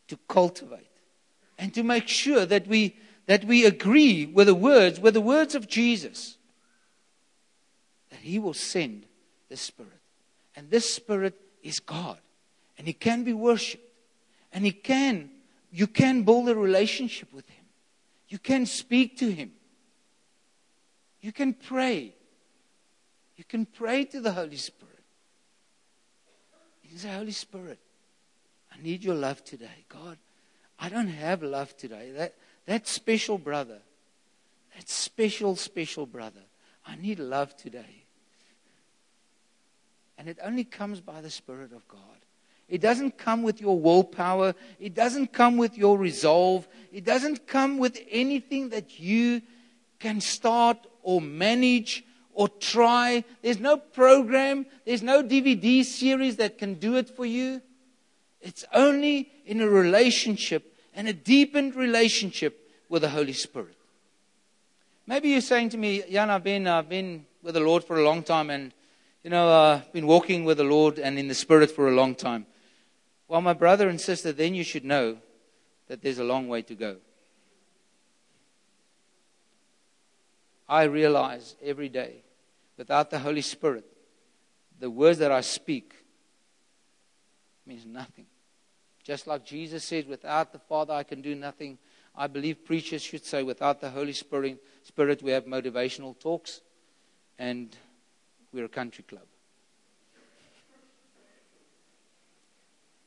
to 0.08 0.18
cultivate 0.28 0.90
and 1.58 1.74
to 1.74 1.82
make 1.82 2.08
sure 2.08 2.46
that 2.46 2.66
we 2.66 2.96
that 3.26 3.44
we 3.44 3.64
agree 3.64 4.26
with 4.26 4.46
the 4.46 4.54
words 4.54 5.00
with 5.00 5.14
the 5.14 5.20
words 5.20 5.54
of 5.54 5.66
Jesus 5.66 6.36
that 8.10 8.20
he 8.20 8.38
will 8.38 8.54
send 8.54 9.04
the 9.48 9.56
spirit. 9.56 9.92
And 10.54 10.70
this 10.70 10.92
spirit 10.92 11.34
is 11.62 11.80
God. 11.80 12.18
And 12.78 12.86
he 12.86 12.92
can 12.92 13.24
be 13.24 13.32
worshiped 13.32 13.82
and 14.52 14.64
he 14.64 14.72
can 14.72 15.30
you 15.70 15.86
can 15.86 16.22
build 16.22 16.48
a 16.48 16.54
relationship 16.54 17.32
with 17.32 17.46
him. 17.48 17.64
You 18.28 18.38
can 18.38 18.66
speak 18.66 19.18
to 19.18 19.30
him. 19.30 19.52
You 21.20 21.32
can 21.32 21.54
pray. 21.54 22.14
You 23.36 23.44
can 23.44 23.66
pray 23.66 24.04
to 24.06 24.20
the 24.20 24.32
Holy 24.32 24.56
Spirit. 24.56 25.02
You 26.82 26.90
can 26.90 26.98
say, 26.98 27.14
Holy 27.14 27.32
Spirit, 27.32 27.78
I 28.76 28.82
need 28.82 29.04
your 29.04 29.14
love 29.14 29.44
today. 29.44 29.84
God, 29.88 30.18
I 30.78 30.88
don't 30.88 31.08
have 31.08 31.42
love 31.42 31.76
today. 31.76 32.12
That, 32.16 32.34
that 32.66 32.86
special 32.86 33.38
brother, 33.38 33.78
that 34.76 34.88
special, 34.88 35.56
special 35.56 36.06
brother, 36.06 36.40
I 36.84 36.96
need 36.96 37.18
love 37.18 37.56
today. 37.56 38.04
And 40.18 40.28
it 40.28 40.38
only 40.42 40.64
comes 40.64 41.00
by 41.00 41.20
the 41.20 41.30
Spirit 41.30 41.72
of 41.72 41.86
God. 41.88 42.00
It 42.68 42.80
doesn't 42.80 43.16
come 43.16 43.42
with 43.42 43.60
your 43.60 43.78
willpower. 43.78 44.54
It 44.80 44.94
doesn't 44.94 45.32
come 45.32 45.56
with 45.56 45.78
your 45.78 45.98
resolve. 45.98 46.66
It 46.92 47.04
doesn't 47.04 47.46
come 47.46 47.78
with 47.78 48.00
anything 48.10 48.70
that 48.70 48.98
you 48.98 49.42
can 50.00 50.20
start 50.20 50.78
or 51.02 51.20
manage 51.20 52.04
or 52.34 52.48
try. 52.48 53.24
There's 53.42 53.60
no 53.60 53.76
program, 53.76 54.66
there's 54.84 55.02
no 55.02 55.22
DVD 55.22 55.84
series 55.84 56.36
that 56.36 56.58
can 56.58 56.74
do 56.74 56.96
it 56.96 57.08
for 57.08 57.24
you. 57.24 57.62
It's 58.46 58.64
only 58.72 59.28
in 59.44 59.60
a 59.60 59.68
relationship 59.68 60.72
and 60.94 61.08
a 61.08 61.12
deepened 61.12 61.74
relationship 61.74 62.70
with 62.88 63.02
the 63.02 63.08
Holy 63.08 63.32
Spirit. 63.32 63.74
Maybe 65.04 65.30
you're 65.30 65.40
saying 65.40 65.70
to 65.70 65.76
me, 65.76 66.04
Jan, 66.08 66.30
I've 66.30 66.44
been, 66.44 66.68
I've 66.68 66.88
been 66.88 67.26
with 67.42 67.54
the 67.54 67.60
Lord 67.60 67.82
for 67.82 67.98
a 67.98 68.04
long 68.04 68.22
time 68.22 68.50
and, 68.50 68.72
you 69.24 69.30
know, 69.30 69.48
I've 69.48 69.80
uh, 69.80 69.84
been 69.92 70.06
walking 70.06 70.44
with 70.44 70.58
the 70.58 70.64
Lord 70.64 71.00
and 71.00 71.18
in 71.18 71.26
the 71.26 71.34
Spirit 71.34 71.72
for 71.72 71.88
a 71.88 71.90
long 71.96 72.14
time. 72.14 72.46
Well, 73.26 73.40
my 73.40 73.52
brother 73.52 73.88
and 73.88 74.00
sister, 74.00 74.30
then 74.30 74.54
you 74.54 74.62
should 74.62 74.84
know 74.84 75.18
that 75.88 76.00
there's 76.00 76.20
a 76.20 76.24
long 76.24 76.46
way 76.46 76.62
to 76.62 76.74
go. 76.76 76.98
I 80.68 80.84
realize 80.84 81.56
every 81.60 81.88
day 81.88 82.22
without 82.76 83.10
the 83.10 83.18
Holy 83.18 83.42
Spirit, 83.42 83.84
the 84.78 84.88
words 84.88 85.18
that 85.18 85.32
I 85.32 85.40
speak 85.40 85.94
means 87.66 87.84
nothing. 87.84 88.26
Just 89.06 89.28
like 89.28 89.44
Jesus 89.44 89.84
said, 89.84 90.08
without 90.08 90.52
the 90.52 90.58
Father 90.58 90.92
I 90.92 91.04
can 91.04 91.22
do 91.22 91.36
nothing. 91.36 91.78
I 92.16 92.26
believe 92.26 92.64
preachers 92.64 93.02
should 93.02 93.24
say, 93.24 93.44
without 93.44 93.80
the 93.80 93.90
Holy 93.90 94.12
Spirit, 94.12 95.22
we 95.22 95.30
have 95.30 95.44
motivational 95.44 96.18
talks 96.18 96.60
and 97.38 97.76
we're 98.52 98.64
a 98.64 98.68
country 98.68 99.04
club. 99.04 99.22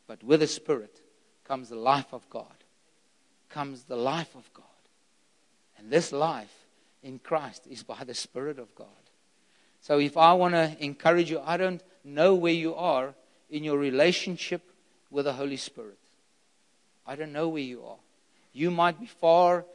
But 0.07 0.23
with 0.23 0.39
the 0.39 0.47
Spirit 0.47 1.01
comes 1.43 1.67
the 1.67 1.75
life 1.75 2.13
of 2.13 2.29
God, 2.29 2.45
comes 3.49 3.83
the 3.83 3.97
life 3.97 4.33
of 4.35 4.49
God. 4.53 4.63
And 5.77 5.91
this 5.91 6.13
life 6.13 6.53
in 7.03 7.19
Christ 7.19 7.67
is 7.69 7.83
by 7.83 8.05
the 8.05 8.13
Spirit 8.13 8.57
of 8.57 8.73
God. 8.73 8.87
So 9.81 9.99
if 9.99 10.15
I 10.15 10.31
want 10.31 10.53
to 10.53 10.77
encourage 10.79 11.29
you, 11.29 11.41
I 11.45 11.57
don't 11.57 11.83
know 12.05 12.35
where 12.35 12.53
you 12.53 12.73
are 12.75 13.13
in 13.49 13.65
your 13.65 13.77
relationship 13.77 14.61
with 15.11 15.25
the 15.25 15.33
Holy 15.33 15.57
Spirit. 15.57 15.97
I 17.05 17.15
don't 17.15 17.33
know 17.33 17.49
where 17.49 17.61
you 17.61 17.83
are. 17.83 17.97
You 18.53 18.71
might 18.71 18.99
be 18.99 19.05
far 19.05 19.65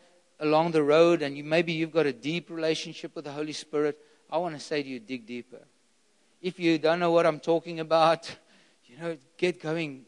along 0.41 0.73
the 0.73 0.83
road 0.83 1.23
and 1.23 1.37
you 1.37 1.45
maybe 1.45 1.73
you've 1.73 1.93
got 1.93 2.07
a 2.07 2.13
deep 2.13 2.51
relationship 2.51 3.15
with 3.15 3.25
the 3.25 3.33
Holy 3.33 3.53
Spirit. 3.53 3.99
I 4.31 4.39
want 4.39 4.55
to 4.55 4.61
say 4.61 4.83
to 4.83 4.89
you, 4.89 5.01
dig 5.01 5.27
deeper. 5.27 5.61
If 6.43 6.59
you 6.59 6.79
don't 6.79 7.01
know 7.01 7.11
what 7.11 7.27
I'm 7.27 7.41
talking 7.41 7.81
about, 7.81 8.31
you 8.87 8.99
know, 8.99 9.17
get 9.37 9.63
going. 9.63 10.05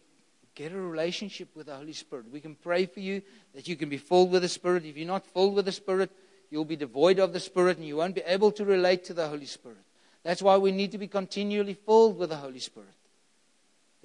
Get 0.54 0.72
a 0.72 0.80
relationship 0.80 1.48
with 1.54 1.66
the 1.66 1.76
Holy 1.76 1.92
Spirit. 1.92 2.32
We 2.32 2.40
can 2.40 2.54
pray 2.54 2.86
for 2.86 3.00
you 3.00 3.20
that 3.54 3.68
you 3.68 3.76
can 3.76 3.90
be 3.90 3.98
filled 3.98 4.30
with 4.30 4.40
the 4.40 4.48
Spirit. 4.48 4.86
If 4.86 4.96
you're 4.96 5.06
not 5.06 5.26
filled 5.26 5.54
with 5.54 5.66
the 5.66 5.72
Spirit, 5.72 6.10
you'll 6.50 6.64
be 6.64 6.76
devoid 6.76 7.18
of 7.18 7.34
the 7.34 7.40
Spirit 7.40 7.76
and 7.76 7.86
you 7.86 7.96
won't 7.96 8.14
be 8.14 8.22
able 8.22 8.50
to 8.52 8.64
relate 8.64 9.04
to 9.04 9.14
the 9.14 9.28
Holy 9.28 9.44
Spirit. 9.44 9.84
That's 10.22 10.40
why 10.40 10.56
we 10.56 10.72
need 10.72 10.92
to 10.92 10.98
be 10.98 11.08
continually 11.08 11.74
filled 11.74 12.16
with 12.16 12.30
the 12.30 12.36
Holy 12.36 12.58
Spirit. 12.58 12.88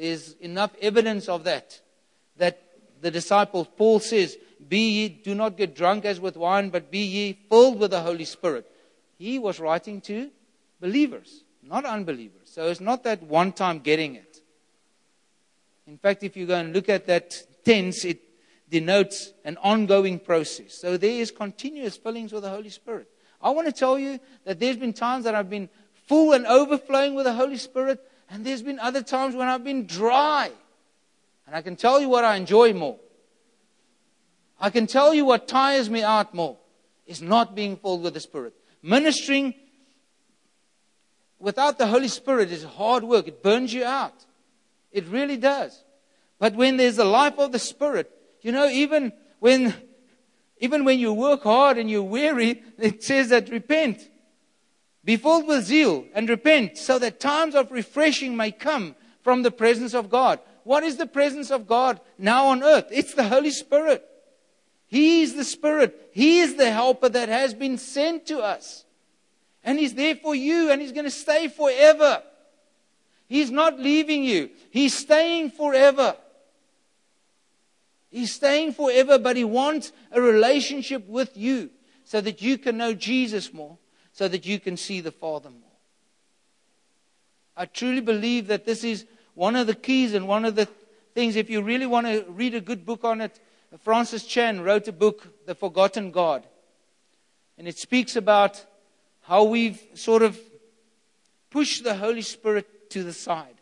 There's 0.02 0.34
enough 0.40 0.72
evidence 0.82 1.30
of 1.30 1.44
that. 1.44 1.80
That 2.38 2.60
the 3.02 3.12
disciples, 3.12 3.68
Paul 3.78 4.00
says, 4.00 4.36
Be 4.68 4.90
ye, 4.90 5.10
do 5.10 5.36
not 5.36 5.58
get 5.58 5.76
drunk 5.76 6.06
as 6.06 6.20
with 6.20 6.36
wine, 6.36 6.72
but 6.72 6.90
be 6.90 7.04
ye 7.06 7.38
filled 7.50 7.80
with 7.80 7.92
the 7.92 8.02
Holy 8.02 8.26
Spirit. 8.26 8.66
He 9.20 9.38
was 9.38 9.60
writing 9.60 10.02
to 10.02 10.32
believers, 10.80 11.44
not 11.62 11.86
unbelievers. 11.86 12.50
So 12.50 12.68
it's 12.70 12.82
not 12.82 13.04
that 13.04 13.22
one 13.22 13.52
time 13.52 13.78
getting 13.78 14.16
it. 14.16 14.40
In 15.86 16.00
fact, 16.00 16.24
if 16.24 16.36
you 16.36 16.48
go 16.48 16.56
and 16.56 16.74
look 16.74 16.90
at 16.90 17.06
that 17.06 17.64
tense, 17.64 18.04
it 18.04 18.22
denotes 18.72 19.34
an 19.46 19.58
ongoing 19.58 20.18
process. 20.18 20.74
So 20.74 20.98
there 20.98 21.12
is 21.22 21.30
continuous 21.30 21.96
fillings 21.96 22.34
with 22.34 22.42
the 22.42 22.50
Holy 22.50 22.70
Spirit. 22.70 23.08
I 23.40 23.52
want 23.52 23.68
to 23.68 23.72
tell 23.72 24.00
you 24.00 24.20
that 24.46 24.60
there's 24.60 24.78
been 24.78 24.94
times 24.94 25.26
that 25.26 25.36
I've 25.36 25.52
been 25.52 25.70
full 26.08 26.34
and 26.34 26.48
overflowing 26.48 27.14
with 27.14 27.26
the 27.26 27.34
Holy 27.34 27.58
Spirit. 27.58 28.04
And 28.32 28.46
there's 28.46 28.62
been 28.62 28.80
other 28.80 29.04
times 29.04 29.36
when 29.36 29.50
I've 29.50 29.64
been 29.64 29.86
dry. 29.86 30.52
And 31.46 31.54
I 31.54 31.62
can 31.62 31.76
tell 31.76 32.00
you 32.00 32.08
what 32.08 32.24
I 32.24 32.38
enjoy 32.38 32.74
more. 32.74 32.98
I 34.58 34.70
can 34.70 34.88
tell 34.88 35.14
you 35.14 35.26
what 35.26 35.50
tires 35.50 35.90
me 35.90 36.02
out 36.02 36.34
more 36.34 36.58
is 37.06 37.22
not 37.22 37.56
being 37.56 37.76
filled 37.76 38.04
with 38.04 38.14
the 38.14 38.22
Spirit. 38.22 38.54
Ministering 38.82 39.54
without 41.40 41.78
the 41.78 41.88
Holy 41.88 42.08
Spirit 42.08 42.52
is 42.52 42.64
hard 42.64 43.04
work. 43.04 43.28
It 43.28 43.44
burns 43.44 43.74
you 43.74 43.84
out. 43.84 44.26
It 44.94 45.08
really 45.08 45.38
does. 45.38 45.84
But 46.40 46.56
when 46.56 46.78
there's 46.78 46.96
the 46.96 47.06
life 47.06 47.38
of 47.38 47.52
the 47.52 47.60
Spirit, 47.60 48.10
you 48.42 48.54
know, 48.54 48.70
even 48.70 49.12
when, 49.40 49.74
even 50.60 50.86
when 50.86 51.00
you 51.00 51.12
work 51.12 51.44
hard 51.44 51.78
and 51.78 51.90
you're 51.90 52.02
weary, 52.02 52.64
it 52.78 53.04
says 53.04 53.30
that 53.30 53.50
repent. 53.50 54.10
Be 55.04 55.18
filled 55.18 55.48
with 55.48 55.66
zeal 55.66 56.06
and 56.14 56.30
repent 56.30 56.78
so 56.78 57.00
that 57.00 57.20
times 57.20 57.56
of 57.56 57.72
refreshing 57.72 58.36
may 58.36 58.52
come 58.52 58.96
from 59.24 59.42
the 59.42 59.52
presence 59.52 59.94
of 59.94 60.10
God. 60.10 60.40
What 60.64 60.84
is 60.84 60.98
the 60.98 61.08
presence 61.08 61.50
of 61.50 61.68
God 61.68 62.00
now 62.18 62.48
on 62.48 62.64
earth? 62.64 62.88
It's 62.92 63.16
the 63.16 63.28
Holy 63.28 63.50
Spirit. 63.50 64.08
He 64.86 65.24
is 65.24 65.34
the 65.34 65.44
Spirit. 65.44 66.10
He 66.14 66.40
is 66.40 66.56
the 66.56 66.70
helper 66.70 67.10
that 67.10 67.30
has 67.30 67.54
been 67.54 67.78
sent 67.78 68.28
to 68.28 68.40
us. 68.40 68.86
And 69.64 69.80
He's 69.80 69.96
there 69.96 70.16
for 70.16 70.36
you 70.36 70.70
and 70.70 70.82
He's 70.82 70.92
going 70.92 71.06
to 71.06 71.12
stay 71.12 71.48
forever. 71.48 72.22
He's 73.28 73.50
not 73.50 73.80
leaving 73.80 74.24
you. 74.24 74.50
He's 74.70 74.96
staying 74.96 75.52
forever. 75.52 76.16
He's 78.12 78.34
staying 78.34 78.74
forever, 78.74 79.18
but 79.18 79.36
He 79.36 79.46
wants 79.46 79.94
a 80.12 80.22
relationship 80.22 81.08
with 81.08 81.36
you 81.38 81.72
so 82.04 82.22
that 82.22 82.42
you 82.42 82.58
can 82.58 82.78
know 82.78 82.94
Jesus 82.94 83.52
more 83.54 83.78
so 84.14 84.28
that 84.28 84.46
you 84.46 84.60
can 84.60 84.78
see 84.78 85.02
the 85.02 85.12
Father 85.12 85.50
more. 85.50 85.60
I 87.56 87.66
truly 87.66 88.02
believe 88.02 88.48
that 88.48 88.66
this 88.66 88.84
is 88.84 89.06
one 89.34 89.56
of 89.56 89.68
the 89.68 89.76
keys 89.76 90.14
and 90.14 90.28
one 90.28 90.46
of 90.46 90.56
the 90.56 90.68
things, 91.14 91.36
if 91.36 91.50
you 91.50 91.62
really 91.62 91.86
want 91.86 92.08
to 92.08 92.26
read 92.30 92.56
a 92.56 92.62
good 92.62 92.86
book 92.86 93.04
on 93.04 93.22
it, 93.22 93.40
Francis 93.80 94.26
Chan 94.26 94.62
wrote 94.62 94.88
a 94.88 94.92
book, 94.92 95.46
The 95.46 95.56
Forgotten 95.56 96.12
God. 96.12 96.46
And 97.58 97.68
it 97.68 97.78
speaks 97.78 98.16
about 98.16 98.66
how 99.22 99.44
we've 99.44 99.82
sort 99.94 100.24
of 100.24 100.40
pushed 101.50 101.84
the 101.84 101.96
Holy 101.96 102.22
Spirit 102.22 102.90
to 102.92 103.04
the 103.04 103.14
side. 103.14 103.56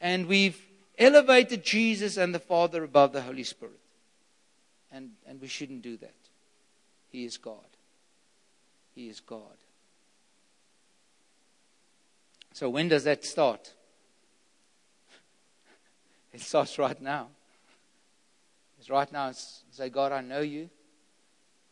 And 0.00 0.26
we've 0.26 0.60
elevated 0.98 1.64
Jesus 1.64 2.16
and 2.16 2.34
the 2.34 2.38
Father 2.38 2.84
above 2.84 3.12
the 3.12 3.22
Holy 3.22 3.44
Spirit. 3.44 3.80
And, 4.92 5.10
and 5.26 5.40
we 5.40 5.48
shouldn't 5.48 5.82
do 5.82 5.96
that. 5.98 6.14
He 7.10 7.24
is 7.24 7.36
God. 7.36 7.73
He 8.94 9.08
is 9.08 9.20
God. 9.20 9.56
So, 12.52 12.70
when 12.70 12.88
does 12.88 13.04
that 13.04 13.24
start? 13.24 13.72
It 16.32 16.40
starts 16.40 16.78
right 16.78 17.00
now. 17.00 17.28
It's 18.78 18.90
right 18.90 19.10
now. 19.12 19.28
It's, 19.28 19.62
say, 19.70 19.88
God, 19.88 20.12
I 20.12 20.20
know 20.20 20.40
you. 20.40 20.68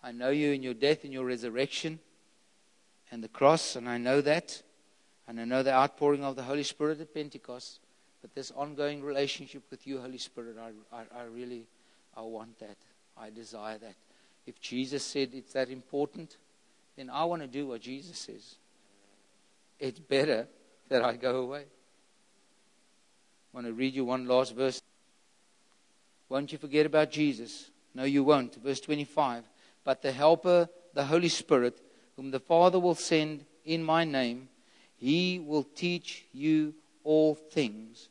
I 0.02 0.12
know 0.12 0.30
you 0.30 0.52
in 0.52 0.62
your 0.62 0.74
death 0.74 1.04
and 1.04 1.12
your 1.12 1.24
resurrection 1.24 2.00
and 3.10 3.22
the 3.22 3.28
cross, 3.28 3.76
and 3.76 3.88
I 3.88 3.98
know 3.98 4.20
that. 4.20 4.62
And 5.28 5.40
I 5.40 5.44
know 5.44 5.62
the 5.62 5.72
outpouring 5.72 6.24
of 6.24 6.34
the 6.34 6.42
Holy 6.42 6.64
Spirit 6.64 7.00
at 7.00 7.14
Pentecost, 7.14 7.78
but 8.20 8.34
this 8.34 8.50
ongoing 8.50 9.02
relationship 9.02 9.62
with 9.70 9.86
you, 9.86 10.00
Holy 10.00 10.18
Spirit, 10.18 10.56
I, 10.58 10.96
I, 10.96 11.20
I 11.20 11.24
really, 11.24 11.66
I 12.16 12.22
want 12.22 12.58
that. 12.58 12.76
I 13.16 13.30
desire 13.30 13.78
that. 13.78 13.94
If 14.46 14.60
Jesus 14.60 15.04
said 15.04 15.30
it's 15.34 15.52
that 15.52 15.70
important, 15.70 16.36
then 16.96 17.10
I 17.10 17.24
want 17.24 17.42
to 17.42 17.48
do 17.48 17.66
what 17.66 17.80
Jesus 17.80 18.18
says. 18.18 18.56
It's 19.78 19.98
better 19.98 20.46
that 20.88 21.02
I 21.02 21.16
go 21.16 21.36
away. 21.36 21.62
I 21.62 23.56
want 23.56 23.66
to 23.66 23.72
read 23.72 23.94
you 23.94 24.04
one 24.04 24.26
last 24.26 24.54
verse. 24.54 24.80
Won't 26.28 26.52
you 26.52 26.58
forget 26.58 26.86
about 26.86 27.10
Jesus? 27.10 27.70
No, 27.94 28.04
you 28.04 28.24
won't. 28.24 28.54
Verse 28.62 28.80
25. 28.80 29.44
But 29.84 30.02
the 30.02 30.12
Helper, 30.12 30.68
the 30.94 31.04
Holy 31.04 31.28
Spirit, 31.28 31.80
whom 32.16 32.30
the 32.30 32.40
Father 32.40 32.78
will 32.78 32.94
send 32.94 33.44
in 33.64 33.82
my 33.82 34.04
name, 34.04 34.48
he 34.96 35.38
will 35.38 35.64
teach 35.64 36.24
you 36.32 36.74
all 37.04 37.34
things. 37.34 38.08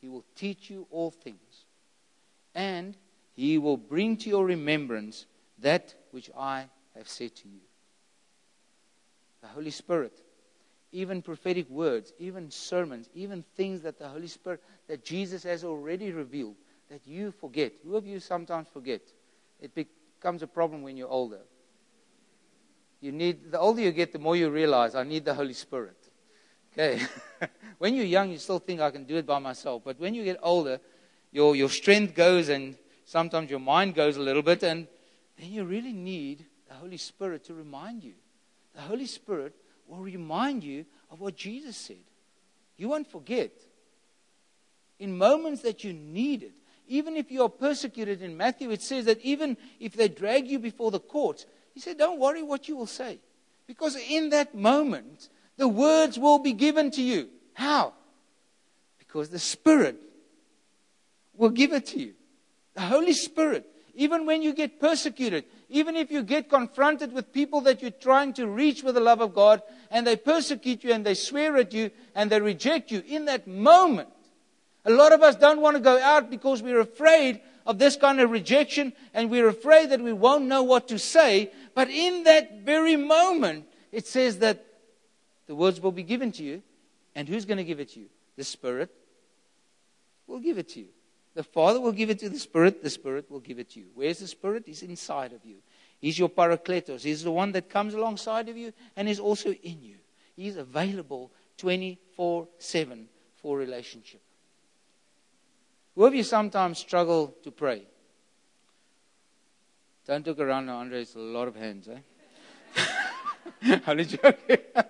He 0.00 0.08
will 0.08 0.24
teach 0.34 0.70
you 0.70 0.86
all 0.90 1.10
things. 1.10 1.64
And 2.54 2.96
he 3.34 3.58
will 3.58 3.76
bring 3.76 4.16
to 4.18 4.28
your 4.28 4.44
remembrance 4.44 5.26
that 5.58 5.94
which 6.10 6.30
I 6.36 6.66
have 6.96 7.08
said 7.08 7.34
to 7.36 7.48
you. 7.48 7.60
The 9.42 9.48
Holy 9.48 9.70
Spirit, 9.70 10.12
even 10.92 11.22
prophetic 11.22 11.68
words, 11.70 12.12
even 12.18 12.50
sermons, 12.50 13.08
even 13.14 13.44
things 13.56 13.82
that 13.82 13.98
the 13.98 14.08
Holy 14.08 14.26
Spirit, 14.26 14.62
that 14.88 15.04
Jesus 15.04 15.42
has 15.44 15.64
already 15.64 16.12
revealed, 16.12 16.56
that 16.90 17.06
you 17.06 17.30
forget. 17.30 17.72
Who 17.84 17.96
of 17.96 18.06
you 18.06 18.20
sometimes 18.20 18.68
forget? 18.68 19.00
It 19.60 19.74
becomes 19.74 20.42
a 20.42 20.46
problem 20.46 20.82
when 20.82 20.96
you're 20.96 21.08
older. 21.08 21.40
You 23.00 23.12
need, 23.12 23.50
the 23.50 23.58
older 23.58 23.80
you 23.80 23.92
get, 23.92 24.12
the 24.12 24.18
more 24.18 24.36
you 24.36 24.50
realize, 24.50 24.94
I 24.94 25.04
need 25.04 25.24
the 25.24 25.34
Holy 25.34 25.54
Spirit. 25.54 25.96
Okay. 26.72 27.00
when 27.78 27.94
you're 27.94 28.04
young, 28.04 28.30
you 28.30 28.38
still 28.38 28.58
think 28.58 28.80
I 28.80 28.90
can 28.90 29.04
do 29.04 29.16
it 29.16 29.26
by 29.26 29.38
myself. 29.38 29.82
But 29.84 29.98
when 29.98 30.14
you 30.14 30.24
get 30.24 30.38
older, 30.42 30.80
your, 31.32 31.56
your 31.56 31.70
strength 31.70 32.14
goes 32.14 32.48
and 32.48 32.76
sometimes 33.04 33.50
your 33.50 33.60
mind 33.60 33.94
goes 33.94 34.16
a 34.16 34.20
little 34.20 34.42
bit, 34.42 34.62
and 34.62 34.86
then 35.38 35.50
you 35.50 35.64
really 35.64 35.92
need 35.92 36.44
the 36.70 36.76
Holy 36.76 36.96
Spirit 36.96 37.44
to 37.46 37.54
remind 37.54 38.04
you. 38.04 38.14
The 38.74 38.80
Holy 38.80 39.06
Spirit 39.06 39.54
will 39.88 39.98
remind 39.98 40.62
you 40.62 40.86
of 41.10 41.20
what 41.20 41.36
Jesus 41.36 41.76
said. 41.76 42.04
You 42.76 42.88
won't 42.88 43.10
forget. 43.10 43.50
In 45.00 45.18
moments 45.18 45.62
that 45.62 45.82
you 45.82 45.92
need 45.92 46.44
it, 46.44 46.52
even 46.86 47.16
if 47.16 47.30
you 47.30 47.42
are 47.42 47.48
persecuted 47.48 48.22
in 48.22 48.36
Matthew, 48.36 48.70
it 48.70 48.82
says 48.82 49.06
that 49.06 49.20
even 49.22 49.56
if 49.80 49.94
they 49.94 50.08
drag 50.08 50.46
you 50.46 50.60
before 50.60 50.92
the 50.92 51.00
courts, 51.00 51.44
he 51.74 51.80
said, 51.80 51.98
Don't 51.98 52.20
worry 52.20 52.42
what 52.42 52.68
you 52.68 52.76
will 52.76 52.86
say. 52.86 53.18
Because 53.66 53.96
in 53.96 54.30
that 54.30 54.54
moment, 54.54 55.28
the 55.56 55.68
words 55.68 56.18
will 56.18 56.38
be 56.38 56.52
given 56.52 56.90
to 56.92 57.02
you. 57.02 57.28
How? 57.54 57.94
Because 58.98 59.28
the 59.28 59.38
Spirit 59.38 59.96
will 61.36 61.50
give 61.50 61.72
it 61.72 61.86
to 61.86 61.98
you. 61.98 62.14
The 62.74 62.82
Holy 62.82 63.12
Spirit. 63.12 63.69
Even 63.94 64.26
when 64.26 64.42
you 64.42 64.52
get 64.52 64.80
persecuted, 64.80 65.44
even 65.68 65.96
if 65.96 66.10
you 66.10 66.22
get 66.22 66.48
confronted 66.48 67.12
with 67.12 67.32
people 67.32 67.60
that 67.62 67.82
you're 67.82 67.90
trying 67.90 68.32
to 68.34 68.46
reach 68.46 68.82
with 68.82 68.94
the 68.94 69.00
love 69.00 69.20
of 69.20 69.34
God, 69.34 69.62
and 69.90 70.06
they 70.06 70.16
persecute 70.16 70.84
you 70.84 70.92
and 70.92 71.04
they 71.04 71.14
swear 71.14 71.56
at 71.56 71.72
you 71.72 71.90
and 72.14 72.30
they 72.30 72.40
reject 72.40 72.90
you, 72.90 73.02
in 73.06 73.26
that 73.26 73.46
moment, 73.46 74.08
a 74.84 74.90
lot 74.90 75.12
of 75.12 75.22
us 75.22 75.36
don't 75.36 75.60
want 75.60 75.76
to 75.76 75.82
go 75.82 76.00
out 76.00 76.30
because 76.30 76.62
we're 76.62 76.80
afraid 76.80 77.40
of 77.66 77.78
this 77.78 77.96
kind 77.96 78.20
of 78.20 78.30
rejection 78.30 78.92
and 79.14 79.30
we're 79.30 79.48
afraid 79.48 79.90
that 79.90 80.00
we 80.00 80.12
won't 80.12 80.46
know 80.46 80.62
what 80.62 80.88
to 80.88 80.98
say. 80.98 81.50
But 81.74 81.90
in 81.90 82.24
that 82.24 82.62
very 82.62 82.96
moment, 82.96 83.66
it 83.92 84.06
says 84.06 84.38
that 84.38 84.64
the 85.46 85.54
words 85.54 85.80
will 85.80 85.92
be 85.92 86.02
given 86.02 86.32
to 86.32 86.42
you. 86.42 86.62
And 87.14 87.28
who's 87.28 87.44
going 87.44 87.58
to 87.58 87.64
give 87.64 87.80
it 87.80 87.90
to 87.90 88.00
you? 88.00 88.06
The 88.36 88.44
Spirit 88.44 88.90
will 90.26 90.38
give 90.38 90.58
it 90.58 90.68
to 90.70 90.80
you. 90.80 90.88
The 91.34 91.42
Father 91.44 91.80
will 91.80 91.92
give 91.92 92.10
it 92.10 92.18
to 92.20 92.28
the 92.28 92.38
Spirit, 92.38 92.82
the 92.82 92.90
Spirit 92.90 93.30
will 93.30 93.40
give 93.40 93.58
it 93.58 93.70
to 93.70 93.80
you. 93.80 93.86
Where's 93.94 94.18
the 94.18 94.26
Spirit? 94.26 94.64
He's 94.66 94.82
inside 94.82 95.32
of 95.32 95.44
you. 95.44 95.56
He's 96.00 96.18
your 96.18 96.28
parakletos. 96.28 97.02
He's 97.02 97.22
the 97.22 97.30
one 97.30 97.52
that 97.52 97.68
comes 97.68 97.94
alongside 97.94 98.48
of 98.48 98.56
you 98.56 98.72
and 98.96 99.08
is 99.08 99.20
also 99.20 99.52
in 99.52 99.82
you. 99.82 99.96
He's 100.34 100.56
available 100.56 101.30
24 101.58 102.48
7 102.58 103.08
for 103.36 103.56
relationship. 103.56 104.22
Who 105.94 106.04
of 106.04 106.14
you 106.14 106.22
sometimes 106.22 106.78
struggle 106.78 107.36
to 107.44 107.50
pray? 107.50 107.82
Don't 110.06 110.26
look 110.26 110.40
around 110.40 110.66
now, 110.66 110.78
Andre. 110.78 111.02
It's 111.02 111.14
a 111.14 111.18
lot 111.18 111.46
of 111.46 111.54
hands, 111.54 111.88
eh? 111.88 113.78
Only 113.86 114.06
joking. 114.06 114.56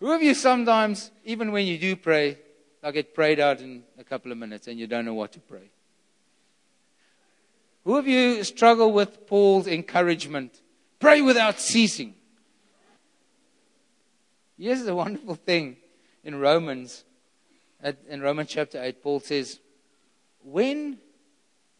Who 0.00 0.12
of 0.12 0.22
you 0.22 0.34
sometimes, 0.34 1.10
even 1.24 1.52
when 1.52 1.66
you 1.66 1.78
do 1.78 1.96
pray, 1.96 2.38
I'll 2.84 2.92
get 2.92 3.14
prayed 3.14 3.40
out 3.40 3.62
in 3.62 3.82
a 3.98 4.04
couple 4.04 4.30
of 4.30 4.36
minutes 4.36 4.68
and 4.68 4.78
you 4.78 4.86
don't 4.86 5.06
know 5.06 5.14
what 5.14 5.32
to 5.32 5.40
pray. 5.40 5.70
Who 7.84 7.96
of 7.96 8.06
you 8.06 8.44
struggle 8.44 8.92
with 8.92 9.26
Paul's 9.26 9.66
encouragement? 9.66 10.60
Pray 11.00 11.22
without 11.22 11.58
ceasing. 11.58 12.14
Here's 14.58 14.84
the 14.84 14.94
wonderful 14.94 15.34
thing 15.34 15.78
in 16.24 16.34
Romans, 16.34 17.04
in 18.08 18.20
Romans 18.20 18.50
chapter 18.50 18.82
8, 18.82 19.02
Paul 19.02 19.20
says, 19.20 19.60
when 20.42 20.98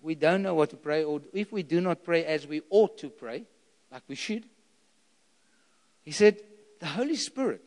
we 0.00 0.14
don't 0.14 0.42
know 0.42 0.54
what 0.54 0.70
to 0.70 0.76
pray, 0.76 1.04
or 1.04 1.20
if 1.34 1.52
we 1.52 1.62
do 1.62 1.82
not 1.82 2.02
pray 2.02 2.24
as 2.24 2.46
we 2.46 2.62
ought 2.70 2.96
to 2.98 3.10
pray, 3.10 3.44
like 3.92 4.02
we 4.08 4.14
should, 4.14 4.44
he 6.02 6.12
said, 6.12 6.40
the 6.80 6.86
Holy 6.86 7.16
Spirit 7.16 7.62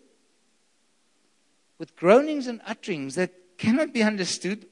with 1.80 1.95
groanings 1.95 2.47
and 2.47 2.61
utterings 2.65 3.15
that 3.15 3.34
cannot 3.57 3.93
be 3.93 4.03
understood. 4.03 4.65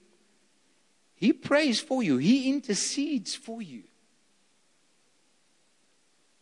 He 1.15 1.33
prays 1.33 1.79
for 1.79 2.03
you, 2.03 2.17
He 2.17 2.49
intercedes 2.49 3.35
for 3.35 3.61
you. 3.61 3.83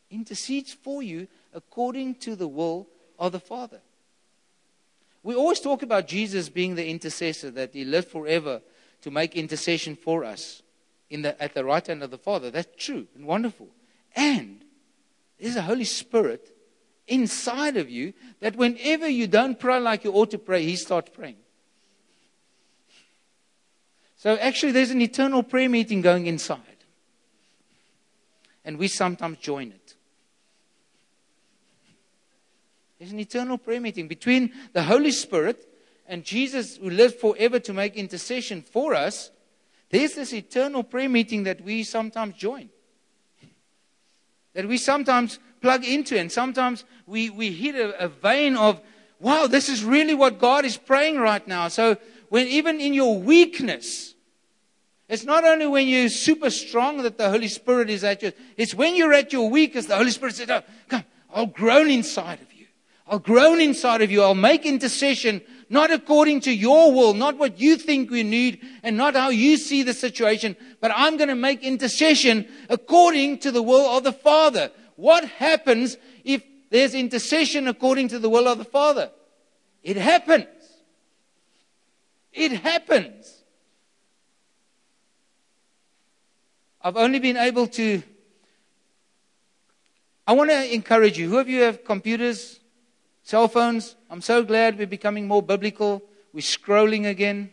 Intercedes 0.09 0.73
for 0.73 1.01
you 1.01 1.27
according 1.53 2.15
to 2.15 2.35
the 2.35 2.47
will 2.47 2.87
of 3.17 3.31
the 3.31 3.39
Father. 3.39 3.81
We 5.23 5.35
always 5.35 5.59
talk 5.59 5.83
about 5.83 6.07
Jesus 6.07 6.49
being 6.49 6.75
the 6.75 6.87
intercessor, 6.87 7.49
that 7.51 7.73
He 7.73 7.85
lived 7.85 8.09
forever 8.09 8.61
to 9.01 9.11
make 9.11 9.35
intercession 9.35 9.95
for 9.95 10.23
us 10.23 10.61
in 11.09 11.21
the, 11.21 11.41
at 11.41 11.53
the 11.53 11.63
right 11.63 11.85
hand 11.85 12.03
of 12.03 12.11
the 12.11 12.17
Father. 12.17 12.51
That's 12.51 12.83
true 12.83 13.07
and 13.15 13.25
wonderful. 13.25 13.69
And 14.15 14.63
there's 15.39 15.55
a 15.55 15.61
Holy 15.61 15.83
Spirit 15.83 16.55
inside 17.07 17.77
of 17.77 17.89
you 17.89 18.13
that 18.39 18.55
whenever 18.55 19.07
you 19.07 19.27
don't 19.27 19.59
pray 19.59 19.79
like 19.79 20.03
you 20.03 20.11
ought 20.11 20.31
to 20.31 20.37
pray, 20.37 20.63
He 20.63 20.75
starts 20.75 21.09
praying. 21.09 21.37
So 24.17 24.37
actually, 24.37 24.71
there's 24.71 24.91
an 24.91 25.01
eternal 25.01 25.43
prayer 25.43 25.67
meeting 25.67 26.01
going 26.01 26.27
inside. 26.27 26.59
And 28.63 28.77
we 28.77 28.87
sometimes 28.87 29.39
join 29.39 29.69
it. 29.71 29.95
There's 32.97 33.11
an 33.11 33.19
eternal 33.19 33.57
prayer 33.57 33.81
meeting 33.81 34.07
between 34.07 34.53
the 34.71 34.83
Holy 34.83 35.11
Spirit 35.11 35.67
and 36.07 36.23
Jesus, 36.23 36.77
who 36.77 36.89
lived 36.89 37.15
forever 37.15 37.59
to 37.59 37.73
make 37.73 37.95
intercession 37.95 38.61
for 38.61 38.95
us. 38.95 39.29
There's 39.89 40.15
this 40.15 40.33
eternal 40.33 40.83
prayer 40.83 41.09
meeting 41.09 41.43
that 41.43 41.59
we 41.59 41.83
sometimes 41.83 42.35
join. 42.35 42.69
That 44.53 44.69
we 44.69 44.77
sometimes 44.77 45.39
plug 45.63 45.85
into. 45.85 46.19
And 46.19 46.31
sometimes 46.31 46.83
we, 47.07 47.29
we 47.29 47.51
hit 47.51 47.73
a, 47.73 48.05
a 48.05 48.07
vein 48.09 48.55
of, 48.57 48.81
wow, 49.19 49.47
this 49.47 49.69
is 49.69 49.83
really 49.83 50.13
what 50.13 50.37
God 50.37 50.65
is 50.65 50.75
praying 50.77 51.17
right 51.17 51.47
now. 51.47 51.69
So 51.69 51.97
when 52.29 52.47
even 52.47 52.81
in 52.81 52.93
your 52.93 53.17
weakness, 53.17 54.13
it's 55.07 55.23
not 55.23 55.45
only 55.45 55.65
when 55.65 55.87
you're 55.87 56.09
super 56.09 56.49
strong 56.49 57.01
that 57.03 57.17
the 57.17 57.29
Holy 57.29 57.47
Spirit 57.47 57.89
is 57.89 58.03
at 58.03 58.21
you. 58.21 58.33
It's 58.57 58.75
when 58.75 58.95
you're 58.95 59.13
at 59.13 59.31
your 59.31 59.49
weakest, 59.49 59.87
the 59.87 59.95
Holy 59.95 60.11
Spirit 60.11 60.35
says, 60.35 60.49
oh, 60.49 60.63
come, 60.89 61.05
I'll 61.33 61.45
groan 61.45 61.89
inside 61.89 62.41
of 62.41 62.53
you. 62.53 62.67
I'll 63.07 63.19
groan 63.19 63.61
inside 63.61 64.01
of 64.01 64.11
you. 64.11 64.21
I'll 64.21 64.35
make 64.35 64.65
intercession 64.65 65.41
not 65.69 65.91
according 65.91 66.41
to 66.41 66.53
your 66.53 66.93
will, 66.93 67.13
not 67.13 67.37
what 67.37 67.59
you 67.59 67.77
think 67.77 68.11
we 68.11 68.21
need, 68.21 68.61
and 68.83 68.95
not 68.95 69.15
how 69.15 69.29
you 69.29 69.57
see 69.57 69.81
the 69.81 69.93
situation, 69.93 70.55
but 70.79 70.91
I'm 70.93 71.17
going 71.17 71.29
to 71.29 71.35
make 71.35 71.63
intercession 71.63 72.47
according 72.69 73.39
to 73.39 73.51
the 73.51 73.63
will 73.63 73.97
of 73.97 74.03
the 74.03 74.11
Father 74.11 74.69
what 75.03 75.25
happens 75.25 75.97
if 76.23 76.41
there's 76.69 76.93
intercession 76.93 77.67
according 77.67 78.07
to 78.07 78.19
the 78.19 78.29
will 78.29 78.47
of 78.47 78.57
the 78.57 78.63
Father? 78.63 79.11
It 79.83 79.97
happens. 79.97 80.47
It 82.31 82.53
happens. 82.53 83.43
I've 86.81 86.95
only 86.95 87.19
been 87.19 87.35
able 87.35 87.67
to. 87.67 88.01
I 90.25 90.31
want 90.31 90.51
to 90.51 90.73
encourage 90.73 91.17
you. 91.17 91.27
Who 91.27 91.37
of 91.37 91.49
you 91.49 91.63
have 91.63 91.83
computers, 91.83 92.61
cell 93.23 93.49
phones? 93.49 93.97
I'm 94.09 94.21
so 94.21 94.41
glad 94.41 94.77
we're 94.77 94.87
becoming 94.87 95.27
more 95.27 95.43
biblical. 95.43 96.01
We're 96.31 96.39
scrolling 96.39 97.09
again. 97.09 97.51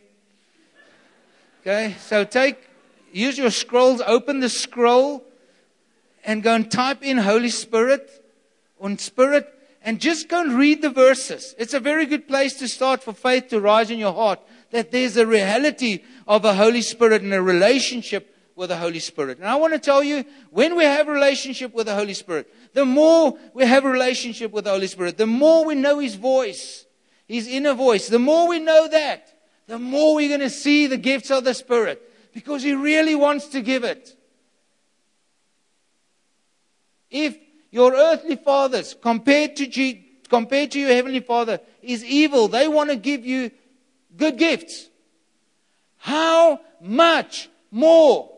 Okay, 1.59 1.97
so 1.99 2.23
take, 2.23 2.69
use 3.11 3.37
your 3.37 3.51
scrolls, 3.51 4.01
open 4.07 4.39
the 4.39 4.47
scroll, 4.47 5.25
and 6.23 6.43
go 6.43 6.53
and 6.53 6.69
type 6.69 7.03
in 7.03 7.17
Holy 7.17 7.49
Spirit 7.49 8.09
on 8.79 8.97
Spirit 8.97 9.47
and 9.83 9.99
just 9.99 10.29
go 10.29 10.41
and 10.41 10.53
read 10.53 10.81
the 10.81 10.89
verses. 10.89 11.55
It's 11.57 11.73
a 11.73 11.79
very 11.79 12.05
good 12.05 12.27
place 12.27 12.53
to 12.55 12.67
start 12.67 13.03
for 13.03 13.13
faith 13.13 13.49
to 13.49 13.59
rise 13.59 13.89
in 13.89 13.99
your 13.99 14.13
heart 14.13 14.39
that 14.71 14.91
there's 14.91 15.17
a 15.17 15.25
reality 15.25 16.03
of 16.27 16.45
a 16.45 16.53
Holy 16.53 16.81
Spirit 16.81 17.21
and 17.21 17.33
a 17.33 17.41
relationship 17.41 18.35
with 18.55 18.69
the 18.69 18.77
Holy 18.77 18.99
Spirit. 18.99 19.39
And 19.39 19.47
I 19.47 19.55
want 19.55 19.73
to 19.73 19.79
tell 19.79 20.03
you, 20.03 20.23
when 20.49 20.75
we 20.75 20.83
have 20.83 21.07
a 21.07 21.11
relationship 21.11 21.73
with 21.73 21.87
the 21.87 21.95
Holy 21.95 22.13
Spirit, 22.13 22.47
the 22.73 22.85
more 22.85 23.37
we 23.53 23.65
have 23.65 23.85
a 23.85 23.89
relationship 23.89 24.51
with 24.51 24.65
the 24.65 24.71
Holy 24.71 24.87
Spirit, 24.87 25.17
the 25.17 25.25
more 25.25 25.65
we 25.65 25.75
know 25.75 25.99
His 25.99 26.15
voice, 26.15 26.85
His 27.27 27.47
inner 27.47 27.73
voice, 27.73 28.07
the 28.07 28.19
more 28.19 28.47
we 28.47 28.59
know 28.59 28.87
that, 28.87 29.33
the 29.67 29.79
more 29.79 30.15
we're 30.15 30.29
going 30.29 30.41
to 30.41 30.49
see 30.49 30.87
the 30.87 30.97
gifts 30.97 31.31
of 31.31 31.43
the 31.43 31.53
Spirit 31.53 32.01
because 32.33 32.63
He 32.63 32.73
really 32.73 33.15
wants 33.15 33.47
to 33.47 33.61
give 33.61 33.83
it. 33.83 34.15
If 37.11 37.37
your 37.69 37.93
earthly 37.93 38.37
fathers, 38.37 38.95
compared 38.99 39.57
to, 39.57 39.67
G, 39.67 40.19
compared 40.29 40.71
to 40.71 40.79
your 40.79 40.89
heavenly 40.89 41.19
Father, 41.19 41.59
is 41.81 42.03
evil, 42.03 42.47
they 42.47 42.67
want 42.67 42.89
to 42.89 42.95
give 42.95 43.25
you 43.25 43.51
good 44.15 44.37
gifts. 44.37 44.89
How 45.97 46.61
much 46.79 47.49
more 47.69 48.31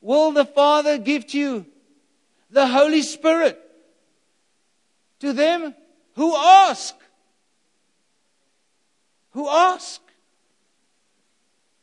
will 0.00 0.32
the 0.32 0.44
Father 0.44 0.98
give 0.98 1.26
to 1.28 1.38
you 1.38 1.66
the 2.50 2.66
Holy 2.66 3.02
Spirit 3.02 3.58
to 5.20 5.32
them 5.32 5.74
who 6.14 6.36
ask? 6.36 6.94
Who 9.30 9.48
ask? 9.48 10.00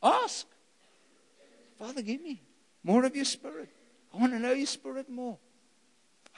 Ask. 0.02 0.46
Father, 1.78 2.02
give 2.02 2.22
me 2.22 2.42
more 2.82 3.04
of 3.04 3.14
your 3.16 3.24
Spirit. 3.24 3.68
I 4.14 4.18
want 4.18 4.32
to 4.32 4.38
know 4.38 4.52
your 4.52 4.66
Spirit 4.66 5.10
more. 5.10 5.38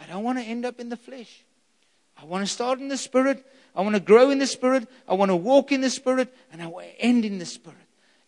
I 0.01 0.07
don't 0.07 0.25
want 0.25 0.39
to 0.39 0.45
end 0.45 0.65
up 0.65 0.81
in 0.81 0.89
the 0.89 0.97
flesh. 0.97 1.45
I 2.21 2.25
want 2.25 2.47
to 2.47 2.53
start 2.53 2.81
in 2.81 2.89
the 2.89 2.97
Spirit. 2.97 3.45
I 3.75 3.83
want 3.83 3.95
to 3.95 4.01
grow 4.01 4.31
in 4.31 4.39
the 4.39 4.47
Spirit. 4.47 4.89
I 5.09 5.15
want 5.15 5.31
to 5.31 5.37
walk 5.37 5.73
in 5.73 5.81
the 5.81 5.91
Spirit. 5.91 6.35
And 6.53 6.63
I 6.63 6.67
want 6.67 6.87
to 6.87 7.01
end 7.01 7.25
in 7.25 7.39
the 7.39 7.47
Spirit. 7.47 7.79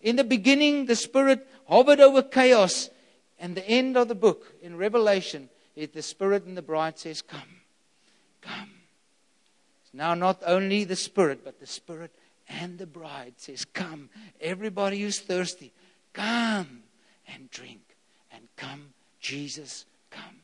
In 0.01 0.17
the 0.17 0.25
beginning, 0.25 0.87
the 0.87 0.97
Spirit 0.97 1.47
hovered 1.67 2.01
over 2.01 2.23
chaos. 2.23 2.91
And 3.39 3.57
the 3.57 3.67
end 3.69 3.97
of 3.97 4.09
the 4.09 4.15
book 4.15 4.53
in 4.63 4.77
Revelation 4.77 5.49
is 5.75 5.89
the 5.91 6.03
Spirit 6.03 6.45
and 6.45 6.57
the 6.57 6.63
bride 6.63 6.99
says, 6.99 7.23
Come, 7.23 7.61
come. 8.43 8.71
It's 9.83 9.95
now 9.95 10.15
not 10.15 10.43
only 10.47 10.85
the 10.85 10.97
Spirit, 10.97 11.41
but 11.45 11.59
the 11.59 11.67
Spirit 11.67 12.13
and 12.49 12.79
the 12.79 12.87
bride 12.87 13.35
says, 13.37 13.65
Come. 13.65 14.11
Everybody 14.41 15.01
who's 15.01 15.21
thirsty, 15.21 15.73
come 16.13 16.83
and 17.27 17.51
drink. 17.51 17.81
And 18.33 18.47
come, 18.57 18.93
Jesus, 19.21 19.87
come. 20.11 20.43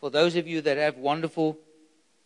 For 0.00 0.10
those 0.10 0.36
of 0.36 0.46
you 0.46 0.60
that 0.60 0.76
have 0.76 0.96
wonderful 0.96 1.58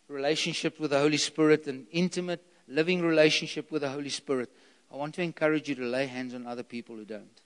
relationships 0.07 0.79
with 0.79 0.91
the 0.91 0.99
Holy 0.99 1.17
Spirit, 1.17 1.67
an 1.67 1.87
intimate, 1.91 2.45
living 2.67 3.01
relationship 3.01 3.71
with 3.71 3.81
the 3.81 3.89
Holy 3.89 4.09
Spirit, 4.09 4.49
I 4.91 4.95
want 4.95 5.15
to 5.15 5.23
encourage 5.23 5.69
you 5.69 5.75
to 5.75 5.85
lay 5.85 6.05
hands 6.05 6.33
on 6.33 6.45
other 6.45 6.63
people 6.63 6.95
who 6.95 7.05
don't. 7.05 7.41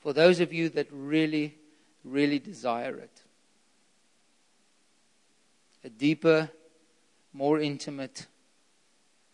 For 0.00 0.12
those 0.12 0.40
of 0.40 0.52
you 0.52 0.68
that 0.70 0.88
really, 0.90 1.54
really 2.04 2.38
desire 2.38 2.98
it, 2.98 3.22
a 5.84 5.88
deeper, 5.88 6.50
more 7.32 7.60
intimate 7.60 8.26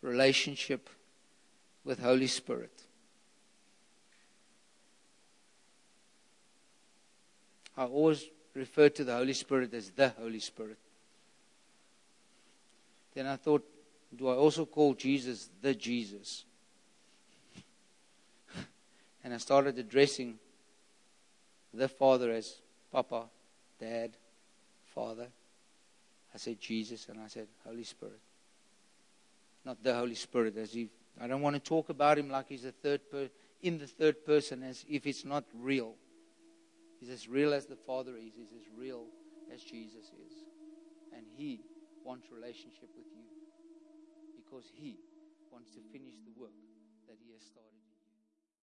relationship 0.03 0.91
with 1.85 2.01
Holy 2.01 2.27
Spirit. 2.27 2.83
I 7.77 7.85
always 7.85 8.25
refer 8.55 8.89
to 8.89 9.05
the 9.05 9.15
Holy 9.15 9.33
Spirit 9.33 9.73
as 9.75 9.91
the 9.91 10.09
Holy 10.11 10.41
Spirit. 10.41 10.79
Then 13.15 13.27
I 13.27 13.37
thought, 13.37 13.65
do 14.17 14.29
I 14.29 14.35
also 14.35 14.67
call 14.67 14.95
Jesus 14.95 15.49
the 15.61 15.75
Jesus? 15.75 16.45
and 19.25 19.35
I 19.35 19.37
started 19.39 19.79
addressing 19.79 20.39
the 21.73 21.89
Father 21.89 22.31
as 22.33 22.57
Papa, 22.91 23.25
Dad, 23.79 24.17
Father. 24.95 25.29
I 26.35 26.39
said 26.39 26.61
Jesus, 26.61 27.09
and 27.09 27.21
I 27.21 27.29
said 27.29 27.47
Holy 27.67 27.85
Spirit. 27.85 28.21
Not 29.65 29.83
the 29.83 29.95
Holy 29.95 30.15
Spirit, 30.15 30.57
as 30.57 30.75
if 30.75 30.89
I 31.21 31.27
don't 31.27 31.43
want 31.43 31.57
to 31.57 31.61
talk 31.61 31.89
about 31.89 32.19
him 32.19 32.31
like 32.31 32.49
he's 32.49 32.65
a 32.65 32.73
third 32.73 33.01
per, 33.11 33.29
in 33.63 33.79
the 33.79 33.87
third 33.87 34.25
person, 34.25 34.63
as 34.63 34.85
if 34.89 35.07
it's 35.07 35.25
not 35.25 35.45
real. 35.55 35.95
He's 37.01 37.09
as 37.09 37.29
real 37.29 37.55
as 37.55 37.65
the 37.65 37.77
Father 37.77 38.13
is. 38.17 38.37
He's 38.37 38.53
as 38.53 38.69
real 38.77 39.07
as 39.53 39.63
Jesus 39.63 40.13
is. 40.13 40.33
And 41.17 41.25
He 41.35 41.65
wants 42.05 42.31
relationship 42.31 42.91
with 42.97 43.09
you 43.17 43.25
because 44.37 44.71
He 44.77 45.01
wants 45.51 45.71
to 45.73 45.81
finish 45.91 46.15
the 46.25 46.39
work 46.39 46.53
that 47.09 47.17
He 47.25 47.33
has 47.33 47.43
started. 47.43 47.80